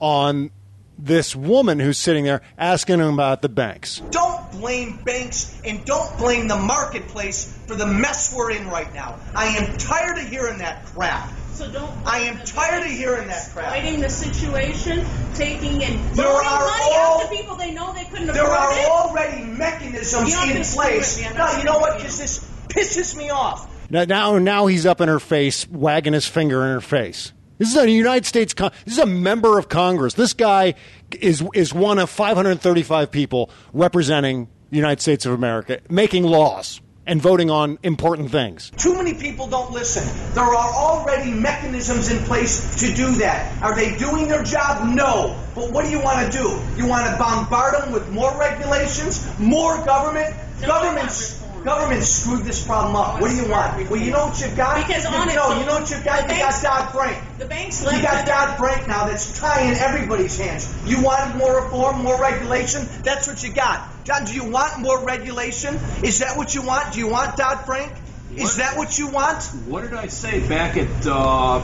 on 0.00 0.50
this 0.98 1.34
woman 1.34 1.78
who's 1.80 1.96
sitting 1.96 2.24
there 2.24 2.42
asking 2.58 3.00
him 3.00 3.14
about 3.14 3.40
the 3.40 3.48
banks. 3.48 4.02
Don't 4.10 4.52
blame 4.52 4.98
banks 5.02 5.58
and 5.64 5.82
don't 5.86 6.14
blame 6.18 6.46
the 6.46 6.58
marketplace 6.58 7.56
for 7.66 7.74
the 7.74 7.86
mess 7.86 8.34
we're 8.36 8.50
in 8.50 8.68
right 8.68 8.92
now. 8.92 9.18
I 9.34 9.46
am 9.46 9.78
tired 9.78 10.18
of 10.18 10.28
hearing 10.28 10.58
that 10.58 10.84
crap. 10.84 11.32
So 11.54 11.70
don't. 11.72 11.90
I 12.04 12.18
am 12.18 12.36
tired 12.44 12.84
of 12.84 12.90
hearing 12.90 13.28
that 13.28 13.48
crap. 13.54 13.70
Fighting 13.70 14.00
the 14.00 14.10
situation, 14.10 15.06
taking 15.34 15.82
and 15.82 15.98
There 16.14 16.26
throwing 16.26 16.46
are 16.46 16.66
money 16.66 16.94
all- 16.96 17.22
after 17.22 17.34
people 17.34 17.56
they 17.56 17.70
know 17.70 17.94
they 17.94 18.04
couldn't 18.04 18.26
There 18.26 18.44
afford 18.44 18.58
are 18.58 18.78
it. 18.78 18.88
already 18.90 19.42
mechanisms 19.44 20.34
in 20.34 20.62
place. 20.64 21.16
with 21.16 21.34
No, 21.34 21.50
you 21.56 21.64
know 21.64 21.78
what? 21.78 21.96
Because 21.96 22.18
this 22.18 22.44
pisses 22.68 23.16
me 23.16 23.30
off. 23.30 23.66
Now, 23.90 24.04
now 24.04 24.36
now 24.36 24.66
he's 24.66 24.84
up 24.84 25.00
in 25.00 25.08
her 25.08 25.18
face, 25.18 25.66
wagging 25.66 26.12
his 26.12 26.26
finger 26.26 26.62
in 26.62 26.72
her 26.74 26.82
face. 26.82 27.32
This 27.58 27.70
is 27.70 27.76
a 27.76 27.90
United 27.90 28.24
States. 28.24 28.54
Con- 28.54 28.70
this 28.84 28.94
is 28.94 29.00
a 29.00 29.06
member 29.06 29.58
of 29.58 29.68
Congress. 29.68 30.14
This 30.14 30.32
guy 30.32 30.74
is 31.20 31.42
is 31.54 31.74
one 31.74 31.98
of 31.98 32.08
535 32.08 33.10
people 33.10 33.50
representing 33.72 34.48
the 34.70 34.76
United 34.76 35.00
States 35.00 35.26
of 35.26 35.32
America, 35.32 35.80
making 35.90 36.24
laws 36.24 36.80
and 37.04 37.22
voting 37.22 37.50
on 37.50 37.78
important 37.82 38.30
things. 38.30 38.70
Too 38.76 38.94
many 38.94 39.14
people 39.14 39.46
don't 39.48 39.72
listen. 39.72 40.04
There 40.34 40.44
are 40.44 40.74
already 40.74 41.32
mechanisms 41.32 42.10
in 42.10 42.18
place 42.24 42.78
to 42.80 42.94
do 42.94 43.12
that. 43.16 43.60
Are 43.62 43.74
they 43.74 43.96
doing 43.96 44.28
their 44.28 44.44
job? 44.44 44.94
No. 44.94 45.42
But 45.54 45.72
what 45.72 45.86
do 45.86 45.90
you 45.90 46.00
want 46.00 46.30
to 46.30 46.38
do? 46.38 46.60
You 46.76 46.86
want 46.86 47.10
to 47.10 47.18
bombard 47.18 47.82
them 47.82 47.92
with 47.92 48.08
more 48.10 48.38
regulations, 48.38 49.26
more 49.40 49.82
government? 49.86 50.36
Government's 50.60 51.37
government 51.68 52.02
screwed 52.02 52.44
this 52.44 52.64
problem 52.64 52.96
up. 52.96 53.20
What 53.20 53.30
do 53.30 53.36
you 53.36 53.48
want? 53.48 53.90
Well, 53.90 54.00
you 54.00 54.10
know 54.10 54.26
what 54.26 54.40
you've 54.40 54.56
got. 54.56 54.86
Because 54.86 55.04
you 55.04 55.10
on 55.10 55.28
know, 55.28 55.60
you 55.60 55.66
know 55.66 55.80
what 55.80 55.90
you've 55.90 56.04
got. 56.04 56.26
the 56.26 56.34
You 56.34 56.40
got 56.40 56.62
Dodd 56.62 56.92
Frank. 56.92 57.18
The 57.38 57.44
banks 57.44 57.82
You 57.82 58.02
got 58.02 58.24
it- 58.24 58.26
Dodd 58.26 58.56
Frank 58.56 58.88
now 58.88 59.06
that's 59.06 59.38
tying 59.38 59.74
everybody's 59.76 60.38
hands. 60.38 60.72
You 60.86 61.02
wanted 61.02 61.36
more 61.36 61.62
reform, 61.62 62.02
more 62.02 62.20
regulation. 62.20 62.88
That's 63.02 63.28
what 63.28 63.42
you 63.42 63.52
got. 63.52 64.04
John, 64.04 64.24
do 64.24 64.32
you 64.32 64.44
want 64.50 64.78
more 64.80 65.04
regulation? 65.04 65.78
Is 66.02 66.20
that 66.20 66.36
what 66.38 66.54
you 66.54 66.62
want? 66.62 66.92
Do 66.94 66.98
you 67.00 67.08
want 67.08 67.36
Dodd 67.36 67.66
Frank? 67.66 67.92
Is 68.34 68.56
that 68.56 68.76
what 68.76 68.98
you 68.98 69.08
want? 69.08 69.42
What 69.66 69.82
did 69.82 69.94
I 69.94 70.06
say 70.08 70.40
back 70.46 70.76
at 70.76 71.06
uh, 71.06 71.60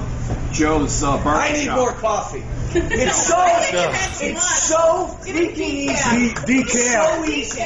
Joe's 0.53 1.03
uh, 1.03 1.17
barber 1.23 1.31
I 1.31 1.53
need 1.53 1.71
more 1.71 1.93
coffee. 1.93 2.43
It's 2.77 3.27
so 3.29 3.37
it's 4.27 4.63
so 4.69 5.07
freaking 5.21 5.59
easy. 5.59 6.35
Be- 6.35 6.47
be 6.47 6.61
It's 6.61 6.73
careful. 6.73 7.25
So 7.25 7.31
easy. 7.31 7.65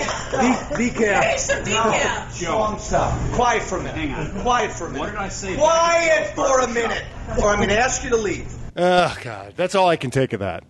Be, 0.76 0.90
be 0.90 0.90
careful. 0.90 1.64
No, 1.64 2.52
Wrong 2.52 2.78
stuff. 2.78 3.32
Quiet 3.32 3.62
for 3.62 3.78
a 3.78 3.82
minute. 3.82 3.96
Hang 3.96 4.12
on. 4.14 4.40
Quiet 4.42 4.72
for 4.72 4.86
a 4.86 4.90
minute. 4.90 5.00
What 5.00 5.11
did 5.12 5.18
I 5.18 5.28
say? 5.28 5.56
Quiet 5.56 6.09
back 6.09 6.30
at 6.30 6.36
Joe's 6.36 6.50
for 6.50 6.61
a 6.61 6.68
minute, 6.68 7.04
shop? 7.26 7.38
or 7.38 7.48
I'm 7.50 7.56
going 7.56 7.68
to 7.70 7.78
ask 7.78 8.04
you 8.04 8.11
to 8.11 8.16
leave. 8.16 8.52
Oh 8.76 9.16
God, 9.22 9.54
that's 9.56 9.74
all 9.74 9.88
I 9.88 9.96
can 9.96 10.11
take 10.11 10.32
of 10.34 10.40
that. 10.40 10.64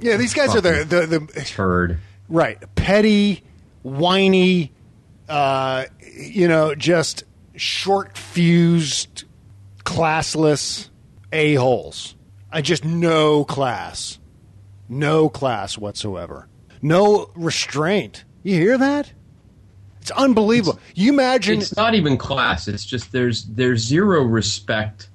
Yeah, 0.00 0.16
these 0.16 0.34
guys 0.34 0.54
are 0.54 0.60
the 0.60 0.84
the, 0.84 1.06
the 1.06 1.42
turd. 1.44 1.98
right 2.28 2.58
petty, 2.74 3.42
whiny, 3.82 4.72
uh, 5.28 5.84
you 6.12 6.48
know, 6.48 6.74
just 6.74 7.24
short 7.56 8.18
fused, 8.18 9.24
classless 9.84 10.88
a 11.32 11.54
holes. 11.54 12.16
I 12.54 12.60
just 12.60 12.84
no 12.84 13.44
class, 13.44 14.20
no 14.88 15.28
class 15.28 15.76
whatsoever, 15.76 16.46
no 16.80 17.28
restraint. 17.34 18.24
You 18.44 18.54
hear 18.54 18.78
that? 18.78 19.12
It's 20.00 20.12
unbelievable. 20.12 20.78
you 20.94 21.12
imagine 21.12 21.58
It's 21.58 21.74
not 21.74 21.96
even 21.96 22.16
class. 22.16 22.68
It's 22.68 22.84
just 22.84 23.10
there's 23.10 23.42
there's 23.46 23.84
zero 23.84 24.22
respect 24.22 25.08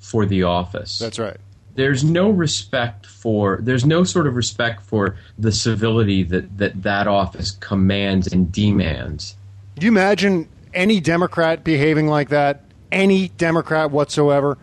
for 0.00 0.26
the 0.26 0.42
office. 0.42 0.98
That's 0.98 1.20
right. 1.20 1.36
There's 1.76 2.02
no 2.02 2.30
respect 2.30 3.06
for 3.06 3.60
there's 3.62 3.84
no 3.86 4.02
sort 4.02 4.26
of 4.26 4.34
respect 4.34 4.82
for 4.82 5.16
the 5.38 5.52
civility 5.52 6.24
that 6.24 6.58
that, 6.58 6.82
that 6.82 7.06
office 7.06 7.52
commands 7.52 8.32
and 8.32 8.50
demands. 8.50 9.36
Do 9.76 9.86
you 9.86 9.92
imagine 9.92 10.48
any 10.74 10.98
Democrat 10.98 11.62
behaving 11.62 12.08
like 12.08 12.30
that? 12.30 12.64
Any 12.90 13.28
Democrat 13.28 13.92
whatsoever? 13.92 14.58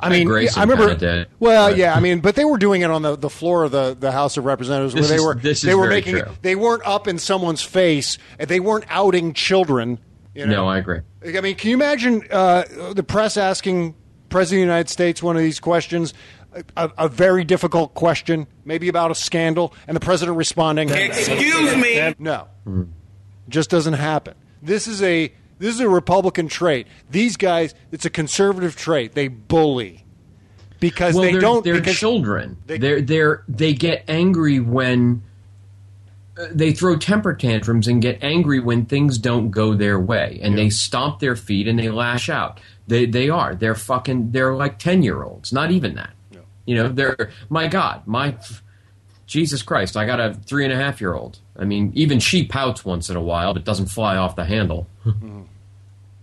I 0.00 0.06
I 0.06 0.10
mean, 0.10 0.26
Grayson 0.28 0.60
I 0.60 0.62
remember. 0.64 0.94
did, 0.94 1.28
well, 1.40 1.70
but- 1.70 1.76
yeah, 1.78 1.94
I 1.94 2.00
mean, 2.00 2.20
but 2.20 2.34
they 2.36 2.44
were 2.44 2.58
doing 2.58 2.82
it 2.82 2.90
on 2.90 3.02
the, 3.02 3.16
the 3.16 3.30
floor 3.30 3.64
of 3.64 3.72
the, 3.72 3.96
the 3.98 4.12
House 4.12 4.36
of 4.36 4.44
Representatives, 4.44 4.94
where 4.94 5.02
they 5.04 5.14
is- 5.16 5.22
were 5.24 5.34
this 5.34 5.62
they 5.62 5.70
is 5.70 5.76
were 5.76 5.82
very 5.88 5.94
making 5.96 6.18
true. 6.18 6.32
they 6.42 6.54
weren't 6.54 6.86
up 6.86 7.08
in 7.08 7.18
someone's 7.18 7.62
face, 7.62 8.16
and 8.38 8.48
they 8.48 8.60
weren't 8.60 8.84
outing 8.88 9.32
children. 9.32 9.98
You 10.34 10.46
know? 10.46 10.56
No, 10.56 10.68
I 10.68 10.78
agree. 10.78 11.00
I 11.36 11.40
mean, 11.40 11.56
can 11.56 11.70
you 11.70 11.76
imagine 11.76 12.22
uh, 12.30 12.92
the 12.94 13.02
press 13.02 13.36
asking 13.36 13.96
President 14.28 14.58
of 14.62 14.66
the 14.68 14.72
United 14.72 14.88
States 14.88 15.20
one 15.22 15.36
of 15.36 15.42
these 15.42 15.58
questions, 15.58 16.14
a, 16.76 16.90
a 16.96 17.08
very 17.08 17.42
difficult 17.44 17.94
question, 17.94 18.46
maybe 18.64 18.88
about 18.88 19.10
a 19.10 19.14
scandal, 19.16 19.74
and 19.88 19.96
the 19.96 20.00
president 20.00 20.36
responding, 20.36 20.90
Excuse 20.90 21.74
me. 21.76 22.14
No, 22.20 22.46
just 23.48 23.68
doesn't 23.70 23.94
happen. 23.94 24.34
This 24.62 24.86
is 24.86 25.02
a 25.02 25.32
this 25.58 25.74
is 25.74 25.80
a 25.80 25.88
Republican 25.88 26.48
trait. 26.48 26.86
These 27.10 27.36
guys, 27.36 27.74
it's 27.90 28.04
a 28.04 28.10
conservative 28.10 28.76
trait. 28.76 29.14
They 29.14 29.28
bully 29.28 30.04
because 30.80 31.14
well, 31.14 31.24
they 31.24 31.32
they're, 31.32 31.40
don't. 31.40 31.64
They're 31.64 31.80
children. 31.80 32.56
They, 32.66 32.76
are 32.76 33.00
they're 33.00 33.44
they 33.48 33.74
get 33.74 34.04
angry 34.08 34.60
when 34.60 35.22
uh, 36.38 36.46
they 36.50 36.72
throw 36.72 36.96
temper 36.96 37.34
tantrums 37.34 37.88
and 37.88 38.00
get 38.00 38.22
angry 38.22 38.60
when 38.60 38.86
things 38.86 39.18
don't 39.18 39.50
go 39.50 39.74
their 39.74 39.98
way, 39.98 40.38
and 40.42 40.56
they 40.56 40.70
stomp 40.70 41.20
their 41.20 41.36
feet 41.36 41.66
and 41.66 41.78
they 41.78 41.90
lash 41.90 42.28
out. 42.28 42.60
They 42.86 43.06
they 43.06 43.28
are. 43.28 43.54
They're 43.54 43.74
fucking. 43.74 44.32
They're 44.32 44.54
like 44.54 44.78
ten 44.78 45.02
year 45.02 45.22
olds. 45.22 45.52
Not 45.52 45.70
even 45.70 45.94
that. 45.96 46.10
You 46.64 46.76
know. 46.76 46.88
They're 46.88 47.30
my 47.48 47.66
God. 47.66 48.06
My 48.06 48.36
Jesus 49.26 49.62
Christ. 49.62 49.96
I 49.96 50.06
got 50.06 50.20
a 50.20 50.34
three 50.34 50.64
and 50.64 50.72
a 50.72 50.76
half 50.76 51.00
year 51.00 51.14
old. 51.14 51.38
I 51.58 51.64
mean, 51.64 51.92
even 51.94 52.20
she 52.20 52.46
pouts 52.46 52.84
once 52.84 53.10
in 53.10 53.16
a 53.16 53.20
while, 53.20 53.52
but 53.52 53.64
doesn't 53.64 53.86
fly 53.86 54.16
off 54.16 54.36
the 54.36 54.44
handle. 54.44 54.86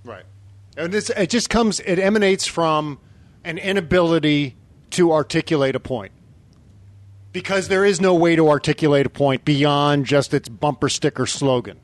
Right. 0.03 0.23
And 0.77 0.93
this 0.93 1.09
it 1.09 1.29
just 1.29 1.49
comes 1.49 1.79
it 1.81 1.99
emanates 1.99 2.45
from 2.45 2.99
an 3.43 3.57
inability 3.57 4.55
to 4.91 5.11
articulate 5.11 5.75
a 5.75 5.79
point. 5.79 6.11
Because 7.33 7.67
there 7.67 7.83
is 7.83 7.99
no 7.99 8.15
way 8.15 8.37
to 8.37 8.47
articulate 8.47 9.05
a 9.05 9.09
point 9.09 9.43
beyond 9.43 10.05
just 10.05 10.33
its 10.33 10.47
bumper 10.47 10.87
sticker 10.87 11.25
slogan. 11.25 11.79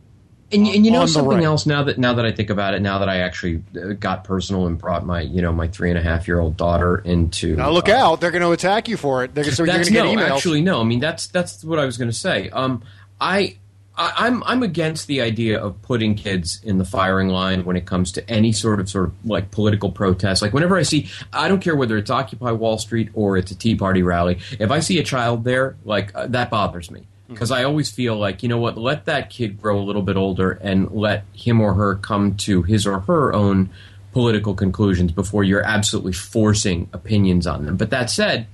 And, 0.54 0.68
and 0.68 0.86
you 0.86 0.92
know 0.92 1.06
something 1.06 1.38
right. 1.38 1.44
else 1.44 1.66
now 1.66 1.84
that 1.84 1.98
now 1.98 2.14
that 2.14 2.26
I 2.26 2.32
think 2.32 2.50
about 2.50 2.74
it, 2.74 2.82
now 2.82 3.00
that 3.00 3.08
I 3.08 3.20
actually 3.20 3.64
uh, 3.82 3.94
got 3.94 4.26
personal 4.26 4.68
and 4.68 4.78
brought 4.78 5.06
my 5.06 5.22
you 5.22 5.42
know 5.42 5.54
my 5.54 5.68
three 5.68 5.90
and 5.90 5.98
a 5.98 6.02
half 6.02 6.28
year 6.28 6.40
old 6.40 6.58
daughter 6.58 6.98
into 6.98 7.56
Now 7.56 7.70
look 7.72 7.88
uh, 7.88 7.94
out, 7.94 8.22
they're 8.22 8.32
going 8.32 8.42
to 8.42 8.52
attack 8.52 8.90
you 8.90 8.98
for 8.98 9.24
it. 9.24 9.34
They're, 9.34 9.46
so 9.46 9.64
you're 9.64 9.74
going 9.74 9.86
to 9.86 9.92
get 9.92 10.04
no, 10.04 10.14
emails. 10.14 10.30
actually 10.30 10.62
no. 10.62 10.82
I 10.82 10.84
mean 10.84 11.00
that's 11.00 11.28
that's 11.28 11.64
what 11.64 11.80
I 11.80 11.86
was 11.86 11.98
going 11.98 12.10
to 12.10 12.18
say. 12.18 12.50
Um, 12.50 12.84
I, 13.22 13.58
I 13.96 14.14
I'm 14.18 14.44
I'm 14.44 14.64
against 14.64 15.08
the 15.08 15.22
idea 15.22 15.62
of 15.64 15.82
putting 15.84 16.16
kids 16.16 16.60
in 16.64 16.80
the 16.80 16.86
firing 16.86 17.30
line 17.30 17.64
when 17.64 17.78
it 17.78 17.86
comes 17.86 18.12
to 18.14 18.30
any 18.30 18.52
sort 18.52 18.80
of 18.80 18.90
sort 18.90 19.10
of 19.10 19.14
like 19.24 19.52
political 19.52 19.92
protest. 19.92 20.42
Like 20.42 20.54
whenever 20.54 20.76
I 20.76 20.82
see, 20.84 21.10
I 21.32 21.48
don't 21.48 21.62
care 21.62 21.76
whether 21.76 21.98
it's 21.98 22.10
Occupy 22.10 22.52
Wall 22.52 22.78
Street 22.78 23.10
or 23.14 23.38
it's 23.38 23.52
a 23.52 23.56
Tea 23.56 23.76
Party 23.76 24.02
rally. 24.02 24.40
If 24.60 24.72
I 24.72 24.80
see 24.80 25.00
a 25.00 25.04
child 25.04 25.44
there, 25.44 25.78
like 25.86 26.14
uh, 26.16 26.28
that 26.28 26.50
bothers 26.50 26.90
me 26.90 27.06
because 27.28 27.52
I 27.52 27.64
always 27.64 27.90
feel 27.90 28.18
like 28.18 28.44
you 28.44 28.50
know 28.50 28.58
what, 28.58 28.78
let 28.78 29.06
that 29.06 29.30
kid 29.30 29.62
grow 29.62 29.80
a 29.80 29.84
little 29.84 30.02
bit 30.02 30.18
older 30.18 30.52
and 30.52 30.92
let 30.92 31.24
him 31.34 31.62
or 31.62 31.74
her 31.76 31.96
come 31.96 32.36
to 32.38 32.64
his 32.64 32.86
or 32.86 33.02
her 33.02 33.34
own 33.34 33.70
political 34.12 34.54
conclusions 34.54 35.12
before 35.12 35.44
you're 35.44 35.64
absolutely 35.64 36.12
forcing 36.12 36.90
opinions 36.92 37.48
on 37.48 37.66
them. 37.66 37.78
But 37.78 37.92
that 37.92 38.10
said, 38.10 38.48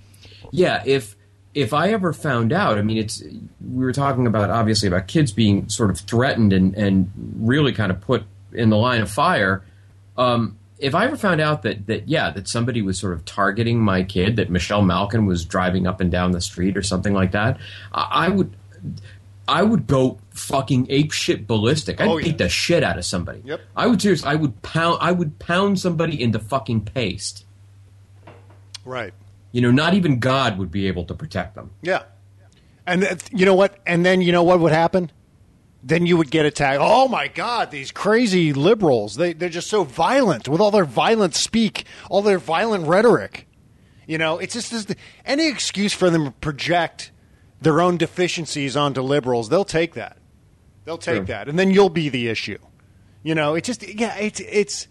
yeah, 0.51 0.84
if 0.86 1.15
if 1.57 1.73
I 1.73 1.89
ever 1.89 2.13
found 2.13 2.53
out, 2.53 2.77
I 2.77 2.83
mean, 2.83 2.97
it's 2.97 3.23
we 3.23 3.83
were 3.83 3.91
talking 3.91 4.27
about 4.27 4.51
obviously 4.51 4.87
about 4.87 5.07
kids 5.07 5.31
being 5.31 5.67
sort 5.69 5.89
of 5.89 5.99
threatened 5.99 6.53
and 6.53 6.75
and 6.75 7.11
really 7.39 7.73
kind 7.73 7.91
of 7.91 7.99
put 7.99 8.23
in 8.53 8.69
the 8.69 8.77
line 8.77 9.01
of 9.01 9.09
fire. 9.09 9.63
Um, 10.17 10.57
if 10.79 10.93
I 10.93 11.05
ever 11.05 11.17
found 11.17 11.41
out 11.41 11.63
that 11.63 11.87
that 11.87 12.07
yeah 12.07 12.29
that 12.29 12.47
somebody 12.47 12.83
was 12.83 12.99
sort 12.99 13.13
of 13.13 13.25
targeting 13.25 13.79
my 13.79 14.03
kid, 14.03 14.35
that 14.35 14.51
Michelle 14.51 14.83
Malkin 14.83 15.25
was 15.25 15.43
driving 15.45 15.87
up 15.87 15.99
and 15.99 16.11
down 16.11 16.31
the 16.31 16.41
street 16.41 16.77
or 16.77 16.83
something 16.83 17.13
like 17.13 17.31
that, 17.31 17.57
I, 17.91 18.27
I 18.27 18.29
would. 18.29 18.53
I 19.49 19.63
would 19.63 19.87
go 19.87 20.19
fucking 20.31 20.87
ape 20.89 21.13
shit 21.13 21.47
ballistic. 21.47 22.01
I'd 22.01 22.07
Oh, 22.09 22.17
yeah. 22.17 22.25
beat 22.25 22.37
the 22.37 22.49
shit 22.49 22.83
out 22.83 22.97
of 22.97 23.05
somebody. 23.05 23.41
Yep. 23.45 23.61
I 23.77 23.87
would 23.87 24.01
seriously. 24.01 24.27
I 24.29 24.35
would 24.35 24.61
pound. 24.61 24.97
I 24.99 25.13
would 25.13 25.39
pound 25.39 25.79
somebody 25.79 26.21
into 26.21 26.37
fucking 26.37 26.81
paste. 26.81 27.45
Right. 28.85 29.13
You 29.51 29.61
know, 29.61 29.71
not 29.71 29.93
even 29.93 30.19
God 30.19 30.57
would 30.57 30.71
be 30.71 30.87
able 30.87 31.05
to 31.05 31.13
protect 31.13 31.55
them. 31.55 31.71
Yeah. 31.81 32.03
And 32.85 33.01
th- 33.01 33.23
you 33.31 33.45
know 33.45 33.55
what? 33.55 33.79
And 33.85 34.05
then 34.05 34.21
you 34.21 34.31
know 34.31 34.43
what 34.43 34.59
would 34.59 34.71
happen? 34.71 35.11
Then 35.83 36.05
you 36.05 36.17
would 36.17 36.31
get 36.31 36.45
attacked. 36.45 36.79
Oh 36.81 37.07
my 37.07 37.27
God, 37.27 37.71
these 37.71 37.91
crazy 37.91 38.53
liberals. 38.53 39.15
They, 39.15 39.33
they're 39.33 39.49
just 39.49 39.69
so 39.69 39.83
violent 39.83 40.47
with 40.47 40.59
all 40.59 40.71
their 40.71 40.85
violent 40.85 41.35
speak, 41.35 41.85
all 42.09 42.21
their 42.21 42.39
violent 42.39 42.87
rhetoric. 42.87 43.47
You 44.05 44.17
know, 44.17 44.37
it's 44.37 44.53
just 44.53 44.71
this, 44.71 44.87
any 45.25 45.47
excuse 45.47 45.93
for 45.93 46.09
them 46.09 46.25
to 46.25 46.31
project 46.31 47.11
their 47.61 47.81
own 47.81 47.97
deficiencies 47.97 48.77
onto 48.77 49.01
liberals, 49.01 49.49
they'll 49.49 49.65
take 49.65 49.93
that. 49.95 50.17
They'll 50.85 50.97
take 50.97 51.25
that. 51.25 51.49
And 51.49 51.59
then 51.59 51.71
you'll 51.71 51.89
be 51.89 52.07
the 52.07 52.29
issue. 52.29 52.59
You 53.23 53.35
know, 53.35 53.55
it's 53.55 53.67
just, 53.67 53.87
yeah, 53.87 54.15
it's, 54.15 54.39
it's, 54.39 54.87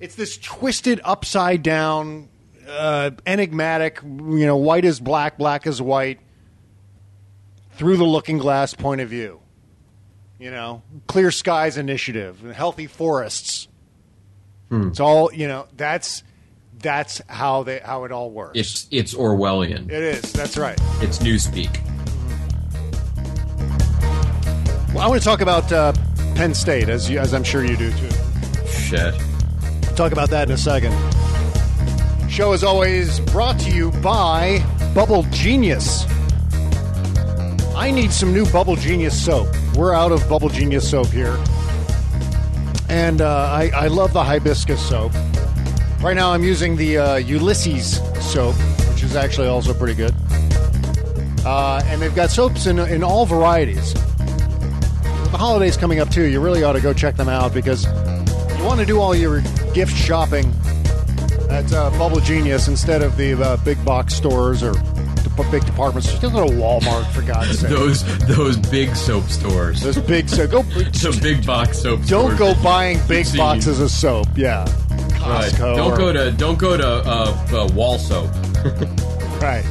it's 0.00 0.16
this 0.16 0.36
twisted, 0.38 1.00
upside 1.04 1.62
down, 1.62 2.28
uh, 2.68 3.10
enigmatic, 3.26 4.00
you 4.02 4.46
know, 4.46 4.56
white 4.56 4.84
is 4.84 5.00
black, 5.00 5.38
black 5.38 5.66
is 5.66 5.80
white, 5.80 6.20
through 7.72 7.96
the 7.96 8.04
looking 8.04 8.38
glass 8.38 8.74
point 8.74 9.00
of 9.00 9.08
view. 9.08 9.40
You 10.38 10.50
know, 10.50 10.82
clear 11.06 11.30
skies 11.30 11.78
initiative, 11.78 12.40
healthy 12.54 12.86
forests. 12.86 13.68
Hmm. 14.68 14.88
It's 14.88 15.00
all 15.00 15.32
you 15.32 15.48
know. 15.48 15.66
That's 15.76 16.22
that's 16.78 17.22
how 17.28 17.62
they 17.62 17.78
how 17.78 18.04
it 18.04 18.12
all 18.12 18.30
works. 18.30 18.58
It's 18.58 18.86
it's 18.90 19.14
Orwellian. 19.14 19.90
It 19.90 20.02
is. 20.02 20.32
That's 20.32 20.58
right. 20.58 20.78
It's 21.00 21.18
newspeak. 21.18 21.82
Well, 24.92 25.04
I 25.04 25.08
want 25.08 25.20
to 25.20 25.24
talk 25.24 25.40
about 25.40 25.70
uh, 25.72 25.92
Penn 26.34 26.54
State, 26.54 26.88
as 26.88 27.08
you, 27.10 27.18
as 27.18 27.32
I'm 27.34 27.44
sure 27.44 27.64
you 27.64 27.76
do 27.76 27.90
too. 27.92 28.10
Shit. 28.66 29.14
Talk 29.94 30.12
about 30.12 30.30
that 30.30 30.48
in 30.48 30.54
a 30.54 30.58
second. 30.58 30.92
Show 32.28 32.52
is 32.52 32.64
always 32.64 33.20
brought 33.20 33.58
to 33.60 33.70
you 33.70 33.90
by 34.02 34.62
Bubble 34.94 35.22
Genius. 35.30 36.04
I 37.74 37.90
need 37.90 38.12
some 38.12 38.32
new 38.32 38.44
Bubble 38.50 38.76
Genius 38.76 39.24
soap. 39.24 39.48
We're 39.74 39.94
out 39.94 40.12
of 40.12 40.28
Bubble 40.28 40.48
Genius 40.48 40.90
soap 40.90 41.06
here. 41.06 41.38
And 42.88 43.20
uh, 43.20 43.48
I, 43.50 43.70
I 43.74 43.86
love 43.86 44.12
the 44.12 44.22
hibiscus 44.22 44.86
soap. 44.86 45.12
Right 46.02 46.14
now 46.14 46.32
I'm 46.32 46.42
using 46.42 46.76
the 46.76 46.98
uh, 46.98 47.16
Ulysses 47.16 47.98
soap, 48.20 48.56
which 48.90 49.02
is 49.02 49.16
actually 49.16 49.48
also 49.48 49.72
pretty 49.72 49.94
good. 49.94 50.14
Uh, 51.44 51.80
and 51.86 52.02
they've 52.02 52.14
got 52.14 52.30
soaps 52.30 52.66
in, 52.66 52.78
in 52.78 53.02
all 53.02 53.24
varieties. 53.24 53.94
The 53.94 55.38
holidays 55.38 55.76
coming 55.76 56.00
up 56.00 56.10
too. 56.10 56.24
You 56.24 56.40
really 56.40 56.64
ought 56.64 56.74
to 56.74 56.80
go 56.80 56.92
check 56.92 57.16
them 57.16 57.28
out 57.28 57.54
because 57.54 57.84
you 58.58 58.64
want 58.64 58.80
to 58.80 58.86
do 58.86 59.00
all 59.00 59.14
your 59.14 59.40
gift 59.72 59.96
shopping 59.96 60.52
at 61.50 61.72
uh, 61.72 61.90
Bubble 61.90 62.20
Genius 62.20 62.68
instead 62.68 63.02
of 63.02 63.16
the 63.16 63.34
uh, 63.34 63.56
big 63.58 63.82
box 63.84 64.14
stores 64.14 64.62
or 64.62 64.72
the 64.72 65.46
big 65.50 65.64
department 65.66 66.04
stores. 66.04 66.20
Just 66.20 66.34
go 66.34 66.46
to 66.46 66.52
Walmart 66.52 67.10
for 67.12 67.22
God's 67.22 67.58
sake. 67.58 67.70
Those 67.70 68.26
those 68.26 68.56
big 68.56 68.94
soap 68.96 69.24
stores. 69.24 69.82
Those 69.82 69.98
big 69.98 70.28
so 70.28 70.46
go. 70.46 70.62
the 70.62 71.18
big 71.22 71.44
box 71.46 71.80
soap. 71.82 72.02
Don't 72.06 72.36
go 72.38 72.54
buying 72.62 72.98
big 73.06 73.26
seen. 73.26 73.38
boxes 73.38 73.80
of 73.80 73.90
soap. 73.90 74.28
Yeah, 74.36 74.64
Right. 75.26 75.52
Costco. 75.52 75.76
Don't 75.76 75.92
or- 75.92 75.96
go 75.96 76.12
to 76.12 76.30
don't 76.32 76.58
go 76.58 76.76
to 76.76 76.86
uh, 76.86 77.46
uh, 77.52 77.68
wall 77.74 77.98
soap. 77.98 78.30
right. 79.42 79.64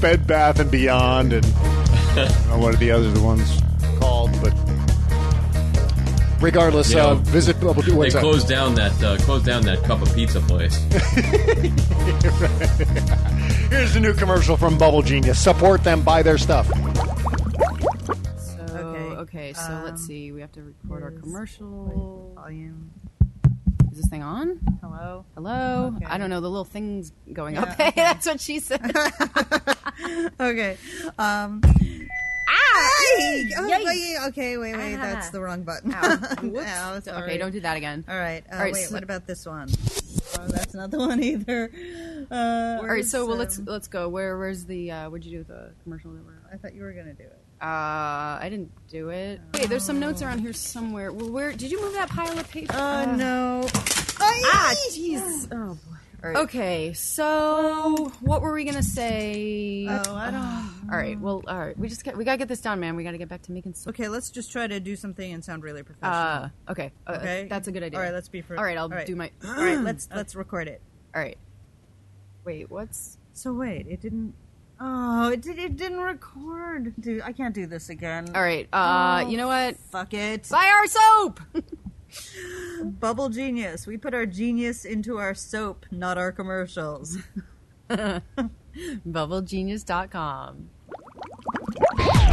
Bed 0.00 0.26
Bath 0.26 0.60
and 0.60 0.70
Beyond, 0.70 1.32
and 1.32 1.46
I 1.46 2.26
don't 2.28 2.48
know 2.48 2.58
what 2.58 2.74
are 2.74 2.78
the 2.78 2.90
other 2.90 3.20
ones 3.20 3.60
regardless, 6.40 6.90
You 6.90 6.96
know, 6.96 7.08
uh, 7.10 7.14
visit. 7.16 7.56
Uh, 7.62 7.72
They 7.72 7.92
what's 7.92 8.14
closed 8.14 8.48
down 8.48 8.74
that 8.76 9.02
uh, 9.02 9.16
closed 9.18 9.46
down 9.46 9.62
that 9.62 9.82
cup 9.84 10.02
of 10.02 10.12
pizza 10.14 10.40
place. 10.40 10.76
Here's 13.70 13.94
the 13.94 14.00
new 14.00 14.14
commercial 14.14 14.56
from 14.56 14.78
Bubble 14.78 15.02
Genius. 15.02 15.38
Support 15.42 15.82
them, 15.84 16.02
buy 16.02 16.22
their 16.22 16.38
stuff. 16.38 16.66
So, 18.38 19.16
okay, 19.20 19.52
so 19.52 19.82
let's 19.84 20.06
see. 20.06 20.32
We 20.32 20.40
have 20.40 20.52
to 20.52 20.62
record 20.62 21.02
our 21.02 21.10
commercial. 21.10 22.32
Volume. 22.36 22.90
Is 23.92 24.02
this 24.02 24.10
thing 24.10 24.22
on? 24.22 24.60
Hello. 24.82 25.24
Hello. 25.34 25.94
Okay. 25.96 26.04
I 26.06 26.18
don't 26.18 26.28
know. 26.28 26.40
The 26.40 26.50
little 26.50 26.64
thing's 26.66 27.12
going 27.32 27.54
Yeah, 27.54 27.62
up. 27.62 27.68
Hey, 27.78 27.88
okay. 27.88 28.00
that's 28.02 28.26
what 28.26 28.40
she 28.40 28.58
said. 28.60 28.80
okay. 30.40 30.76
Um. 31.18 31.62
Ah! 32.68 32.90
Yay! 33.18 33.50
Oh, 33.56 33.68
wait, 33.84 34.16
okay, 34.28 34.56
wait, 34.58 34.76
wait. 34.76 34.94
Ah. 34.96 35.02
That's 35.02 35.30
the 35.30 35.40
wrong 35.40 35.62
button. 35.62 35.94
Ow. 35.94 36.16
Whoops. 36.42 36.66
Ow, 36.68 37.00
sorry. 37.00 37.22
Okay, 37.24 37.38
don't 37.38 37.52
do 37.52 37.60
that 37.60 37.76
again. 37.76 38.04
All 38.08 38.16
right. 38.18 38.44
Uh, 38.50 38.56
All 38.56 38.62
right, 38.62 38.72
wait, 38.72 38.86
so- 38.86 38.94
what 38.94 39.02
about 39.02 39.26
this 39.26 39.46
one? 39.46 39.68
Oh, 40.38 40.46
that's 40.48 40.74
not 40.74 40.90
the 40.90 40.98
one 40.98 41.22
either. 41.22 41.70
Uh, 42.28 42.78
All 42.80 42.86
right, 42.88 43.04
so 43.04 43.24
well, 43.24 43.36
let's 43.36 43.56
let's 43.60 43.86
go. 43.86 44.08
Where 44.08 44.36
where's 44.36 44.64
the 44.64 44.90
uh, 44.90 45.08
what'd 45.10 45.24
you 45.24 45.30
do 45.30 45.38
with 45.38 45.46
the 45.46 45.70
commercial? 45.84 46.10
Number? 46.10 46.34
I 46.52 46.56
thought 46.56 46.74
you 46.74 46.82
were 46.82 46.90
gonna 46.92 47.14
do 47.14 47.22
it. 47.22 47.38
Uh, 47.62 47.64
I 48.42 48.48
didn't 48.50 48.72
do 48.88 49.10
it. 49.10 49.40
Wait, 49.54 49.68
there's 49.68 49.84
some 49.84 50.00
notes 50.00 50.22
around 50.22 50.40
here 50.40 50.52
somewhere. 50.52 51.12
Well, 51.12 51.30
where 51.30 51.52
did 51.52 51.70
you 51.70 51.80
move 51.80 51.92
that 51.92 52.08
pile 52.08 52.36
of 52.36 52.50
paper? 52.50 52.74
Oh 52.76 53.14
no! 53.14 53.68
Ah, 54.18 54.74
jeez. 54.90 55.46
Oh 55.52 55.74
boy. 55.74 55.96
Okay, 56.24 56.92
so 56.92 58.12
what 58.20 58.42
were 58.42 58.52
we 58.52 58.64
gonna 58.64 58.82
say? 58.82 59.86
Oh, 59.88 60.14
I 60.16 60.30
don't. 60.30 60.88
all 60.92 60.98
right. 60.98 61.18
Well, 61.20 61.42
all 61.46 61.58
right. 61.58 61.78
We 61.78 61.88
just 61.88 62.04
got, 62.04 62.16
we 62.16 62.24
gotta 62.24 62.38
get 62.38 62.48
this 62.48 62.60
down, 62.60 62.80
man. 62.80 62.96
We 62.96 63.04
gotta 63.04 63.18
get 63.18 63.28
back 63.28 63.42
to 63.42 63.52
making. 63.52 63.74
Some, 63.74 63.90
Okay, 63.90 64.08
let's 64.08 64.30
just 64.30 64.50
try 64.50 64.66
to 64.66 64.80
do 64.80 64.96
something 64.96 65.32
and 65.32 65.44
sound 65.44 65.62
really 65.62 65.82
professional. 65.82 66.12
Uh, 66.12 66.48
okay. 66.70 66.92
Uh, 67.06 67.12
okay, 67.20 67.46
that's 67.48 67.68
a 67.68 67.72
good 67.72 67.82
idea. 67.82 67.98
All 67.98 68.04
right, 68.04 68.12
let's 68.14 68.28
be. 68.28 68.40
For, 68.40 68.56
All 68.58 68.64
right, 68.64 68.76
I'll 68.76 68.88
do 68.88 69.14
my- 69.16 69.30
All 69.46 69.54
right, 69.54 69.78
let's 69.82 70.08
let's 70.14 70.34
record 70.34 70.68
it. 70.68 70.80
All 71.14 71.20
right. 71.22 71.38
Wait, 72.44 72.70
what's? 72.70 73.18
So 73.32 73.52
wait, 73.52 73.86
it 73.88 74.00
didn't. 74.00 74.34
Oh, 74.80 75.30
it 75.30 75.40
did. 75.42 75.58
It 75.58 75.76
didn't 75.76 75.98
record. 76.00 76.92
Dude, 77.00 77.22
I 77.22 77.32
can't 77.32 77.54
do 77.54 77.66
this 77.66 77.88
again. 77.88 78.28
All 78.34 78.42
right. 78.42 78.68
Uh, 78.72 79.22
Oh, 79.24 79.28
you 79.30 79.36
know 79.36 79.46
what? 79.46 79.76
Fuck 79.90 80.12
it. 80.12 80.48
Buy 80.50 80.66
our 80.66 80.86
soap. 80.86 81.40
Bubble 82.82 83.28
Genius. 83.28 83.86
We 83.86 83.96
put 83.96 84.14
our 84.14 84.26
genius 84.26 84.84
into 84.84 85.18
our 85.18 85.34
soap, 85.34 85.86
not 85.90 86.18
our 86.18 86.32
commercials. 86.32 87.18
BubbleGenius.com. 87.88 90.70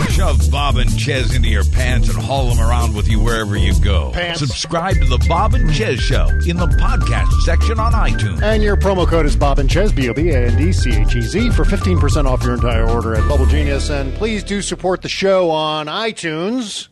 Shove 0.09 0.51
Bob 0.51 0.77
and 0.77 0.99
Chez 0.99 1.36
into 1.36 1.47
your 1.47 1.63
pants 1.63 2.07
and 2.07 2.17
haul 2.17 2.49
them 2.49 2.59
around 2.59 2.95
with 2.95 3.07
you 3.07 3.19
wherever 3.19 3.57
you 3.57 3.73
go. 3.79 4.11
Pants. 4.11 4.39
Subscribe 4.39 4.95
to 4.95 5.05
the 5.05 5.23
Bob 5.27 5.55
and 5.55 5.73
Chez 5.73 5.99
Show 5.99 6.27
in 6.45 6.57
the 6.57 6.67
podcast 6.67 7.31
section 7.41 7.79
on 7.79 7.93
iTunes. 7.93 8.41
And 8.43 8.61
your 8.61 8.77
promo 8.77 9.07
code 9.07 9.25
is 9.25 9.36
Bob 9.36 9.57
and 9.59 9.71
Chez, 9.71 9.91
B 9.91 10.09
O 10.09 10.13
B 10.13 10.29
A 10.29 10.47
N 10.47 10.57
D 10.57 10.71
C 10.71 10.91
H 10.91 11.15
E 11.15 11.21
Z, 11.21 11.49
for 11.51 11.63
15% 11.63 12.25
off 12.25 12.43
your 12.43 12.53
entire 12.53 12.88
order 12.88 13.15
at 13.15 13.27
Bubble 13.27 13.47
Genius. 13.47 13.89
And 13.89 14.13
please 14.13 14.43
do 14.43 14.61
support 14.61 15.01
the 15.01 15.09
show 15.09 15.49
on 15.49 15.88
iTunes. 15.88 16.89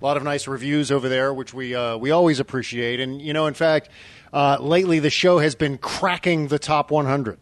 A 0.00 0.04
lot 0.04 0.16
of 0.16 0.22
nice 0.22 0.46
reviews 0.46 0.90
over 0.92 1.08
there, 1.08 1.32
which 1.32 1.54
we 1.54 1.74
uh, 1.74 1.96
we 1.96 2.10
always 2.10 2.38
appreciate. 2.38 3.00
And, 3.00 3.20
you 3.20 3.32
know, 3.32 3.46
in 3.46 3.54
fact, 3.54 3.88
uh, 4.32 4.58
lately 4.60 4.98
the 4.98 5.10
show 5.10 5.38
has 5.38 5.54
been 5.54 5.78
cracking 5.78 6.48
the 6.48 6.58
top 6.58 6.90
100. 6.90 7.38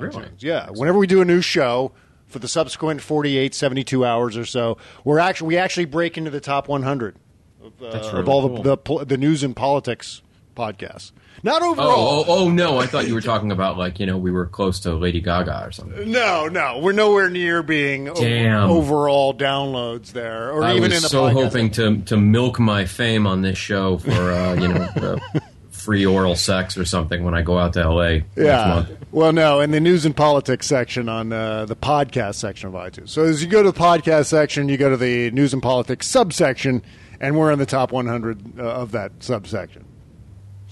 Really? 0.00 0.24
Yeah. 0.38 0.68
Whenever 0.70 0.98
we 0.98 1.06
do 1.06 1.20
a 1.20 1.24
new 1.24 1.40
show 1.40 1.92
for 2.26 2.38
the 2.38 2.48
subsequent 2.48 3.02
48, 3.02 3.54
72 3.54 4.04
hours 4.04 4.36
or 4.36 4.44
so, 4.44 4.78
we're 5.04 5.18
actually, 5.18 5.48
we 5.48 5.56
actually 5.58 5.84
break 5.84 6.16
into 6.16 6.30
the 6.30 6.40
top 6.40 6.66
100 6.66 7.16
of, 7.62 7.82
uh, 7.82 7.90
That's 7.90 8.08
of 8.08 8.28
all 8.28 8.48
cool. 8.48 8.62
the, 8.62 8.76
the, 8.76 9.04
the 9.04 9.16
news 9.16 9.42
and 9.42 9.54
politics 9.54 10.22
podcasts. 10.56 11.12
Not 11.44 11.62
Oh, 11.62 11.72
overall. 11.72 12.24
oh, 12.28 12.44
oh 12.44 12.50
no! 12.50 12.78
I 12.78 12.86
thought 12.86 13.08
you 13.08 13.14
were 13.14 13.20
talking 13.20 13.50
about 13.50 13.76
like 13.76 13.98
you 13.98 14.06
know 14.06 14.16
we 14.16 14.30
were 14.30 14.46
close 14.46 14.78
to 14.80 14.94
Lady 14.94 15.20
Gaga 15.20 15.64
or 15.66 15.72
something. 15.72 16.10
No, 16.10 16.46
no, 16.46 16.78
we're 16.78 16.92
nowhere 16.92 17.28
near 17.30 17.64
being 17.64 18.08
o- 18.08 18.14
Damn. 18.14 18.70
overall 18.70 19.34
downloads 19.34 20.12
there, 20.12 20.52
or 20.52 20.62
I 20.62 20.72
even 20.76 20.82
was 20.90 20.96
in 20.98 21.02
the 21.02 21.08
so 21.08 21.24
podcast. 21.24 21.32
hoping 21.32 21.70
to 21.72 21.96
to 22.02 22.16
milk 22.16 22.60
my 22.60 22.84
fame 22.84 23.26
on 23.26 23.42
this 23.42 23.58
show 23.58 23.98
for 23.98 24.10
uh, 24.12 24.54
you 24.54 24.68
know 24.68 24.80
uh, 25.34 25.40
free 25.70 26.06
oral 26.06 26.36
sex 26.36 26.78
or 26.78 26.84
something 26.84 27.24
when 27.24 27.34
I 27.34 27.42
go 27.42 27.58
out 27.58 27.72
to 27.72 27.80
L.A. 27.80 28.24
Yeah. 28.36 28.66
month. 28.68 28.90
Well, 29.10 29.32
no, 29.32 29.58
in 29.60 29.72
the 29.72 29.80
news 29.80 30.06
and 30.06 30.16
politics 30.16 30.66
section 30.68 31.08
on 31.08 31.32
uh, 31.32 31.64
the 31.66 31.74
podcast 31.76 32.36
section 32.36 32.68
of 32.68 32.74
iTunes. 32.74 33.08
So 33.08 33.24
as 33.24 33.42
you 33.42 33.48
go 33.48 33.64
to 33.64 33.72
the 33.72 33.78
podcast 33.78 34.26
section, 34.26 34.68
you 34.68 34.76
go 34.76 34.90
to 34.90 34.96
the 34.96 35.32
news 35.32 35.52
and 35.52 35.60
politics 35.60 36.06
subsection, 36.06 36.82
and 37.20 37.36
we're 37.36 37.50
in 37.50 37.58
the 37.58 37.66
top 37.66 37.90
100 37.90 38.60
uh, 38.60 38.62
of 38.62 38.92
that 38.92 39.10
subsection. 39.18 39.84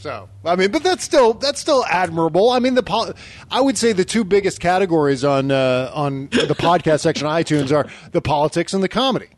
So 0.01 0.31
I 0.47 0.57
mean, 0.57 0.71
but 0.71 0.83
that's 0.83 1.05
still 1.05 1.35
that's 1.35 1.61
still 1.61 1.85
admirable. 1.85 2.51
I 2.51 2.59
mean, 2.59 2.75
the 2.75 2.83
pol- 2.83 3.13
I 3.51 3.61
would 3.61 3.77
say 3.77 3.93
the 3.93 4.05
two 4.05 4.25
biggest 4.25 4.59
categories 4.59 5.25
on 5.25 5.51
uh, 5.51 5.91
on 5.95 6.29
the 6.31 6.57
podcast 6.59 7.01
section 7.01 7.27
of 7.27 7.33
iTunes 7.35 7.71
are 7.71 7.87
the 8.13 8.23
politics 8.23 8.73
and 8.73 8.83
the 8.83 8.89
comedy. 8.89 9.29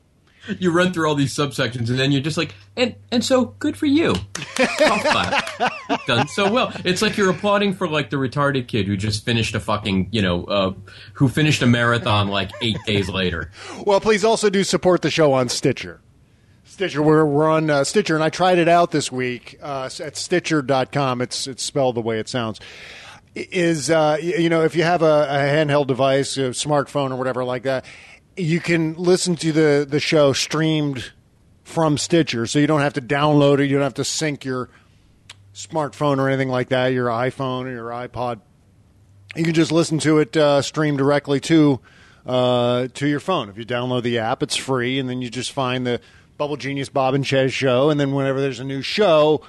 You 0.58 0.72
run 0.72 0.92
through 0.92 1.08
all 1.08 1.14
these 1.14 1.32
subsections 1.34 1.88
and 1.88 1.98
then 1.98 2.10
you're 2.10 2.20
just 2.20 2.36
like, 2.36 2.54
and 2.76 2.94
and 3.12 3.24
so 3.24 3.46
good 3.58 3.76
for 3.76 3.86
you. 3.86 4.14
Golf 4.56 5.02
clap. 5.02 5.72
You've 5.88 6.04
Done 6.06 6.28
so 6.28 6.50
well. 6.52 6.72
It's 6.84 7.00
like 7.02 7.16
you're 7.16 7.30
applauding 7.30 7.74
for 7.74 7.88
like 7.88 8.10
the 8.10 8.16
retarded 8.16 8.66
kid 8.68 8.86
who 8.86 8.96
just 8.96 9.24
finished 9.24 9.54
a 9.54 9.60
fucking 9.60 10.08
you 10.12 10.22
know 10.22 10.44
uh, 10.44 10.72
who 11.14 11.28
finished 11.28 11.62
a 11.62 11.66
marathon 11.66 12.28
like 12.28 12.50
eight 12.60 12.78
days 12.86 13.08
later. 13.08 13.50
Well, 13.84 14.00
please 14.00 14.24
also 14.24 14.50
do 14.50 14.64
support 14.64 15.02
the 15.02 15.10
show 15.10 15.32
on 15.32 15.48
Stitcher. 15.48 16.00
Stitcher, 16.82 17.00
we're, 17.00 17.24
we're 17.24 17.48
on 17.48 17.70
uh, 17.70 17.84
Stitcher, 17.84 18.16
and 18.16 18.24
I 18.24 18.28
tried 18.28 18.58
it 18.58 18.66
out 18.66 18.90
this 18.90 19.12
week 19.12 19.56
uh, 19.62 19.88
at 20.00 20.16
Stitcher.com. 20.16 21.20
It's 21.20 21.46
it's 21.46 21.62
spelled 21.62 21.94
the 21.94 22.00
way 22.00 22.18
it 22.18 22.28
sounds. 22.28 22.58
Is 23.36 23.88
uh, 23.88 24.18
you 24.20 24.48
know 24.48 24.64
if 24.64 24.74
you 24.74 24.82
have 24.82 25.00
a, 25.00 25.28
a 25.30 25.36
handheld 25.36 25.86
device, 25.86 26.36
a 26.36 26.50
smartphone 26.50 27.12
or 27.12 27.16
whatever 27.16 27.44
like 27.44 27.62
that, 27.62 27.84
you 28.36 28.58
can 28.58 28.94
listen 28.94 29.36
to 29.36 29.52
the 29.52 29.86
the 29.88 30.00
show 30.00 30.32
streamed 30.32 31.12
from 31.62 31.98
Stitcher, 31.98 32.48
so 32.48 32.58
you 32.58 32.66
don't 32.66 32.80
have 32.80 32.94
to 32.94 33.00
download 33.00 33.60
it. 33.60 33.66
You 33.66 33.76
don't 33.76 33.84
have 33.84 33.94
to 33.94 34.04
sync 34.04 34.44
your 34.44 34.68
smartphone 35.54 36.18
or 36.18 36.26
anything 36.26 36.48
like 36.48 36.70
that, 36.70 36.88
your 36.88 37.06
iPhone 37.06 37.66
or 37.66 37.70
your 37.70 37.90
iPod. 37.90 38.40
You 39.36 39.44
can 39.44 39.54
just 39.54 39.70
listen 39.70 40.00
to 40.00 40.18
it 40.18 40.36
uh, 40.36 40.62
streamed 40.62 40.98
directly 40.98 41.38
to 41.42 41.78
uh, 42.26 42.88
to 42.94 43.06
your 43.06 43.20
phone. 43.20 43.48
If 43.50 43.56
you 43.56 43.64
download 43.64 44.02
the 44.02 44.18
app, 44.18 44.42
it's 44.42 44.56
free, 44.56 44.98
and 44.98 45.08
then 45.08 45.22
you 45.22 45.30
just 45.30 45.52
find 45.52 45.86
the 45.86 46.00
Bubble 46.42 46.56
Genius 46.56 46.88
Bob 46.88 47.14
and 47.14 47.24
Chez 47.24 47.52
show, 47.52 47.88
and 47.88 48.00
then 48.00 48.12
whenever 48.12 48.40
there's 48.40 48.58
a 48.58 48.64
new 48.64 48.82
show, 48.82 49.42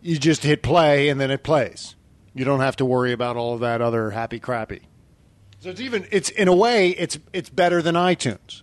you 0.00 0.18
just 0.18 0.44
hit 0.44 0.62
play, 0.62 1.10
and 1.10 1.20
then 1.20 1.30
it 1.30 1.42
plays. 1.42 1.94
You 2.32 2.46
don't 2.46 2.60
have 2.60 2.74
to 2.76 2.86
worry 2.86 3.12
about 3.12 3.36
all 3.36 3.52
of 3.52 3.60
that 3.60 3.82
other 3.82 4.12
happy 4.12 4.40
crappy. 4.40 4.80
So 5.60 5.68
it's 5.68 5.80
even 5.82 6.06
it's 6.10 6.30
in 6.30 6.48
a 6.48 6.56
way 6.56 6.92
it's 6.92 7.18
it's 7.34 7.50
better 7.50 7.82
than 7.82 7.96
iTunes. 7.96 8.62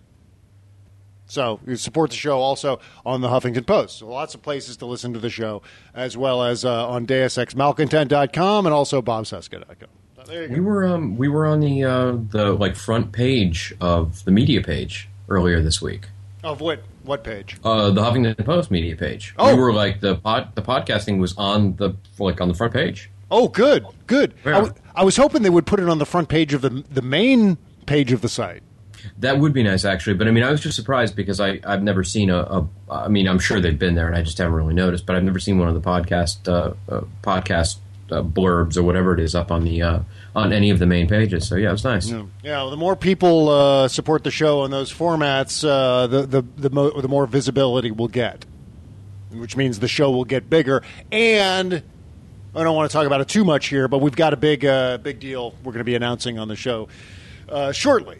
So 1.26 1.60
you 1.64 1.76
support 1.76 2.10
the 2.10 2.16
show 2.16 2.40
also 2.40 2.80
on 3.04 3.20
the 3.20 3.28
Huffington 3.28 3.64
Post. 3.64 3.98
So 3.98 4.08
lots 4.08 4.34
of 4.34 4.42
places 4.42 4.76
to 4.78 4.86
listen 4.86 5.12
to 5.12 5.20
the 5.20 5.30
show, 5.30 5.62
as 5.94 6.16
well 6.16 6.42
as 6.42 6.64
uh, 6.64 6.88
on 6.88 7.06
DeusExMalcontent.com 7.06 8.66
and 8.66 8.74
also 8.74 9.00
BobCesca.com. 9.00 9.88
So 10.16 10.22
there. 10.24 10.48
We 10.48 10.58
were 10.58 10.84
um 10.84 11.16
we 11.16 11.28
were 11.28 11.46
on 11.46 11.60
the 11.60 11.84
uh, 11.84 12.16
the 12.30 12.52
like 12.52 12.74
front 12.74 13.12
page 13.12 13.72
of 13.80 14.24
the 14.24 14.32
media 14.32 14.60
page 14.60 15.08
earlier 15.28 15.62
this 15.62 15.80
week. 15.80 16.08
Of 16.42 16.60
what 16.60 16.82
what 17.06 17.24
page? 17.24 17.56
Uh, 17.64 17.90
the 17.90 18.02
Huffington 18.02 18.44
Post 18.44 18.70
media 18.70 18.96
page. 18.96 19.34
Oh. 19.38 19.54
We 19.54 19.60
were 19.60 19.72
like 19.72 20.00
the 20.00 20.16
pod, 20.16 20.54
the 20.54 20.62
podcasting 20.62 21.18
was 21.18 21.34
on 21.38 21.76
the 21.76 21.94
like 22.18 22.40
on 22.40 22.48
the 22.48 22.54
front 22.54 22.72
page. 22.74 23.10
Oh, 23.30 23.48
good, 23.48 23.84
good. 24.06 24.34
I, 24.44 24.48
Yeah. 24.50 24.54
w- 24.56 24.74
I 24.94 25.04
was 25.04 25.16
hoping 25.16 25.42
they 25.42 25.50
would 25.50 25.66
put 25.66 25.80
it 25.80 25.88
on 25.88 25.98
the 25.98 26.06
front 26.06 26.28
page 26.28 26.52
of 26.54 26.60
the 26.62 26.84
the 26.90 27.02
main 27.02 27.58
page 27.86 28.12
of 28.12 28.20
the 28.20 28.28
site. 28.28 28.62
That 29.18 29.38
would 29.38 29.52
be 29.52 29.62
nice, 29.62 29.84
actually. 29.84 30.14
But 30.14 30.26
I 30.26 30.32
mean, 30.32 30.42
I 30.42 30.50
was 30.50 30.60
just 30.60 30.74
surprised 30.76 31.14
because 31.14 31.40
I 31.40 31.60
I've 31.64 31.82
never 31.82 32.02
seen 32.02 32.28
a, 32.30 32.38
a 32.38 32.68
I 32.90 33.08
mean, 33.08 33.28
I'm 33.28 33.38
sure 33.38 33.60
they've 33.60 33.78
been 33.78 33.94
there, 33.94 34.06
and 34.08 34.16
I 34.16 34.22
just 34.22 34.38
haven't 34.38 34.54
really 34.54 34.74
noticed. 34.74 35.06
But 35.06 35.16
I've 35.16 35.24
never 35.24 35.38
seen 35.38 35.58
one 35.58 35.68
of 35.68 35.74
the 35.74 35.80
podcast 35.80 36.48
uh, 36.48 36.74
uh, 36.92 37.02
podcast 37.22 37.76
uh, 38.10 38.22
blurbs 38.22 38.76
or 38.76 38.82
whatever 38.82 39.12
it 39.14 39.20
is 39.20 39.34
up 39.34 39.50
on 39.52 39.64
the 39.64 39.82
uh, 39.82 39.98
on 40.36 40.52
any 40.52 40.68
of 40.70 40.78
the 40.78 40.86
main 40.86 41.08
pages. 41.08 41.48
So 41.48 41.56
yeah, 41.56 41.70
it 41.70 41.72
was 41.72 41.82
nice. 41.84 42.08
Yeah, 42.10 42.26
well, 42.44 42.70
the 42.70 42.76
more 42.76 42.94
people 42.94 43.48
uh, 43.48 43.88
support 43.88 44.22
the 44.22 44.30
show 44.30 44.60
on 44.60 44.70
those 44.70 44.92
formats, 44.92 45.66
uh, 45.66 46.06
the 46.06 46.22
the 46.26 46.42
the, 46.56 46.70
mo- 46.70 47.00
the 47.00 47.08
more 47.08 47.26
visibility 47.26 47.90
we'll 47.90 48.08
get, 48.08 48.44
which 49.32 49.56
means 49.56 49.80
the 49.80 49.88
show 49.88 50.10
will 50.10 50.26
get 50.26 50.48
bigger. 50.50 50.82
And 51.10 51.82
I 52.54 52.62
don't 52.62 52.76
want 52.76 52.90
to 52.90 52.92
talk 52.96 53.06
about 53.06 53.22
it 53.22 53.28
too 53.28 53.44
much 53.44 53.68
here, 53.68 53.88
but 53.88 53.98
we've 53.98 54.14
got 54.14 54.34
a 54.34 54.36
big 54.36 54.64
uh, 54.64 54.98
big 54.98 55.18
deal 55.20 55.52
we're 55.64 55.72
going 55.72 55.78
to 55.78 55.84
be 55.84 55.94
announcing 55.94 56.38
on 56.38 56.48
the 56.48 56.56
show 56.56 56.88
uh, 57.48 57.72
shortly, 57.72 58.18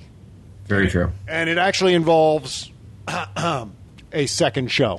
Very 0.65 0.89
true. 0.89 1.13
and 1.29 1.51
it 1.51 1.59
actually 1.59 1.93
involves 1.95 2.73
a 3.09 4.27
second 4.27 4.71
show, 4.73 4.99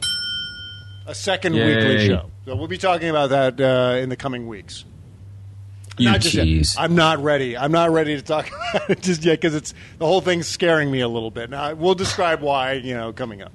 a 1.08 1.16
second 1.16 1.56
Yay. 1.56 1.76
weekly 1.76 2.08
show. 2.08 2.30
So 2.46 2.56
we'll 2.56 2.68
be 2.68 2.78
talking 2.78 3.10
about 3.10 3.32
that 3.32 3.60
uh, 3.60 3.98
in 3.98 4.10
the 4.10 4.16
coming 4.16 4.48
weeks. 4.48 4.86
You 5.98 6.12
Not 6.12 6.24
I'm 6.78 6.96
not 6.96 7.24
ready. 7.24 7.58
I'm 7.58 7.72
not 7.72 7.92
ready 7.92 8.16
to 8.16 8.22
talk 8.22 8.50
about 8.76 8.90
it 8.92 9.02
just 9.02 9.24
yet 9.24 9.42
because 9.42 9.56
it's 9.56 9.74
the 9.98 10.06
whole 10.06 10.22
thing's 10.22 10.48
scaring 10.48 10.92
me 10.92 11.02
a 11.02 11.08
little 11.08 11.32
bit. 11.32 11.50
Now 11.50 11.74
we'll 11.74 11.96
describe 11.96 12.42
why 12.42 12.74
you 12.74 12.94
know 12.94 13.14
coming 13.14 13.42
up. 13.42 13.52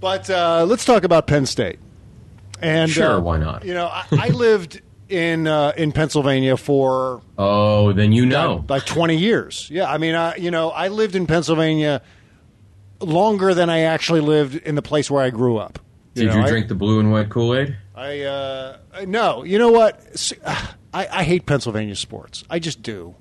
But 0.00 0.30
uh, 0.30 0.64
let's 0.66 0.84
talk 0.84 1.04
about 1.04 1.26
Penn 1.26 1.44
State. 1.46 1.78
And 2.62 2.90
Sure, 2.90 3.16
uh, 3.16 3.20
why 3.20 3.38
not? 3.38 3.64
You 3.64 3.74
know, 3.74 3.86
I, 3.86 4.04
I 4.12 4.28
lived 4.28 4.80
in 5.10 5.46
uh, 5.46 5.72
in 5.76 5.92
Pennsylvania 5.92 6.56
for 6.56 7.22
Oh, 7.36 7.92
then 7.92 8.12
you 8.12 8.24
know. 8.26 8.64
like 8.68 8.86
20 8.86 9.16
years. 9.16 9.68
Yeah, 9.70 9.90
I 9.90 9.98
mean, 9.98 10.14
I, 10.14 10.36
you 10.36 10.50
know, 10.50 10.70
I 10.70 10.88
lived 10.88 11.14
in 11.16 11.26
Pennsylvania 11.26 12.00
longer 13.00 13.54
than 13.54 13.68
I 13.70 13.80
actually 13.80 14.20
lived 14.20 14.56
in 14.56 14.74
the 14.74 14.82
place 14.82 15.10
where 15.10 15.22
I 15.22 15.30
grew 15.30 15.58
up. 15.58 15.78
Did 16.14 16.28
know, 16.28 16.36
you 16.36 16.42
I- 16.42 16.48
drink 16.48 16.68
the 16.68 16.74
blue 16.74 17.00
and 17.00 17.12
white 17.12 17.28
Kool 17.28 17.54
Aid? 17.54 17.76
I 17.94 18.20
uh, 18.22 18.76
no, 19.06 19.42
you 19.44 19.58
know 19.58 19.70
what? 19.70 20.00
I, 20.92 21.06
I 21.10 21.22
hate 21.24 21.46
Pennsylvania 21.46 21.96
sports. 21.96 22.44
I 22.50 22.58
just 22.58 22.82
do. 22.82 23.14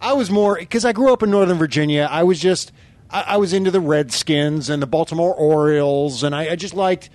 I 0.00 0.14
was 0.14 0.30
more 0.30 0.56
because 0.56 0.84
I 0.84 0.92
grew 0.92 1.12
up 1.12 1.22
in 1.22 1.30
Northern 1.30 1.58
Virginia. 1.58 2.08
I 2.10 2.22
was 2.22 2.40
just 2.40 2.72
I, 3.10 3.22
I 3.22 3.36
was 3.36 3.52
into 3.52 3.70
the 3.70 3.80
Redskins 3.80 4.70
and 4.70 4.82
the 4.82 4.86
Baltimore 4.86 5.34
Orioles, 5.34 6.22
and 6.22 6.34
I, 6.34 6.52
I 6.52 6.56
just 6.56 6.74
liked 6.74 7.10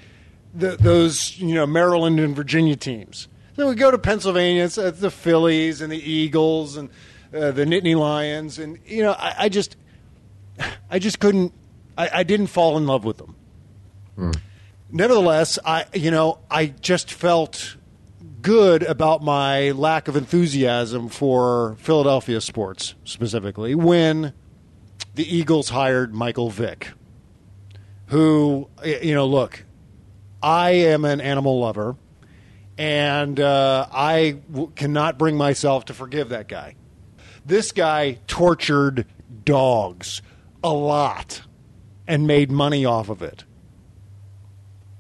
the, 0.54 0.78
those 0.78 1.38
you 1.40 1.56
know 1.56 1.66
Maryland 1.66 2.20
and 2.20 2.36
Virginia 2.36 2.76
teams. 2.76 3.28
Then 3.56 3.68
we 3.68 3.76
go 3.76 3.90
to 3.90 3.98
Pennsylvania. 3.98 4.66
It's, 4.66 4.78
it's 4.78 5.00
the 5.00 5.10
Phillies 5.10 5.82
and 5.82 5.92
the 5.92 5.98
Eagles 5.98 6.78
and 6.78 6.90
uh, 7.34 7.52
the 7.52 7.66
Nittany 7.66 7.96
Lions, 7.96 8.60
and 8.60 8.80
you 8.86 9.02
know 9.02 9.14
I, 9.14 9.36
I 9.40 9.50
just 9.50 9.76
I 10.90 11.00
just 11.00 11.20
couldn't. 11.20 11.54
I, 11.98 12.20
I 12.20 12.24
didn't 12.24 12.48
fall 12.48 12.78
in 12.78 12.86
love 12.86 13.06
with 13.06 13.18
them 13.18 13.36
nevertheless, 14.96 15.60
I 15.64 15.86
you 15.94 16.12
know 16.12 16.40
I 16.50 16.68
just 16.68 17.12
felt 17.12 17.76
good 18.46 18.84
about 18.84 19.24
my 19.24 19.72
lack 19.72 20.08
of 20.08 20.16
enthusiasm 20.16 21.10
for 21.10 21.76
Philadelphia 21.80 22.40
sports 22.40 22.94
specifically 23.04 23.74
when 23.74 24.34
the 25.16 25.36
Eagles 25.36 25.70
hired 25.70 26.14
Michael 26.14 26.52
Vick, 26.52 26.92
who 28.06 28.70
you 28.86 29.16
know 29.16 29.26
look, 29.26 29.66
I 30.44 30.70
am 30.72 31.06
an 31.06 31.22
animal 31.22 31.60
lover, 31.60 31.96
and 32.78 33.40
uh, 33.40 33.88
I 33.92 34.38
w- 34.52 34.72
cannot 34.76 35.18
bring 35.18 35.38
myself 35.38 35.86
to 35.86 35.96
forgive 35.96 36.30
that 36.30 36.48
guy. 36.48 36.76
This 37.44 37.72
guy 37.72 38.20
tortured 38.28 39.08
dogs 39.44 40.22
a 40.64 40.72
lot 40.72 41.42
and 42.08 42.28
made 42.28 42.52
money 42.52 42.86
off 42.86 43.10
of 43.10 43.24
it 43.24 43.44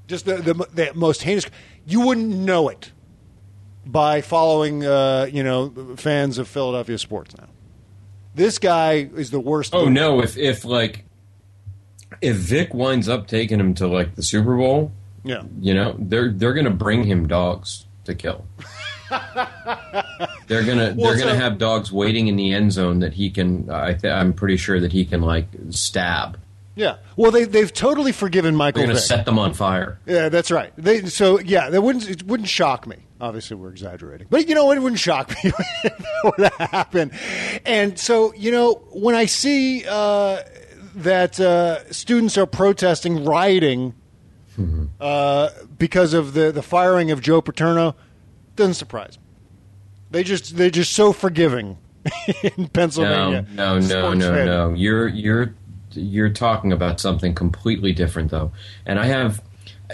just 0.08 0.26
the, 0.26 0.38
the, 0.38 0.54
the 0.74 0.92
most 0.96 1.22
heinous. 1.24 1.46
You 1.86 2.02
wouldn't 2.02 2.30
know 2.30 2.70
it 2.70 2.92
by 3.86 4.22
following, 4.22 4.86
uh, 4.86 5.28
you 5.32 5.44
know, 5.44 5.74
fans 5.98 6.38
of 6.38 6.48
Philadelphia 6.48 6.98
sports 6.98 7.36
now. 7.38 7.48
This 8.34 8.60
guy 8.60 9.10
is 9.16 9.32
the 9.32 9.40
worst. 9.40 9.74
Oh 9.74 9.88
no! 9.88 10.22
If 10.22 10.38
if 10.38 10.66
like 10.66 11.06
if 12.22 12.36
Vick 12.36 12.74
winds 12.74 13.08
up 13.08 13.28
taking 13.28 13.60
him 13.60 13.74
to 13.76 13.88
like 13.88 14.16
the 14.16 14.24
Super 14.24 14.58
Bowl, 14.58 14.92
Yeah. 15.24 15.44
you 15.62 15.74
know 15.74 15.96
they're 15.98 16.32
they're 16.32 16.54
gonna 16.54 16.70
bring 16.70 17.04
him 17.06 17.28
dogs 17.28 17.86
to 18.06 18.14
kill. 18.14 18.46
they're 20.48 20.64
gonna 20.64 20.94
Well, 20.98 21.12
they're 21.14 21.18
gonna 21.18 21.36
have 21.36 21.58
dogs 21.58 21.92
waiting 21.92 22.28
in 22.28 22.36
the 22.36 22.54
end 22.54 22.72
zone 22.74 23.00
that 23.00 23.14
he 23.14 23.30
can. 23.30 23.70
I 23.70 23.94
th- 23.94 24.12
I'm 24.12 24.34
pretty 24.34 24.58
sure 24.58 24.80
that 24.80 24.92
he 24.92 25.06
can 25.06 25.22
like 25.22 25.48
stab. 25.70 26.38
Yeah. 26.76 26.98
Well, 27.16 27.32
they 27.32 27.46
they've 27.46 27.72
totally 27.72 28.12
forgiven 28.12 28.56
Michael. 28.56 28.80
They're 28.80 28.88
gonna 28.88 29.00
Vick. 29.00 29.08
set 29.08 29.26
them 29.26 29.40
on 29.40 29.54
fire. 29.54 30.00
Yeah, 30.06 30.30
that's 30.30 30.52
right. 30.52 30.74
They, 30.78 31.06
so 31.06 31.40
yeah, 31.40 31.70
that 31.70 31.82
wouldn't 31.82 32.10
it 32.10 32.24
wouldn't 32.24 32.50
shock 32.50 32.86
me. 32.86 32.98
Obviously, 33.20 33.56
we're 33.56 33.70
exaggerating, 33.70 34.28
but 34.30 34.48
you 34.50 34.56
know? 34.56 34.72
It 34.72 34.80
wouldn't 34.80 35.00
shock 35.00 35.30
me 35.30 35.38
if 35.44 35.58
that 35.84 36.24
were 36.24 36.50
to 36.50 36.64
happen. 36.66 37.12
And 37.66 37.98
so 37.98 38.34
you 38.34 38.52
know, 38.52 38.74
when 38.92 39.16
I 39.16 39.26
see 39.26 39.86
uh, 39.88 40.42
that 40.96 41.40
uh, 41.40 41.92
students 41.92 42.38
are 42.38 42.46
protesting, 42.46 43.24
rioting 43.24 43.94
uh, 45.00 45.50
because 45.78 46.14
of 46.14 46.34
the 46.34 46.52
the 46.52 46.62
firing 46.62 47.12
of 47.12 47.22
Joe 47.22 47.42
Paterno, 47.42 47.96
doesn't 48.56 48.76
surprise 48.76 49.18
me. 49.18 49.24
They 50.12 50.24
just 50.24 50.56
they're 50.58 50.70
just 50.70 50.94
so 50.94 51.14
forgiving 51.14 51.78
in 52.58 52.68
Pennsylvania. 52.70 53.46
No, 53.54 53.80
no, 53.80 54.14
no, 54.14 54.14
no, 54.14 54.46
no. 54.46 54.74
You're 54.74 55.08
you're 55.08 55.56
you're 55.92 56.30
talking 56.30 56.72
about 56.72 57.00
something 57.00 57.34
completely 57.34 57.94
different, 57.94 58.32
though. 58.32 58.52
And 58.86 59.00
I 59.00 59.06
have, 59.06 59.42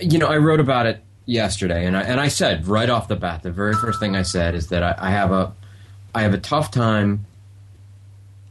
you 0.02 0.18
know, 0.18 0.28
I 0.28 0.38
wrote 0.38 0.60
about 0.60 0.86
it 0.86 1.04
yesterday, 1.26 1.86
and 1.86 1.96
I 1.96 2.02
and 2.02 2.20
I 2.20 2.28
said 2.28 2.68
right 2.68 2.90
off 2.90 3.08
the 3.08 3.16
bat, 3.16 3.44
the 3.44 3.52
very 3.52 3.74
first 3.74 4.00
thing 4.00 4.16
I 4.16 4.24
said 4.24 4.56
is 4.56 4.68
that 4.68 4.84
I, 4.84 4.96
I 4.98 5.12
have 5.12 5.32
a 5.32 5.54
I 6.14 6.22
have 6.24 6.34
a 6.34 6.40
tough 6.40 6.72
time. 6.72 7.26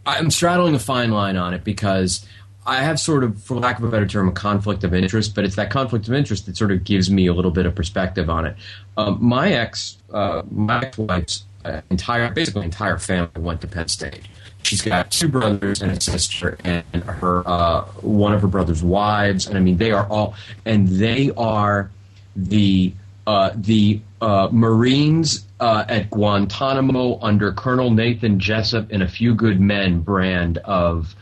I'm 0.07 0.31
straddling 0.31 0.75
a 0.75 0.79
fine 0.79 1.11
line 1.11 1.37
on 1.37 1.53
it 1.55 1.63
because 1.63 2.27
I 2.67 2.83
have 2.83 3.01
sort 3.01 3.25
of, 3.25 3.43
for 3.43 3.57
lack 3.57 3.79
of 3.79 3.85
a 3.85 3.89
better 3.89 4.07
term, 4.07 4.29
a 4.29 4.33
conflict 4.33 4.85
of 4.85 4.95
interest, 4.95 5.35
but 5.35 5.45
it's 5.45 5.57
that 5.57 5.71
conflict 5.71 6.09
of 6.09 6.15
interest 6.15 6.47
that 6.47 6.57
sort 6.57 6.71
of 6.71 6.85
gives 6.85 7.11
me 7.11 7.27
a 7.27 7.33
little 7.33 7.51
bit 7.51 7.67
of 7.67 7.75
perspective 7.75 8.29
on 8.29 8.47
it. 8.47 8.57
Um, 8.97 9.19
my 9.21 9.53
ex, 9.53 9.99
uh, 10.13 10.43
my 10.51 10.83
ex-wife's 10.83 11.45
uh, 11.65 11.81
entire, 11.91 12.31
basically 12.33 12.65
entire 12.65 12.99
family 12.99 13.41
went 13.41 13.61
to 13.63 13.67
Penn 13.67 13.89
State. 13.89 14.23
She's 14.63 14.83
got 14.83 15.11
two 15.11 15.29
brothers 15.29 15.81
and 15.81 15.91
a 15.91 16.01
sister, 16.01 16.59
and 16.65 16.85
her 17.05 17.43
uh, 17.49 17.85
one 18.03 18.35
of 18.35 18.43
her 18.43 18.49
brother's 18.49 18.83
wives, 18.83 19.47
and 19.47 19.57
I 19.57 19.61
mean 19.61 19.79
they 19.79 19.91
are 19.91 20.07
all, 20.07 20.35
and 20.67 20.87
they 20.87 21.31
are 21.37 21.91
the 22.37 22.93
uh, 23.27 23.51
the 23.55 24.01
uh, 24.21 24.49
Marines 24.51 25.47
uh, 25.61 25.85
at 25.89 26.11
Guantanamo 26.11 27.19
under 27.21 27.53
Colonel 27.53 27.91
Nathan 27.91 28.39
Jessep 28.39 28.91
and 28.91 29.03
a 29.03 29.09
few 29.09 29.35
good 29.35 29.61
men 29.61 30.01
brand 30.01 30.59
of 30.59 31.15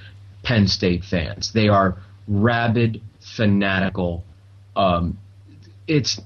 Penn 0.43 0.69
State 0.69 1.05
fans. 1.05 1.53
They 1.53 1.69
are 1.69 1.97
rabid, 2.27 3.03
fanatical. 3.21 4.25
Um, 4.77 5.19
it's 5.87 6.21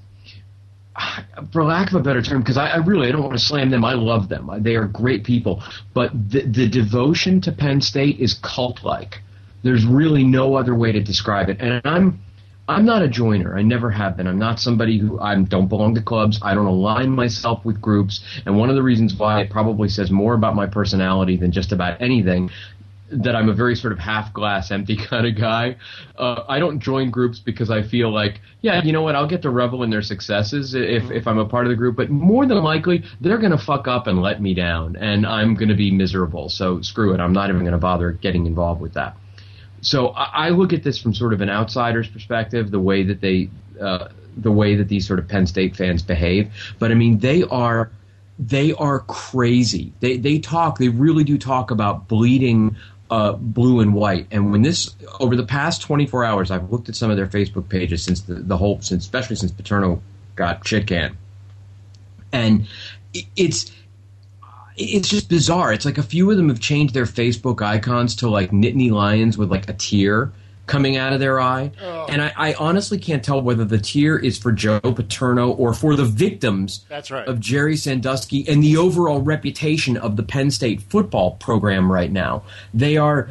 for 1.51 1.63
lack 1.63 1.89
of 1.89 1.95
a 1.95 2.03
better 2.03 2.21
term, 2.21 2.41
because 2.41 2.55
I, 2.55 2.67
I 2.67 2.77
really 2.77 3.07
I 3.07 3.11
don't 3.11 3.23
want 3.23 3.33
to 3.33 3.43
slam 3.43 3.71
them. 3.71 3.83
I 3.83 3.93
love 3.93 4.29
them. 4.29 4.49
They 4.59 4.75
are 4.75 4.85
great 4.85 5.23
people. 5.23 5.63
But 5.93 6.11
the, 6.29 6.41
the 6.41 6.69
devotion 6.69 7.41
to 7.41 7.51
Penn 7.51 7.81
State 7.81 8.19
is 8.19 8.35
cult-like. 8.35 9.21
There's 9.63 9.85
really 9.85 10.23
no 10.23 10.55
other 10.55 10.75
way 10.75 10.91
to 10.91 11.01
describe 11.01 11.49
it. 11.49 11.57
And 11.59 11.81
I'm 11.83 12.21
I'm 12.67 12.85
not 12.85 13.01
a 13.01 13.09
joiner. 13.09 13.57
I 13.57 13.61
never 13.61 13.91
have 13.91 14.15
been. 14.15 14.25
I'm 14.25 14.39
not 14.39 14.59
somebody 14.59 14.97
who 14.97 15.19
I 15.19 15.35
don't 15.35 15.67
belong 15.67 15.95
to 15.95 16.01
clubs. 16.01 16.39
I 16.41 16.53
don't 16.53 16.65
align 16.65 17.09
myself 17.09 17.65
with 17.65 17.81
groups. 17.81 18.23
And 18.45 18.57
one 18.57 18.69
of 18.69 18.75
the 18.75 18.83
reasons 18.83 19.13
why 19.15 19.41
it 19.41 19.49
probably 19.49 19.89
says 19.89 20.11
more 20.11 20.33
about 20.33 20.55
my 20.55 20.67
personality 20.67 21.35
than 21.35 21.51
just 21.51 21.73
about 21.73 22.01
anything 22.01 22.49
that 23.11 23.35
I'm 23.35 23.49
a 23.49 23.53
very 23.53 23.75
sort 23.75 23.93
of 23.93 23.99
half 23.99 24.33
glass 24.33 24.71
empty 24.71 24.95
kind 25.09 25.27
of 25.27 25.35
guy. 25.35 25.75
Uh, 26.17 26.43
I 26.47 26.59
don't 26.59 26.79
join 26.79 27.11
groups 27.11 27.37
because 27.39 27.69
I 27.69 27.83
feel 27.83 28.11
like, 28.11 28.39
yeah, 28.61 28.81
you 28.81 28.93
know 28.93 29.01
what, 29.01 29.15
I'll 29.15 29.27
get 29.27 29.41
to 29.43 29.49
revel 29.49 29.83
in 29.83 29.89
their 29.89 30.01
successes 30.01 30.73
if, 30.73 31.11
if 31.11 31.27
I'm 31.27 31.37
a 31.37 31.45
part 31.45 31.65
of 31.65 31.69
the 31.69 31.75
group, 31.75 31.97
but 31.97 32.09
more 32.09 32.45
than 32.45 32.63
likely, 32.63 33.03
they're 33.21 33.37
going 33.37 33.51
to 33.51 33.57
fuck 33.57 33.87
up 33.87 34.07
and 34.07 34.21
let 34.21 34.41
me 34.41 34.53
down, 34.53 34.95
and 34.95 35.25
I'm 35.25 35.53
going 35.55 35.69
to 35.69 35.75
be 35.75 35.91
miserable. 35.91 36.49
So 36.49 36.81
screw 36.81 37.13
it. 37.13 37.19
I'm 37.19 37.33
not 37.33 37.49
even 37.49 37.61
going 37.61 37.73
to 37.73 37.77
bother 37.77 38.13
getting 38.13 38.45
involved 38.45 38.81
with 38.81 38.93
that. 38.93 39.17
So 39.83 40.09
I, 40.09 40.47
I 40.47 40.49
look 40.49 40.73
at 40.73 40.83
this 40.83 40.97
from 40.97 41.13
sort 41.13 41.33
of 41.33 41.41
an 41.41 41.49
outsider's 41.49 42.07
perspective, 42.07 42.71
the 42.71 42.79
way 42.79 43.03
that 43.03 43.21
they, 43.21 43.49
uh, 43.79 44.07
the 44.35 44.51
way 44.51 44.75
that 44.75 44.87
these 44.87 45.07
sort 45.07 45.19
of 45.19 45.27
Penn 45.27 45.45
State 45.45 45.75
fans 45.75 46.01
behave. 46.01 46.51
But 46.79 46.91
I 46.91 46.95
mean, 46.95 47.19
they 47.19 47.43
are 47.43 47.91
they 48.39 48.73
are 48.73 48.99
crazy. 49.01 49.93
They 49.99 50.17
they 50.17 50.39
talk. 50.39 50.79
They 50.79 50.89
really 50.89 51.23
do 51.23 51.37
talk 51.37 51.69
about 51.69 52.07
bleeding 52.07 52.75
uh, 53.11 53.33
blue 53.33 53.79
and 53.79 53.93
white. 53.93 54.25
And 54.31 54.51
when 54.51 54.63
this 54.63 54.95
over 55.19 55.35
the 55.35 55.45
past 55.45 55.83
24 55.83 56.25
hours, 56.25 56.49
I've 56.49 56.71
looked 56.71 56.89
at 56.89 56.95
some 56.95 57.11
of 57.11 57.17
their 57.17 57.27
Facebook 57.27 57.69
pages 57.69 58.03
since 58.03 58.21
the, 58.21 58.35
the 58.35 58.57
whole, 58.57 58.81
since 58.81 59.03
especially 59.03 59.35
since 59.35 59.51
Paterno 59.51 60.01
got 60.35 60.67
shit 60.67 60.89
and 62.33 62.67
it, 63.13 63.25
it's 63.35 63.71
it's 64.77 65.09
just 65.09 65.29
bizarre. 65.29 65.73
It's 65.73 65.85
like 65.85 65.97
a 65.97 66.03
few 66.03 66.29
of 66.31 66.37
them 66.37 66.49
have 66.49 66.59
changed 66.59 66.93
their 66.93 67.05
Facebook 67.05 67.61
icons 67.61 68.15
to 68.17 68.29
like 68.29 68.51
Nittany 68.51 68.91
Lions 68.91 69.37
with 69.37 69.51
like 69.51 69.69
a 69.69 69.73
tear 69.73 70.31
coming 70.65 70.95
out 70.95 71.11
of 71.11 71.19
their 71.19 71.39
eye. 71.39 71.71
And 72.09 72.21
I, 72.21 72.33
I 72.37 72.53
honestly 72.53 72.97
can't 72.97 73.23
tell 73.23 73.41
whether 73.41 73.65
the 73.65 73.77
tear 73.77 74.17
is 74.17 74.37
for 74.37 74.51
Joe 74.51 74.79
Paterno 74.79 75.51
or 75.51 75.73
for 75.73 75.95
the 75.95 76.05
victims 76.05 76.85
That's 76.87 77.11
right. 77.11 77.27
of 77.27 77.39
Jerry 77.39 77.75
Sandusky 77.75 78.47
and 78.47 78.63
the 78.63 78.77
overall 78.77 79.21
reputation 79.21 79.97
of 79.97 80.15
the 80.15 80.23
Penn 80.23 80.51
State 80.51 80.81
football 80.81 81.31
program 81.31 81.91
right 81.91 82.11
now. 82.11 82.43
They 82.73 82.97
are 82.97 83.29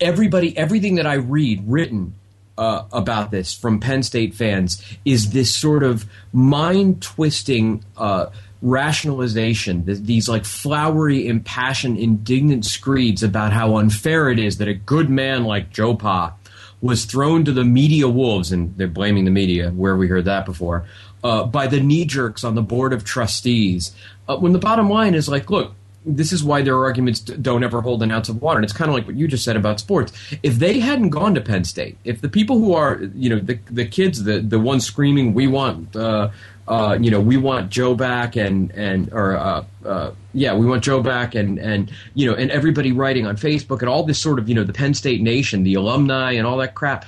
everybody, 0.00 0.56
everything 0.56 0.96
that 0.96 1.06
I 1.06 1.14
read 1.14 1.62
written 1.66 2.14
uh, 2.58 2.84
about 2.92 3.30
this 3.30 3.54
from 3.54 3.80
Penn 3.80 4.02
State 4.02 4.34
fans 4.34 4.84
is 5.04 5.30
this 5.30 5.54
sort 5.54 5.82
of 5.82 6.04
mind 6.32 7.00
twisting, 7.00 7.84
uh, 7.96 8.26
rationalization, 8.62 9.86
th- 9.86 10.00
these 10.00 10.28
like 10.28 10.44
flowery, 10.44 11.26
impassioned, 11.26 11.98
indignant 11.98 12.64
screeds 12.64 13.22
about 13.22 13.52
how 13.52 13.76
unfair 13.76 14.30
it 14.30 14.38
is 14.38 14.58
that 14.58 14.68
a 14.68 14.74
good 14.74 15.08
man 15.08 15.44
like 15.44 15.70
Joe 15.70 15.94
Pa 15.94 16.34
was 16.80 17.04
thrown 17.04 17.44
to 17.44 17.52
the 17.52 17.64
media 17.64 18.08
wolves, 18.08 18.52
and 18.52 18.76
they're 18.76 18.88
blaming 18.88 19.24
the 19.24 19.30
media, 19.30 19.70
where 19.70 19.96
we 19.96 20.08
heard 20.08 20.24
that 20.24 20.46
before, 20.46 20.86
uh, 21.22 21.44
by 21.44 21.66
the 21.66 21.80
knee 21.80 22.04
jerks 22.04 22.42
on 22.42 22.54
the 22.54 22.62
board 22.62 22.92
of 22.92 23.04
trustees. 23.04 23.94
Uh, 24.28 24.36
when 24.36 24.52
the 24.52 24.58
bottom 24.58 24.88
line 24.88 25.14
is 25.14 25.28
like, 25.28 25.50
look, 25.50 25.74
this 26.06 26.32
is 26.32 26.42
why 26.42 26.62
their 26.62 26.82
arguments 26.82 27.20
don't 27.20 27.62
ever 27.62 27.82
hold 27.82 28.02
an 28.02 28.10
ounce 28.10 28.30
of 28.30 28.40
water. 28.40 28.58
And 28.58 28.64
it's 28.64 28.72
kind 28.72 28.88
of 28.88 28.94
like 28.94 29.06
what 29.06 29.16
you 29.16 29.28
just 29.28 29.44
said 29.44 29.56
about 29.56 29.80
sports. 29.80 30.12
If 30.42 30.54
they 30.54 30.80
hadn't 30.80 31.10
gone 31.10 31.34
to 31.34 31.42
Penn 31.42 31.64
State, 31.64 31.98
if 32.04 32.22
the 32.22 32.28
people 32.28 32.58
who 32.58 32.72
are, 32.72 33.02
you 33.14 33.28
know, 33.28 33.38
the 33.38 33.58
the 33.70 33.84
kids, 33.84 34.24
the 34.24 34.40
the 34.40 34.58
ones 34.58 34.86
screaming, 34.86 35.34
we 35.34 35.46
want, 35.46 35.94
uh, 35.94 36.30
uh, 36.70 36.96
you 37.00 37.10
know, 37.10 37.20
we 37.20 37.36
want 37.36 37.68
Joe 37.68 37.96
back, 37.96 38.36
and 38.36 38.70
and 38.70 39.12
or 39.12 39.36
uh, 39.36 39.64
uh, 39.84 40.12
yeah, 40.32 40.54
we 40.54 40.66
want 40.66 40.84
Joe 40.84 41.02
back, 41.02 41.34
and 41.34 41.58
and 41.58 41.90
you 42.14 42.30
know, 42.30 42.36
and 42.36 42.48
everybody 42.52 42.92
writing 42.92 43.26
on 43.26 43.36
Facebook 43.36 43.80
and 43.80 43.88
all 43.88 44.04
this 44.04 44.20
sort 44.20 44.38
of, 44.38 44.48
you 44.48 44.54
know, 44.54 44.62
the 44.62 44.72
Penn 44.72 44.94
State 44.94 45.20
Nation, 45.20 45.64
the 45.64 45.74
alumni, 45.74 46.30
and 46.30 46.46
all 46.46 46.56
that 46.58 46.76
crap. 46.76 47.04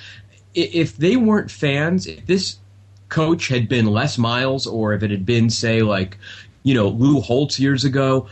If 0.53 0.97
they 0.97 1.15
weren't 1.15 1.49
fans, 1.49 2.09
if 2.09 2.27
this 2.27 2.57
coach 3.09 3.47
had 3.47 3.69
been 3.69 3.87
Les 3.87 4.19
Miles, 4.19 4.67
or 4.67 4.95
if 4.95 5.05
it 5.05 5.13
had 5.13 5.25
been, 5.25 5.49
say, 5.49 5.83
like, 5.83 6.19
you 6.65 6.75
know, 6.75 6.89
Lou 6.89 7.21
Holtz 7.21 7.61
years 7.61 7.85
ago, 7.85 8.27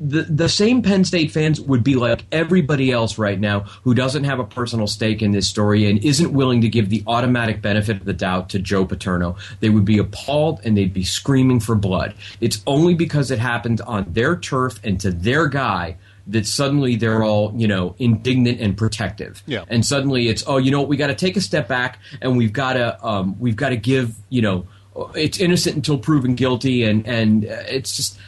the 0.00 0.22
the 0.22 0.48
same 0.48 0.82
Penn 0.82 1.04
State 1.04 1.30
fans 1.30 1.60
would 1.60 1.84
be 1.84 1.94
like 1.94 2.24
everybody 2.32 2.90
else 2.90 3.16
right 3.16 3.38
now 3.38 3.60
who 3.84 3.94
doesn't 3.94 4.24
have 4.24 4.40
a 4.40 4.44
personal 4.44 4.86
stake 4.86 5.22
in 5.22 5.30
this 5.30 5.48
story 5.48 5.88
and 5.88 6.04
isn't 6.04 6.32
willing 6.32 6.60
to 6.62 6.68
give 6.68 6.90
the 6.90 7.02
automatic 7.06 7.62
benefit 7.62 7.98
of 7.98 8.04
the 8.04 8.12
doubt 8.12 8.48
to 8.50 8.58
Joe 8.58 8.84
Paterno. 8.84 9.36
They 9.60 9.68
would 9.68 9.84
be 9.84 9.98
appalled 9.98 10.60
and 10.64 10.76
they'd 10.76 10.92
be 10.92 11.04
screaming 11.04 11.60
for 11.60 11.74
blood. 11.74 12.14
It's 12.40 12.62
only 12.66 12.94
because 12.94 13.30
it 13.30 13.38
happened 13.38 13.80
on 13.82 14.06
their 14.08 14.36
turf 14.36 14.80
and 14.82 15.00
to 15.00 15.10
their 15.10 15.46
guy 15.46 15.96
that 16.26 16.46
suddenly 16.46 16.96
they're 16.96 17.22
all, 17.22 17.52
you 17.54 17.68
know, 17.68 17.94
indignant 17.98 18.60
and 18.60 18.76
protective. 18.76 19.42
Yeah. 19.46 19.64
And 19.68 19.84
suddenly 19.84 20.28
it's, 20.28 20.42
oh, 20.46 20.56
you 20.56 20.70
know 20.70 20.80
what, 20.80 20.88
we 20.88 20.96
got 20.96 21.08
to 21.08 21.14
take 21.14 21.36
a 21.36 21.40
step 21.40 21.68
back 21.68 21.98
and 22.20 22.36
we've 22.36 22.52
got 22.52 22.74
to 22.74 23.06
um, 23.06 23.36
we've 23.38 23.56
got 23.56 23.68
to 23.70 23.76
give, 23.76 24.16
you 24.30 24.42
know, 24.42 24.66
it's 25.14 25.38
innocent 25.38 25.76
until 25.76 25.98
proven 25.98 26.34
guilty 26.34 26.84
and 26.84 27.06
and 27.06 27.44
uh, 27.44 27.62
it's 27.68 27.96
just 27.96 28.18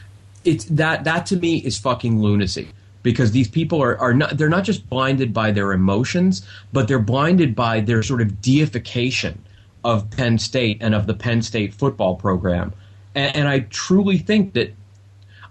it's 0.47 0.64
that 0.66 1.05
that 1.05 1.26
to 1.26 1.36
me 1.36 1.59
is 1.59 1.78
fucking 1.78 2.20
lunacy. 2.20 2.68
Because 3.03 3.30
these 3.30 3.47
people 3.47 3.80
are, 3.80 3.97
are 3.99 4.12
not 4.12 4.36
they're 4.36 4.49
not 4.49 4.64
just 4.64 4.88
blinded 4.88 5.32
by 5.32 5.53
their 5.53 5.72
emotions 5.72 6.44
but 6.72 6.88
they're 6.88 6.99
blinded 6.99 7.55
by 7.55 7.78
their 7.78 8.03
sort 8.03 8.20
of 8.20 8.40
deification 8.40 9.44
of 9.84 10.11
Penn 10.11 10.38
State 10.38 10.78
and 10.80 10.92
of 10.94 11.07
the 11.07 11.14
Penn 11.14 11.40
State 11.40 11.72
football 11.72 12.16
program. 12.16 12.72
And, 13.14 13.36
and 13.36 13.49
I 13.49 13.61
truly 13.70 14.18
think 14.18 14.55
that 14.55 14.74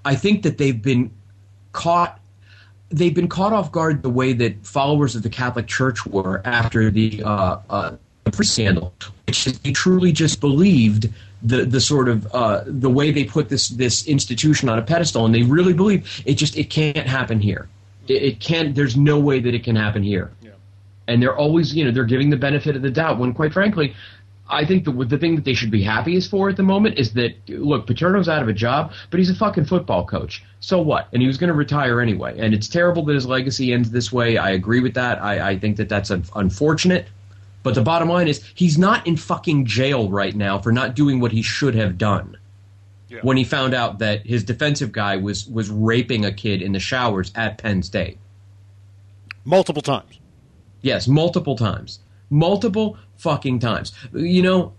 I 0.04 0.16
think 0.16 0.44
that 0.44 0.58
they've 0.58 0.82
been 0.82 1.12
caught 1.72 2.20
they've 2.90 3.14
been 3.14 3.30
caught 3.30 3.54
off 3.54 3.72
guard 3.72 4.04
the 4.04 4.10
way 4.10 4.34
that 4.34 4.66
followers 4.66 5.16
of 5.16 5.24
the 5.24 5.30
Catholic 5.30 5.68
Church 5.68 6.06
were 6.06 6.42
after 6.46 6.92
the 6.92 7.24
uh, 7.24 7.58
uh, 7.70 7.96
scandal, 8.42 8.94
which 9.28 9.46
they 9.46 9.72
truly 9.72 10.12
just 10.12 10.40
believed 10.40 11.10
the 11.46 11.66
the 11.66 11.80
sort 11.80 12.10
of 12.10 12.28
uh, 12.34 12.64
the 12.66 12.90
way 12.90 13.12
they 13.12 13.24
put 13.24 13.50
this 13.50 13.70
this 13.70 14.08
institution 14.08 14.70
on 14.70 14.80
a 14.80 14.82
pedestal, 14.82 15.26
and 15.26 15.34
they 15.34 15.44
really 15.44 15.74
believe 15.74 16.24
it 16.26 16.36
just 16.36 16.58
it 16.58 16.70
can't 16.70 17.08
happen 17.08 17.40
here. 17.40 17.68
It, 18.08 18.24
it 18.24 18.40
can't. 18.40 18.76
There's 18.76 18.98
no 18.98 19.20
way 19.20 19.40
that 19.40 19.54
it 19.54 19.64
can 19.64 19.76
happen 19.76 20.04
here. 20.04 20.32
And 21.08 21.22
they're 21.22 21.38
always, 21.38 21.76
you 21.76 21.86
know, 21.86 21.92
they're 21.92 22.04
giving 22.04 22.32
the 22.32 22.38
benefit 22.38 22.76
of 22.76 22.82
the 22.82 22.90
doubt. 22.90 23.20
When, 23.20 23.32
quite 23.34 23.54
frankly, 23.54 23.96
I 24.50 24.66
think 24.66 24.86
the 24.86 24.92
the 24.92 25.18
thing 25.20 25.36
that 25.36 25.46
they 25.46 25.54
should 25.54 25.70
be 25.70 25.84
happiest 25.84 26.32
for 26.32 26.50
at 26.50 26.58
the 26.58 26.64
moment 26.64 26.98
is 26.98 27.14
that 27.14 27.36
look, 27.48 27.86
Paterno's 27.86 28.28
out 28.28 28.42
of 28.42 28.48
a 28.48 28.54
job, 28.54 28.92
but 29.12 29.20
he's 29.20 29.30
a 29.30 29.36
fucking 29.36 29.66
football 29.66 30.06
coach. 30.06 30.44
So 30.60 30.82
what? 30.82 31.08
And 31.14 31.22
he 31.22 31.28
was 31.28 31.38
going 31.38 31.50
to 31.50 31.54
retire 31.54 32.02
anyway. 32.02 32.40
And 32.40 32.54
it's 32.54 32.68
terrible 32.68 33.06
that 33.06 33.14
his 33.14 33.28
legacy 33.28 33.72
ends 33.72 33.92
this 33.92 34.12
way. 34.12 34.38
I 34.38 34.52
agree 34.52 34.82
with 34.82 34.96
that. 34.96 35.22
I, 35.22 35.52
I 35.52 35.60
think 35.60 35.78
that 35.78 35.90
that's 35.90 36.10
un- 36.10 36.26
unfortunate. 36.36 37.08
But 37.66 37.74
the 37.74 37.82
bottom 37.82 38.10
line 38.10 38.28
is 38.28 38.44
he's 38.54 38.78
not 38.78 39.08
in 39.08 39.18
fucking 39.18 39.66
jail 39.66 40.08
right 40.08 40.36
now 40.36 40.60
for 40.60 40.72
not 40.72 40.96
doing 40.96 41.20
what 41.20 41.32
he 41.32 41.42
should 41.42 41.74
have 41.74 41.98
done. 41.98 42.38
When 43.24 43.38
he 43.38 43.44
found 43.44 43.74
out 43.74 43.98
that 44.00 44.24
his 44.24 44.44
defensive 44.44 44.92
guy 44.92 45.18
was 45.18 45.48
was 45.48 45.72
raping 45.72 46.26
a 46.26 46.32
kid 46.32 46.62
in 46.62 46.74
the 46.74 46.80
showers 46.80 47.32
at 47.34 47.58
Penn 47.58 47.82
State. 47.82 48.20
Multiple 49.46 49.82
times. 49.82 50.20
Yes, 50.82 51.08
multiple 51.08 51.56
times. 51.56 52.02
Multiple 52.30 53.00
fucking 53.18 53.58
times. 53.58 53.94
You 54.14 54.44
know, 54.44 54.74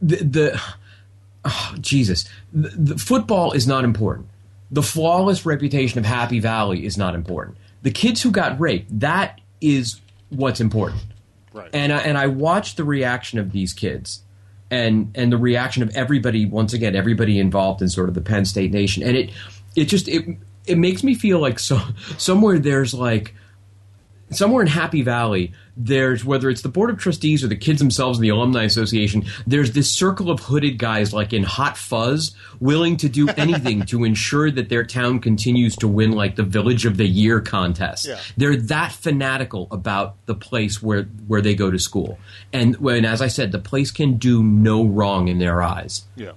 the, 0.00 0.16
the 0.16 0.62
oh, 1.44 1.74
Jesus, 1.78 2.26
the, 2.54 2.68
the 2.70 2.98
football 2.98 3.52
is 3.52 3.66
not 3.66 3.84
important. 3.84 4.28
The 4.70 4.82
flawless 4.82 5.44
reputation 5.44 5.98
of 5.98 6.06
Happy 6.06 6.40
Valley 6.40 6.86
is 6.86 6.96
not 6.96 7.14
important. 7.14 7.58
The 7.82 7.90
kids 7.90 8.22
who 8.22 8.30
got 8.30 8.58
raped, 8.58 8.98
that 9.00 9.42
is 9.60 10.00
what's 10.30 10.60
important. 10.60 11.02
Right. 11.56 11.70
And 11.72 11.90
I, 11.90 11.98
and 12.00 12.18
I 12.18 12.26
watched 12.26 12.76
the 12.76 12.84
reaction 12.84 13.38
of 13.38 13.50
these 13.50 13.72
kids, 13.72 14.20
and 14.70 15.10
and 15.14 15.32
the 15.32 15.38
reaction 15.38 15.82
of 15.82 15.96
everybody. 15.96 16.44
Once 16.44 16.74
again, 16.74 16.94
everybody 16.94 17.38
involved 17.38 17.80
in 17.80 17.88
sort 17.88 18.08
of 18.10 18.14
the 18.14 18.20
Penn 18.20 18.44
State 18.44 18.72
Nation, 18.72 19.02
and 19.02 19.16
it 19.16 19.30
it 19.74 19.86
just 19.86 20.06
it 20.06 20.36
it 20.66 20.76
makes 20.76 21.02
me 21.02 21.14
feel 21.14 21.38
like 21.38 21.58
so 21.58 21.80
somewhere 22.18 22.58
there's 22.58 22.92
like 22.92 23.34
somewhere 24.30 24.62
in 24.62 24.68
Happy 24.68 25.02
Valley, 25.02 25.52
there's 25.76 26.24
whether 26.24 26.48
it's 26.48 26.62
the 26.62 26.68
board 26.68 26.90
of 26.90 26.98
trustees 26.98 27.44
or 27.44 27.48
the 27.48 27.56
kids 27.56 27.78
themselves 27.78 28.18
and 28.18 28.24
the 28.24 28.30
alumni 28.30 28.64
association, 28.64 29.24
there's 29.46 29.72
this 29.72 29.92
circle 29.92 30.30
of 30.30 30.40
hooded 30.40 30.78
guys 30.78 31.12
like 31.12 31.32
in 31.32 31.42
hot 31.42 31.76
fuzz, 31.76 32.34
willing 32.60 32.96
to 32.96 33.08
do 33.08 33.28
anything 33.36 33.82
to 33.86 34.04
ensure 34.04 34.50
that 34.50 34.68
their 34.68 34.84
town 34.84 35.20
continues 35.20 35.76
to 35.76 35.88
win 35.88 36.12
like 36.12 36.36
the 36.36 36.42
village 36.42 36.86
of 36.86 36.96
the 36.96 37.06
year 37.06 37.40
contest. 37.40 38.06
Yeah. 38.06 38.18
They're 38.36 38.56
that 38.56 38.92
fanatical 38.92 39.68
about 39.70 40.16
the 40.26 40.34
place 40.34 40.82
where 40.82 41.04
where 41.26 41.40
they 41.40 41.54
go 41.54 41.70
to 41.70 41.78
school. 41.78 42.18
And 42.52 42.76
when 42.78 43.04
as 43.04 43.22
I 43.22 43.28
said, 43.28 43.52
the 43.52 43.58
place 43.58 43.90
can 43.90 44.16
do 44.16 44.42
no 44.42 44.84
wrong 44.84 45.28
in 45.28 45.38
their 45.38 45.62
eyes. 45.62 46.04
Yeah. 46.16 46.32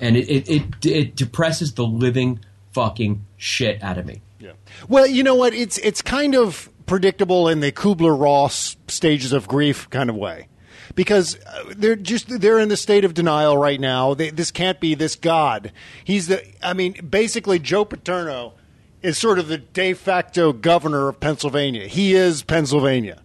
And 0.00 0.16
it, 0.16 0.28
it, 0.28 0.48
it 0.48 0.86
it 0.86 1.16
depresses 1.16 1.74
the 1.74 1.86
living 1.86 2.40
fucking 2.72 3.24
shit 3.36 3.80
out 3.82 3.96
of 3.96 4.04
me. 4.04 4.20
Yeah. 4.40 4.52
Well, 4.88 5.06
you 5.06 5.22
know 5.22 5.36
what? 5.36 5.54
It's 5.54 5.78
it's 5.78 6.02
kind 6.02 6.34
of 6.34 6.68
predictable 6.86 7.48
in 7.48 7.60
the 7.60 7.72
Kubler 7.72 8.18
Ross 8.18 8.76
stages 8.88 9.32
of 9.32 9.48
grief 9.48 9.88
kind 9.90 10.10
of 10.10 10.16
way. 10.16 10.48
Because 10.94 11.38
uh, 11.46 11.74
they're 11.76 11.96
just 11.96 12.40
they're 12.40 12.58
in 12.58 12.68
the 12.68 12.76
state 12.76 13.04
of 13.04 13.14
denial 13.14 13.56
right 13.56 13.80
now. 13.80 14.14
They, 14.14 14.30
this 14.30 14.50
can't 14.50 14.78
be 14.80 14.94
this 14.94 15.16
God. 15.16 15.72
He's 16.04 16.28
the 16.28 16.44
I 16.62 16.72
mean, 16.72 16.92
basically 17.08 17.58
Joe 17.58 17.84
Paterno 17.84 18.54
is 19.02 19.18
sort 19.18 19.38
of 19.38 19.48
the 19.48 19.58
de 19.58 19.94
facto 19.94 20.52
governor 20.52 21.08
of 21.08 21.20
Pennsylvania. 21.20 21.86
He 21.86 22.14
is 22.14 22.42
Pennsylvania. 22.42 23.22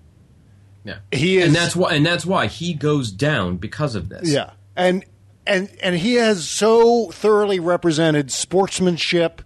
Yeah. 0.83 0.99
He 1.11 1.37
is 1.37 1.47
And 1.47 1.55
that's 1.55 1.75
why 1.75 1.93
and 1.93 2.05
that's 2.05 2.25
why 2.25 2.47
he 2.47 2.73
goes 2.73 3.11
down 3.11 3.57
because 3.57 3.95
of 3.95 4.09
this. 4.09 4.29
Yeah, 4.29 4.51
and 4.75 5.05
and 5.45 5.69
and 5.81 5.95
he 5.95 6.15
has 6.15 6.47
so 6.47 7.11
thoroughly 7.11 7.59
represented 7.59 8.31
sportsmanship, 8.31 9.41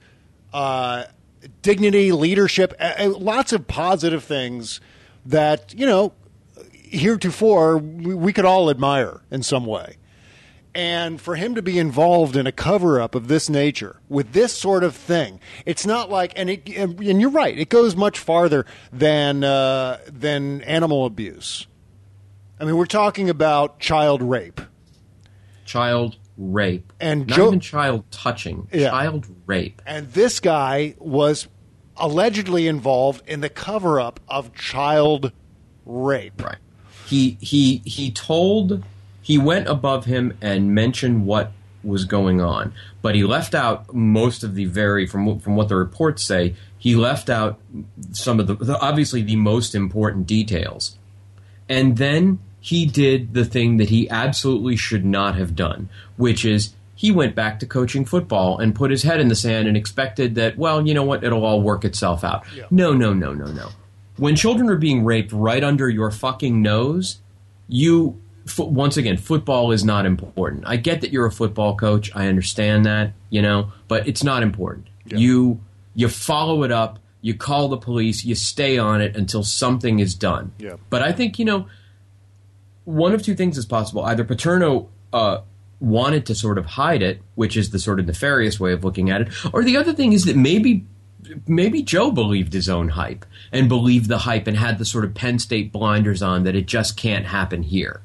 uh, 0.53 1.05
dignity, 1.61 2.11
leadership, 2.11 2.73
lots 2.99 3.53
of 3.53 3.67
positive 3.67 4.23
things 4.23 4.79
that 5.25 5.73
you 5.73 5.85
know 5.85 6.13
heretofore 6.93 7.77
we, 7.77 8.13
we 8.13 8.33
could 8.33 8.45
all 8.45 8.69
admire 8.69 9.21
in 9.31 9.43
some 9.43 9.65
way. 9.65 9.97
And 10.75 11.21
for 11.21 11.35
him 11.35 11.53
to 11.53 11.61
be 11.61 11.77
involved 11.77 12.35
in 12.35 12.47
a 12.47 12.51
cover 12.51 12.99
up 12.99 13.13
of 13.13 13.27
this 13.27 13.47
nature 13.47 13.99
with 14.09 14.33
this 14.33 14.53
sort 14.53 14.83
of 14.83 14.95
thing, 14.95 15.39
it's 15.67 15.85
not 15.85 16.09
like, 16.09 16.33
and, 16.35 16.49
it, 16.49 16.67
and 16.67 17.21
you're 17.21 17.29
right, 17.29 17.57
it 17.57 17.69
goes 17.69 17.95
much 17.95 18.17
farther 18.17 18.65
than 18.91 19.43
uh, 19.43 19.99
than 20.07 20.61
animal 20.63 21.05
abuse. 21.05 21.67
I 22.59 22.65
mean, 22.65 22.75
we're 22.75 22.85
talking 22.85 23.29
about 23.29 23.79
child 23.79 24.23
rape. 24.23 24.61
Child 25.65 26.17
rape. 26.38 26.91
And 26.99 27.27
not 27.27 27.36
Joe- 27.36 27.47
even 27.47 27.59
child 27.59 28.03
touching. 28.11 28.67
Yeah. 28.71 28.89
Child 28.89 29.27
rape. 29.45 29.81
And 29.86 30.11
this 30.13 30.39
guy 30.39 30.95
was 30.99 31.47
allegedly 31.97 32.67
involved 32.67 33.27
in 33.27 33.41
the 33.41 33.49
cover 33.49 33.99
up 33.99 34.19
of 34.27 34.53
child 34.53 35.31
rape. 35.86 36.41
Right. 36.43 36.57
He 37.05 37.38
he 37.41 37.81
he 37.86 38.11
told 38.11 38.84
he 39.21 39.38
went 39.38 39.67
above 39.67 40.05
him 40.05 40.38
and 40.41 40.73
mentioned 40.73 41.25
what 41.25 41.51
was 41.84 42.05
going 42.05 42.39
on, 42.39 42.73
but 43.01 43.13
he 43.13 43.23
left 43.23 43.53
out 43.53 43.93
most 43.93 44.43
of 44.43 44.55
the 44.55 44.65
very 44.65 45.05
from 45.05 45.39
from 45.39 45.55
what 45.55 45.69
the 45.69 45.75
reports 45.75 46.23
say. 46.23 46.55
He 46.77 46.95
left 46.95 47.29
out 47.29 47.59
some 48.11 48.39
of 48.39 48.47
the, 48.47 48.55
the 48.55 48.79
obviously 48.79 49.21
the 49.21 49.36
most 49.36 49.75
important 49.75 50.27
details, 50.27 50.97
and 51.69 51.97
then 51.97 52.39
he 52.64 52.86
did 52.86 53.34
the 53.34 53.43
thing 53.43 53.76
that 53.76 53.89
he 53.89 54.09
absolutely 54.09 54.78
should 54.78 55.03
not 55.03 55.36
have 55.36 55.53
done, 55.53 55.89
which 56.16 56.45
is 56.45 56.74
he 56.95 57.11
went 57.11 57.36
back 57.36 57.59
to 57.59 57.66
coaching 57.66 58.05
football 58.05 58.57
and 58.57 58.74
put 58.74 58.89
his 58.89 59.03
head 59.03 59.20
in 59.20 59.28
the 59.28 59.36
sand 59.36 59.68
and 59.68 59.76
expected 59.76 60.36
that, 60.36 60.57
well, 60.57 60.88
you 60.88 60.93
know 60.93 61.03
what, 61.03 61.26
it'll 61.26 61.43
all 61.43 61.61
work 61.61 61.84
itself 61.84 62.24
out. 62.24 62.45
No, 62.72 62.93
no, 62.93 63.14
no, 63.14 63.34
no, 63.34 63.47
no. 63.47 63.68
When 64.16 64.38
children 64.38 64.70
are 64.70 64.78
being 64.78 65.03
raped 65.03 65.34
right 65.34 65.61
under 65.61 65.89
your 65.89 66.09
fucking 66.09 66.61
nose, 66.61 67.20
you 67.68 68.18
once 68.57 68.95
again, 68.95 69.18
football 69.18 69.74
is 69.74 69.84
not 69.84 70.05
important. 70.05 70.64
I 70.66 70.78
get 70.78 71.01
that 71.01 71.11
you're 71.11 71.26
a 71.26 71.32
football 71.32 71.76
coach. 71.76 72.16
I 72.16 72.28
understand 72.28 72.86
that, 72.86 73.11
you 73.30 73.41
know, 73.41 73.74
but 73.89 74.07
it's 74.07 74.24
not 74.24 74.41
important. 74.41 74.88
You 75.05 75.59
you 75.95 76.07
follow 76.07 76.64
it 76.64 76.72
up. 76.72 76.99
You 77.20 77.34
call 77.34 77.68
the 77.68 77.78
police. 77.78 78.24
You 78.24 78.36
stay 78.36 78.78
on 78.78 79.01
it 79.01 79.18
until 79.18 79.43
something 79.43 79.99
is 79.99 80.16
done. 80.16 80.53
Yeah. 80.59 80.78
But 80.89 81.01
I 81.01 81.11
think 81.11 81.39
you 81.39 81.43
know, 81.43 81.68
one 82.86 83.13
of 83.13 83.23
two 83.23 83.36
things 83.36 83.57
is 83.57 83.65
possible. 83.65 84.03
Either 84.03 84.23
Paterno 84.23 84.89
uh, 85.11 85.41
wanted 85.79 86.25
to 86.27 86.36
sort 86.36 86.57
of 86.57 86.65
hide 86.65 87.01
it, 87.01 87.21
which 87.36 87.57
is 87.57 87.71
the 87.71 87.79
sort 87.79 87.99
of 87.99 88.07
nefarious 88.07 88.59
way 88.59 88.73
of 88.73 88.84
looking 88.84 89.09
at 89.09 89.21
it, 89.21 89.29
or 89.53 89.63
the 89.63 89.77
other 89.77 89.93
thing 89.93 90.13
is 90.13 90.25
that 90.25 90.36
maybe 90.36 90.86
maybe 91.47 91.81
Joe 91.81 92.11
believed 92.11 92.53
his 92.53 92.69
own 92.69 92.89
hype 92.89 93.25
and 93.51 93.69
believed 93.69 94.09
the 94.09 94.19
hype 94.19 94.47
and 94.47 94.57
had 94.57 94.77
the 94.77 94.86
sort 94.86 95.05
of 95.05 95.13
Penn 95.13 95.39
State 95.39 95.71
blinders 95.71 96.21
on 96.21 96.43
that 96.43 96.55
it 96.55 96.65
just 96.65 96.97
can't 96.97 97.25
happen 97.25 97.63
here. 97.63 98.01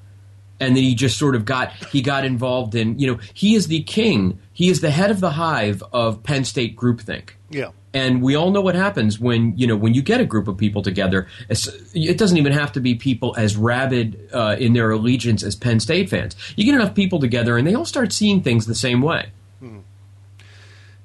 And 0.61 0.77
then 0.77 0.83
he 0.83 0.95
just 0.95 1.19
sort 1.19 1.35
of 1.35 1.45
got 1.45 1.73
he 1.93 2.03
got 2.03 2.25
involved 2.25 2.75
in 2.75 2.99
you 2.99 3.07
know 3.07 3.21
he 3.33 3.55
is 3.55 3.69
the 3.69 3.83
king 3.83 4.41
he 4.53 4.69
is 4.69 4.81
the 4.81 4.91
head 4.91 5.11
of 5.11 5.21
the 5.21 5.31
hive 5.31 5.83
of 5.93 6.23
Penn 6.23 6.45
State 6.45 6.77
groupthink. 6.77 7.31
Yeah. 7.51 7.71
And 7.95 8.23
we 8.23 8.35
all 8.35 8.51
know 8.51 8.61
what 8.61 8.75
happens 8.75 9.19
when 9.19 9.57
you 9.57 9.67
know 9.67 9.77
when 9.77 9.95
you 9.95 10.03
get 10.03 10.21
a 10.21 10.25
group 10.27 10.47
of 10.47 10.59
people 10.59 10.83
together. 10.83 11.27
It 11.49 12.19
doesn't 12.19 12.37
even 12.37 12.53
have 12.53 12.73
to 12.73 12.81
be 12.81 12.95
people 12.95 13.35
as 13.39 13.57
rabid 13.57 14.29
uh, 14.33 14.57
in 14.59 14.75
their 14.75 14.91
allegiance 14.91 15.43
as 15.43 15.57
Penn 15.57 15.81
State 15.81 16.11
fans. 16.11 16.37
You 16.55 16.65
get 16.65 16.75
enough 16.75 16.95
people 16.95 17.19
together, 17.19 17.57
and 17.57 17.67
they 17.67 17.75
all 17.75 17.87
start 17.87 18.13
seeing 18.13 18.43
things 18.43 18.67
the 18.67 18.75
same 18.75 19.01
way. 19.01 19.31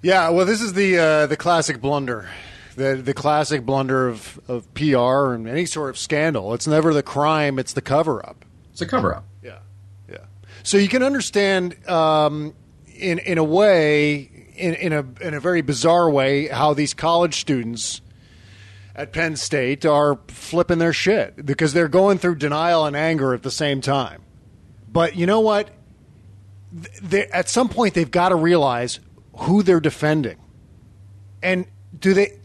Yeah, 0.01 0.29
well, 0.29 0.45
this 0.45 0.61
is 0.61 0.73
the 0.73 0.97
uh, 0.99 1.27
the 1.27 1.37
classic 1.37 1.79
blunder, 1.79 2.27
the 2.75 2.95
the 2.95 3.13
classic 3.13 3.65
blunder 3.65 4.09
of, 4.09 4.37
of 4.49 4.71
PR 4.73 5.33
and 5.33 5.47
any 5.47 5.65
sort 5.65 5.89
of 5.89 5.97
scandal. 5.97 6.53
It's 6.53 6.67
never 6.67 6.93
the 6.93 7.03
crime; 7.03 7.57
it's 7.57 7.71
the 7.71 7.81
cover 7.81 8.23
up. 8.25 8.43
It's 8.73 8.81
a 8.81 8.85
cover 8.85 9.15
up. 9.15 9.23
Yeah, 9.41 9.59
yeah. 10.09 10.17
So 10.63 10.77
you 10.77 10.89
can 10.89 11.03
understand, 11.03 11.77
um, 11.87 12.53
in 12.97 13.19
in 13.19 13.37
a 13.37 13.45
way, 13.45 14.29
in 14.63 14.75
in 14.75 14.93
a 14.93 15.05
in 15.21 15.33
a 15.33 15.39
very 15.39 15.61
bizarre 15.61 16.09
way, 16.09 16.47
how 16.47 16.73
these 16.73 16.93
college 16.93 17.39
students 17.39 18.01
at 18.95 19.11
Penn 19.11 19.35
State 19.35 19.85
are 19.85 20.19
flipping 20.27 20.77
their 20.77 20.93
shit 20.93 21.45
because 21.45 21.73
they're 21.73 21.87
going 21.87 22.17
through 22.17 22.35
denial 22.35 22.85
and 22.85 22.95
anger 22.95 23.33
at 23.33 23.43
the 23.43 23.51
same 23.51 23.81
time. 23.81 24.21
But 24.87 25.15
you 25.15 25.25
know 25.25 25.41
what? 25.41 25.69
They, 27.01 27.27
at 27.27 27.49
some 27.49 27.69
point, 27.69 27.93
they've 27.93 28.09
got 28.09 28.29
to 28.29 28.35
realize 28.35 28.99
who 29.39 29.63
they're 29.63 29.79
defending, 29.79 30.37
and 31.41 31.65
do 31.97 32.13
they 32.13 32.39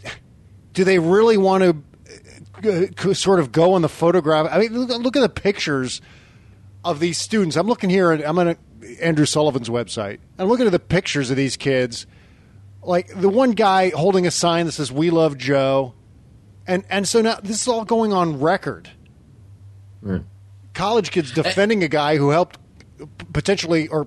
do 0.73 0.85
they 0.85 0.99
really 0.99 1.37
want 1.37 1.83
to 2.63 2.91
uh, 3.09 3.15
sort 3.15 3.39
of 3.39 3.53
go 3.53 3.75
on 3.75 3.83
the 3.83 3.89
photograph? 3.89 4.49
I 4.51 4.59
mean, 4.59 4.77
look, 4.77 4.91
look 5.03 5.17
at 5.17 5.21
the 5.21 5.29
pictures 5.29 6.01
of 6.85 7.01
these 7.01 7.19
students. 7.19 7.57
I'm 7.57 7.69
looking 7.69 7.91
here. 7.91 8.11
At, 8.11 8.27
I'm 8.27 8.39
on 8.39 8.57
Andrew 9.01 9.27
Sullivan's 9.27 9.69
website. 9.69 10.19
I'm 10.39 10.49
looking 10.49 10.67
at 10.67 10.73
the 10.73 10.79
pictures 10.79 11.31
of 11.31 11.37
these 11.37 11.57
kids. 11.57 12.07
Like 12.83 13.09
the 13.21 13.29
one 13.29 13.53
guy 13.53 13.91
holding 13.91 14.27
a 14.27 14.31
sign 14.31 14.67
that 14.67 14.73
says 14.73 14.91
"We 14.93 15.11
love 15.11 15.37
Joe," 15.37 15.95
and 16.67 16.85
and 16.89 17.07
so 17.09 17.21
now 17.21 17.39
this 17.43 17.61
is 17.63 17.69
all 17.69 17.85
going 17.85 18.13
on 18.13 18.41
record. 18.41 18.91
College 20.75 21.11
kids 21.11 21.33
defending 21.33 21.83
a 21.83 21.89
guy 21.89 22.17
who 22.17 22.31
helped 22.31 22.59
potentially 23.33 23.89
or 23.89 24.07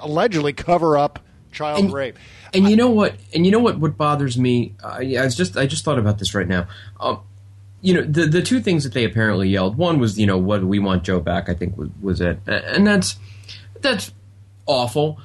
allegedly 0.00 0.52
cover 0.52 0.96
up 0.96 1.20
child 1.52 1.80
And- 1.84 1.92
rape. 1.92 2.16
And 2.54 2.68
you 2.70 2.76
know 2.76 2.88
what? 2.88 3.14
And 3.34 3.44
you 3.44 3.52
know 3.52 3.58
what? 3.58 3.78
What 3.78 3.98
bothers 3.98 4.38
me? 4.38 4.74
Uh, 4.82 5.00
I 5.02 5.22
was 5.24 5.34
just 5.34 5.58
I 5.58 5.66
just 5.66 5.84
thought 5.84 5.98
about 5.98 6.18
this 6.18 6.34
right 6.34 6.48
now. 6.48 6.66
Um, 6.98 7.20
you 7.82 7.92
know, 7.92 8.00
the 8.02 8.24
the 8.24 8.40
two 8.40 8.60
things 8.60 8.84
that 8.84 8.94
they 8.94 9.04
apparently 9.04 9.50
yelled. 9.50 9.76
One 9.76 9.98
was, 9.98 10.18
you 10.18 10.24
know, 10.26 10.38
what 10.38 10.64
we 10.64 10.78
want 10.78 11.04
Joe 11.04 11.20
back. 11.20 11.50
I 11.50 11.54
think 11.54 11.76
was, 11.76 11.90
was 12.00 12.22
it, 12.22 12.38
and 12.46 12.86
that's 12.86 13.16
that's 13.82 14.12
awful. 14.66 15.20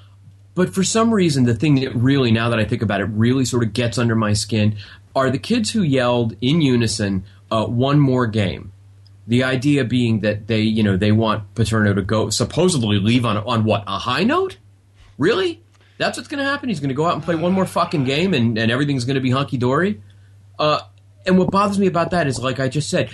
But 0.56 0.74
for 0.74 0.84
some 0.84 1.14
reason, 1.14 1.46
the 1.46 1.56
thing 1.56 1.76
that 1.76 1.96
really, 1.96 2.32
now 2.32 2.50
that 2.50 2.60
I 2.60 2.66
think 2.66 2.82
about 2.82 3.02
it, 3.02 3.06
really 3.06 3.46
sort 3.46 3.64
of 3.64 3.74
gets 3.74 3.98
under 3.98 4.16
my 4.16 4.34
skin 4.34 4.78
are 5.16 5.30
the 5.30 5.40
kids 5.40 5.72
who 5.72 5.82
yelled 5.82 6.36
in 6.42 6.62
unison, 6.62 7.24
uh, 7.52 7.66
"One 7.66 8.00
more 8.00 8.28
game." 8.28 8.72
The 9.26 9.44
idea 9.44 9.86
being 9.86 10.20
that 10.20 10.48
they, 10.48 10.62
you 10.62 10.84
know, 10.84 10.98
they 10.98 11.12
want 11.12 11.56
Paterno 11.56 11.94
to 11.94 12.02
go 12.02 12.30
supposedly 12.30 13.00
leave 13.00 13.26
on 13.26 13.38
on 13.38 13.64
what 13.64 13.84
a 13.88 13.98
high 14.00 14.24
note. 14.24 14.58
Really? 15.18 15.62
That's 15.98 16.18
what's 16.18 16.28
going 16.28 16.44
to 16.44 16.50
happen. 16.50 16.70
He's 16.70 16.80
going 16.80 16.90
to 16.90 16.96
go 16.96 17.06
out 17.06 17.14
and 17.14 17.24
play 17.24 17.36
one 17.36 17.54
more 17.54 17.66
fucking 17.66 18.04
game, 18.04 18.34
and, 18.34 18.58
and 18.58 18.72
everything's 18.72 19.06
going 19.06 19.16
to 19.16 19.22
be 19.22 19.32
hunky 19.32 19.58
dory. 19.58 20.02
Uh, 20.60 20.82
and 21.26 21.38
what 21.38 21.52
bothers 21.52 21.80
me 21.80 21.88
about 21.88 22.12
that 22.12 22.28
is, 22.28 22.40
like 22.40 22.60
I 22.60 22.68
just 22.68 22.90
said, 22.90 23.10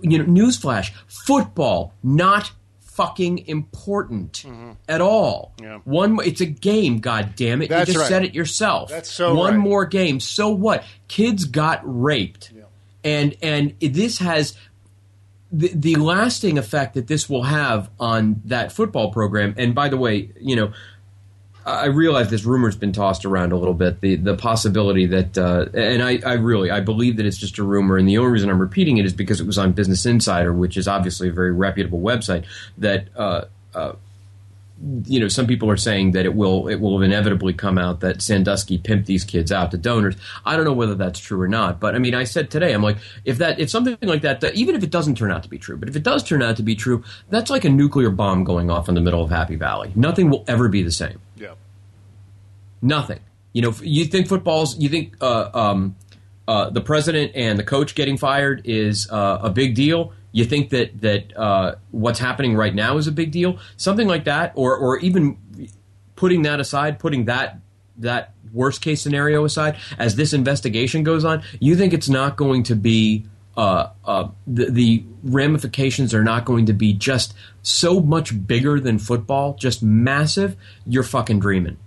you 0.00 0.18
know, 0.18 0.24
newsflash: 0.24 0.92
football 1.06 1.92
not 2.02 2.52
fucking 2.96 3.46
important 3.46 4.44
mm-hmm. 4.46 4.72
at 4.88 5.00
all. 5.00 5.52
Yeah. 5.60 5.80
One, 5.84 6.18
it's 6.24 6.40
a 6.40 6.46
game. 6.46 6.98
God 6.98 7.34
damn 7.36 7.62
it! 7.62 7.68
That's 7.68 7.88
you 7.88 7.94
just 7.94 8.02
right. 8.02 8.08
said 8.08 8.24
it 8.24 8.34
yourself. 8.34 8.90
That's 8.90 9.10
so 9.10 9.34
One 9.34 9.54
right. 9.54 9.60
more 9.60 9.84
game. 9.84 10.18
So 10.18 10.48
what? 10.48 10.84
Kids 11.08 11.44
got 11.44 11.80
raped, 11.84 12.52
and 13.04 13.36
and 13.42 13.74
this 13.80 14.18
has 14.18 14.54
the, 15.52 15.70
the 15.74 15.96
lasting 15.96 16.58
effect 16.58 16.94
that 16.94 17.06
this 17.06 17.28
will 17.28 17.44
have 17.44 17.90
on 18.00 18.40
that 18.46 18.72
football 18.72 19.12
program. 19.12 19.54
And 19.56 19.74
by 19.74 19.88
the 19.88 19.96
way, 19.96 20.30
you 20.40 20.56
know, 20.56 20.72
I 21.66 21.86
realize 21.86 22.30
this 22.30 22.44
rumor's 22.44 22.76
been 22.76 22.92
tossed 22.92 23.24
around 23.24 23.50
a 23.50 23.56
little 23.56 23.74
bit. 23.74 24.00
The 24.00 24.14
the 24.14 24.36
possibility 24.36 25.06
that, 25.06 25.36
uh, 25.36 25.66
and 25.74 26.00
I, 26.00 26.20
I 26.24 26.34
really 26.34 26.70
I 26.70 26.78
believe 26.78 27.16
that 27.16 27.26
it's 27.26 27.36
just 27.36 27.58
a 27.58 27.64
rumor, 27.64 27.96
and 27.96 28.08
the 28.08 28.18
only 28.18 28.30
reason 28.30 28.50
I'm 28.50 28.60
repeating 28.60 28.98
it 28.98 29.04
is 29.04 29.12
because 29.12 29.40
it 29.40 29.46
was 29.48 29.58
on 29.58 29.72
Business 29.72 30.06
Insider, 30.06 30.52
which 30.52 30.76
is 30.76 30.86
obviously 30.86 31.28
a 31.28 31.32
very 31.32 31.50
reputable 31.50 32.00
website. 32.00 32.44
That 32.78 33.08
uh, 33.16 33.46
uh, 33.74 33.94
you 35.04 35.18
know, 35.18 35.28
some 35.28 35.46
people 35.46 35.70
are 35.70 35.76
saying 35.76 36.10
that 36.12 36.26
it 36.26 36.34
will 36.34 36.68
it 36.68 36.76
will 36.80 37.00
inevitably 37.00 37.54
come 37.54 37.78
out 37.78 38.00
that 38.00 38.20
Sandusky 38.20 38.78
pimped 38.78 39.06
these 39.06 39.24
kids 39.24 39.50
out 39.50 39.70
to 39.70 39.78
donors. 39.78 40.16
I 40.44 40.54
don't 40.54 40.64
know 40.66 40.72
whether 40.74 40.94
that's 40.94 41.18
true 41.18 41.40
or 41.40 41.48
not, 41.48 41.80
but 41.80 41.94
I 41.94 41.98
mean, 41.98 42.14
I 42.14 42.24
said 42.24 42.50
today, 42.50 42.72
I'm 42.72 42.82
like, 42.82 42.98
if 43.24 43.38
that 43.38 43.58
if 43.58 43.70
something 43.70 43.96
like 44.02 44.22
that, 44.22 44.40
that 44.42 44.54
even 44.54 44.74
if 44.74 44.82
it 44.82 44.90
doesn't 44.90 45.16
turn 45.16 45.30
out 45.30 45.42
to 45.44 45.48
be 45.48 45.58
true, 45.58 45.76
but 45.78 45.88
if 45.88 45.96
it 45.96 46.02
does 46.02 46.22
turn 46.22 46.42
out 46.42 46.56
to 46.56 46.62
be 46.62 46.74
true, 46.74 47.02
that's 47.30 47.50
like 47.50 47.64
a 47.64 47.70
nuclear 47.70 48.10
bomb 48.10 48.44
going 48.44 48.70
off 48.70 48.88
in 48.88 48.94
the 48.94 49.00
middle 49.00 49.22
of 49.22 49.30
Happy 49.30 49.56
Valley. 49.56 49.92
Nothing 49.94 50.28
will 50.28 50.44
ever 50.46 50.68
be 50.68 50.82
the 50.82 50.92
same. 50.92 51.20
Yeah. 51.36 51.54
Nothing. 52.82 53.20
You 53.54 53.62
know, 53.62 53.74
you 53.80 54.04
think 54.04 54.28
football's, 54.28 54.78
you 54.78 54.90
think 54.90 55.16
uh, 55.22 55.48
um, 55.54 55.96
uh, 56.46 56.68
the 56.68 56.82
president 56.82 57.32
and 57.34 57.58
the 57.58 57.64
coach 57.64 57.94
getting 57.94 58.18
fired 58.18 58.62
is 58.66 59.10
uh, 59.10 59.38
a 59.42 59.50
big 59.50 59.74
deal. 59.74 60.12
You 60.36 60.44
think 60.44 60.68
that 60.68 61.00
that 61.00 61.34
uh, 61.34 61.76
what's 61.92 62.18
happening 62.18 62.56
right 62.56 62.74
now 62.74 62.98
is 62.98 63.06
a 63.06 63.12
big 63.12 63.30
deal. 63.30 63.58
Something 63.78 64.06
like 64.06 64.24
that, 64.24 64.52
or 64.54 64.76
or 64.76 64.98
even 64.98 65.38
putting 66.14 66.42
that 66.42 66.60
aside, 66.60 66.98
putting 66.98 67.24
that 67.24 67.58
that 67.96 68.34
worst 68.52 68.82
case 68.82 69.00
scenario 69.00 69.46
aside, 69.46 69.78
as 69.96 70.16
this 70.16 70.34
investigation 70.34 71.04
goes 71.04 71.24
on, 71.24 71.42
you 71.58 71.74
think 71.74 71.94
it's 71.94 72.10
not 72.10 72.36
going 72.36 72.64
to 72.64 72.76
be 72.76 73.24
uh, 73.56 73.88
uh, 74.04 74.28
the, 74.46 74.70
the 74.70 75.04
ramifications 75.22 76.12
are 76.12 76.22
not 76.22 76.44
going 76.44 76.66
to 76.66 76.74
be 76.74 76.92
just 76.92 77.32
so 77.62 78.00
much 78.00 78.46
bigger 78.46 78.78
than 78.78 78.98
football, 78.98 79.54
just 79.54 79.82
massive. 79.82 80.54
You're 80.84 81.02
fucking 81.02 81.40
dreaming 81.40 81.78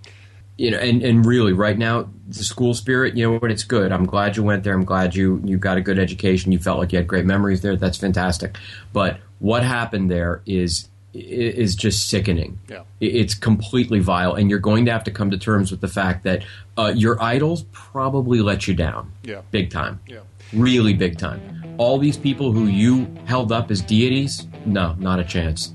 you 0.60 0.70
know, 0.70 0.76
and, 0.76 1.02
and 1.02 1.24
really, 1.24 1.54
right 1.54 1.78
now, 1.78 2.10
the 2.28 2.44
school 2.44 2.74
spirit, 2.74 3.16
you 3.16 3.24
know 3.24 3.38
what, 3.38 3.50
it's 3.50 3.62
good. 3.62 3.92
I'm 3.92 4.04
glad 4.04 4.36
you 4.36 4.42
went 4.42 4.62
there. 4.62 4.74
I'm 4.74 4.84
glad 4.84 5.14
you 5.14 5.40
you 5.42 5.56
got 5.56 5.78
a 5.78 5.80
good 5.80 5.98
education. 5.98 6.52
You 6.52 6.58
felt 6.58 6.78
like 6.78 6.92
you 6.92 6.98
had 6.98 7.06
great 7.08 7.24
memories 7.24 7.62
there. 7.62 7.76
That's 7.76 7.96
fantastic. 7.96 8.58
But 8.92 9.20
what 9.38 9.62
happened 9.64 10.10
there 10.10 10.42
is 10.44 10.90
is 11.14 11.74
just 11.74 12.10
sickening. 12.10 12.58
Yeah. 12.68 12.82
It's 13.00 13.34
completely 13.34 14.00
vile, 14.00 14.34
and 14.34 14.50
you're 14.50 14.58
going 14.58 14.84
to 14.84 14.92
have 14.92 15.02
to 15.04 15.10
come 15.10 15.30
to 15.30 15.38
terms 15.38 15.70
with 15.70 15.80
the 15.80 15.88
fact 15.88 16.24
that 16.24 16.44
uh, 16.76 16.92
your 16.94 17.20
idols 17.22 17.64
probably 17.72 18.42
let 18.42 18.68
you 18.68 18.74
down. 18.74 19.12
Yeah. 19.22 19.40
big 19.50 19.70
time. 19.70 19.98
Yeah. 20.06 20.20
really 20.52 20.92
big 20.92 21.16
time. 21.16 21.74
All 21.78 21.96
these 21.96 22.18
people 22.18 22.52
who 22.52 22.66
you 22.66 23.06
held 23.24 23.50
up 23.50 23.70
as 23.70 23.80
deities, 23.80 24.46
no, 24.66 24.94
not 24.98 25.20
a 25.20 25.24
chance. 25.24 25.72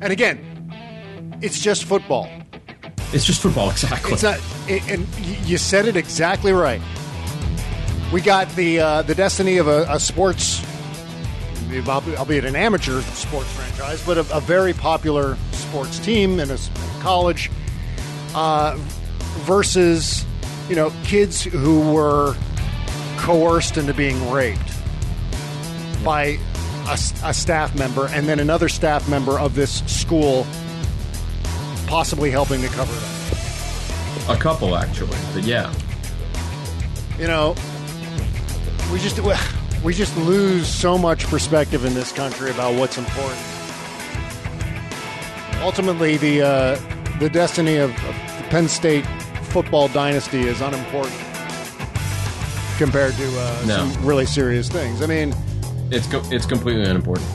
And 0.00 0.12
again, 0.12 1.38
it's 1.40 1.60
just 1.60 1.84
football. 1.84 2.28
It's 3.12 3.24
just 3.24 3.40
football, 3.40 3.70
exactly. 3.70 4.12
It's 4.12 4.22
not, 4.22 4.40
and 4.68 5.06
you 5.46 5.58
said 5.58 5.86
it 5.86 5.96
exactly 5.96 6.52
right. 6.52 6.80
We 8.12 8.20
got 8.20 8.48
the 8.56 8.80
uh, 8.80 9.02
the 9.02 9.14
destiny 9.14 9.58
of 9.58 9.68
a, 9.68 9.86
a 9.88 9.98
sports, 9.98 10.64
albeit 11.88 12.44
an 12.44 12.56
amateur 12.56 13.00
sports 13.02 13.50
franchise, 13.52 14.04
but 14.04 14.18
a, 14.18 14.36
a 14.36 14.40
very 14.40 14.72
popular 14.72 15.36
sports 15.52 15.98
team 15.98 16.40
in 16.40 16.50
a 16.50 16.58
college, 17.00 17.50
uh, 18.34 18.76
versus 19.44 20.24
you 20.68 20.76
know 20.76 20.92
kids 21.04 21.42
who 21.42 21.92
were 21.92 22.36
coerced 23.16 23.76
into 23.76 23.94
being 23.94 24.30
raped 24.30 24.72
by 26.04 26.38
a 27.24 27.34
staff 27.34 27.74
member, 27.76 28.06
and 28.08 28.28
then 28.28 28.38
another 28.38 28.68
staff 28.68 29.08
member 29.08 29.38
of 29.40 29.54
this 29.54 29.82
school 29.86 30.46
possibly 31.86 32.30
helping 32.30 32.60
to 32.62 32.68
cover 32.68 32.92
it 32.94 33.02
up. 34.28 34.36
A 34.36 34.40
couple, 34.40 34.76
actually, 34.76 35.16
but 35.34 35.44
yeah. 35.44 35.72
you 37.18 37.26
know, 37.26 37.54
we 38.92 38.98
just 38.98 39.20
we 39.84 39.94
just 39.94 40.16
lose 40.18 40.66
so 40.66 40.98
much 40.98 41.24
perspective 41.26 41.84
in 41.84 41.94
this 41.94 42.10
country 42.12 42.50
about 42.50 42.74
what's 42.74 42.98
important. 42.98 43.40
Ultimately, 45.62 46.16
the 46.16 46.42
uh, 46.42 47.18
the 47.18 47.30
destiny 47.30 47.76
of, 47.76 47.90
of 47.90 48.14
the 48.38 48.46
Penn 48.50 48.68
State 48.68 49.06
football 49.50 49.88
dynasty 49.88 50.40
is 50.40 50.60
unimportant 50.60 51.14
compared 52.78 53.14
to 53.14 53.24
uh, 53.40 53.62
No. 53.66 53.76
some 53.88 54.04
really 54.04 54.26
serious 54.26 54.68
things. 54.68 55.00
I 55.02 55.06
mean, 55.06 55.34
It's 55.90 56.06
co- 56.06 56.22
it's 56.30 56.46
completely 56.46 56.82
unimportant. 56.84 57.26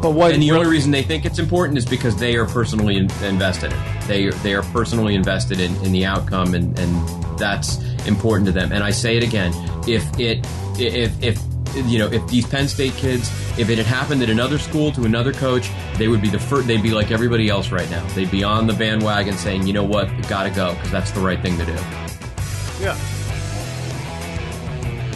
But 0.00 0.12
what? 0.12 0.32
and 0.32 0.42
the 0.42 0.50
only 0.52 0.66
reason 0.66 0.90
they 0.90 1.02
think 1.02 1.24
it's 1.24 1.38
important 1.38 1.78
is 1.78 1.84
because 1.84 2.16
they 2.16 2.36
are 2.36 2.46
personally 2.46 2.96
in- 2.96 3.10
invested. 3.22 3.72
in 3.72 3.78
it. 3.78 4.00
They 4.06 4.30
they 4.42 4.54
are 4.54 4.62
personally 4.62 5.14
invested 5.14 5.60
in, 5.60 5.74
in 5.84 5.92
the 5.92 6.04
outcome, 6.06 6.54
and, 6.54 6.78
and 6.78 7.38
that's 7.38 7.82
important 8.06 8.46
to 8.46 8.52
them. 8.52 8.72
And 8.72 8.82
I 8.82 8.90
say 8.90 9.16
it 9.16 9.22
again: 9.22 9.52
if 9.86 10.04
it 10.18 10.46
if 10.78 11.22
if 11.22 11.40
you 11.86 11.98
know 11.98 12.08
if 12.08 12.26
these 12.28 12.46
Penn 12.46 12.66
State 12.68 12.94
kids, 12.94 13.30
if 13.58 13.68
it 13.68 13.78
had 13.78 13.86
happened 13.86 14.22
at 14.22 14.30
another 14.30 14.58
school 14.58 14.90
to 14.92 15.04
another 15.04 15.32
coach, 15.32 15.70
they 15.96 16.08
would 16.08 16.22
be 16.22 16.28
the 16.28 16.38
first. 16.38 16.66
They'd 16.66 16.82
be 16.82 16.90
like 16.90 17.10
everybody 17.10 17.48
else 17.48 17.70
right 17.70 17.88
now. 17.90 18.06
They'd 18.14 18.30
be 18.30 18.42
on 18.42 18.66
the 18.66 18.72
bandwagon 18.72 19.36
saying, 19.36 19.66
you 19.66 19.72
know 19.72 19.84
what, 19.84 20.08
got 20.28 20.44
to 20.44 20.50
go 20.50 20.74
because 20.74 20.90
that's 20.90 21.10
the 21.10 21.20
right 21.20 21.40
thing 21.40 21.56
to 21.58 21.66
do. 21.66 21.74
Yeah. 22.80 22.98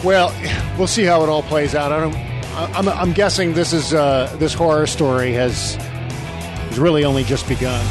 Well, 0.03 0.31
we'll 0.77 0.87
see 0.87 1.03
how 1.03 1.23
it 1.23 1.29
all 1.29 1.41
plays 1.43 1.73
out. 1.73 1.91
I 1.91 1.99
don't. 1.99 2.34
I'm, 2.57 2.87
I'm 2.87 3.11
guessing 3.13 3.53
this 3.53 3.73
is 3.73 3.93
uh, 3.93 4.33
this 4.39 4.53
horror 4.53 4.87
story 4.87 5.33
has 5.33 5.75
has 5.75 6.79
really 6.79 7.03
only 7.03 7.23
just 7.23 7.47
begun. 7.47 7.83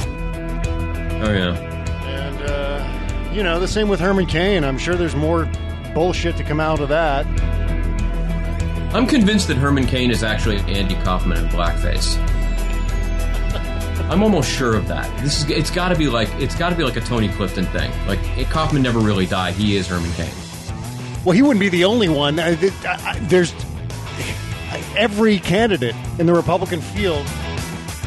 Oh 1.23 1.33
yeah. 1.33 1.55
And 2.07 2.43
uh, 3.31 3.33
you 3.35 3.43
know, 3.43 3.61
the 3.61 3.69
same 3.69 3.89
with 3.89 4.01
Herman 4.01 4.27
Cain. 4.27 4.65
I'm 4.65 4.79
sure 4.79 4.95
there's 4.95 5.15
more 5.17 5.51
bullshit 5.95 6.37
to 6.39 6.45
come 6.45 6.61
out 6.61 6.81
of 6.81 6.89
that. 6.89 7.27
I'm 8.95 9.07
convinced 9.07 9.49
that 9.49 9.57
Herman 9.57 9.87
Cain 9.87 10.11
is 10.11 10.23
actually 10.23 10.59
Andy 10.73 10.95
Kaufman 10.97 11.39
in 11.39 11.49
blackface. 11.49 12.17
I'm 14.11 14.23
almost 14.23 14.51
sure 14.51 14.77
of 14.77 14.87
that. 14.89 15.11
This 15.23 15.43
is 15.43 15.51
it's 15.51 15.71
got 15.71 15.89
to 15.89 15.97
be 15.97 16.09
like 16.09 16.29
it's 16.35 16.55
got 16.55 16.71
to 16.71 16.77
be 16.77 16.85
like 16.85 16.97
a 16.97 17.01
Tony 17.01 17.29
Clifton 17.29 17.65
thing. 17.67 17.91
Like 18.07 18.21
it, 18.39 18.49
Kaufman 18.49 18.83
never 18.83 18.99
really 19.01 19.27
died. 19.27 19.55
He 19.55 19.77
is 19.77 19.89
Herman 19.89 20.13
Cain. 20.13 20.31
Well, 21.25 21.33
he 21.33 21.43
wouldn't 21.43 21.61
be 21.61 21.71
the 21.71 21.85
only 21.85 22.09
one. 22.09 22.39
I- 22.39 22.51
I- 22.51 22.71
I- 22.87 23.19
There's 23.23 23.53
every 24.97 25.39
candidate 25.39 25.95
in 26.19 26.27
the 26.27 26.35
Republican 26.35 26.81
field 26.81 27.27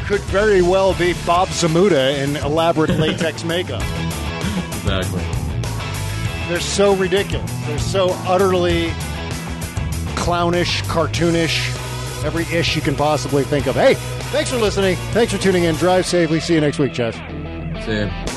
could 0.06 0.20
very 0.22 0.62
well 0.62 0.94
be 0.94 1.12
Bob 1.26 1.48
Zmuda 1.48 2.18
in 2.22 2.36
elaborate 2.36 2.90
latex 2.98 3.44
makeup. 3.44 3.82
Exactly. 4.78 5.22
They're 6.48 6.60
so 6.60 6.94
ridiculous. 6.94 7.50
They're 7.66 7.78
so 7.78 8.08
utterly 8.26 8.90
clownish, 10.16 10.82
cartoonish, 10.84 11.74
every 12.24 12.44
ish 12.44 12.74
you 12.74 12.82
can 12.82 12.96
possibly 12.96 13.44
think 13.44 13.66
of. 13.66 13.74
Hey, 13.74 13.94
thanks 14.32 14.50
for 14.50 14.56
listening. 14.56 14.96
Thanks 15.12 15.32
for 15.32 15.38
tuning 15.38 15.64
in. 15.64 15.74
Drive 15.76 16.06
safely. 16.06 16.40
See 16.40 16.54
you 16.54 16.60
next 16.60 16.78
week, 16.78 16.92
Jeff. 16.94 17.14
See 17.84 18.00
ya. 18.00 18.27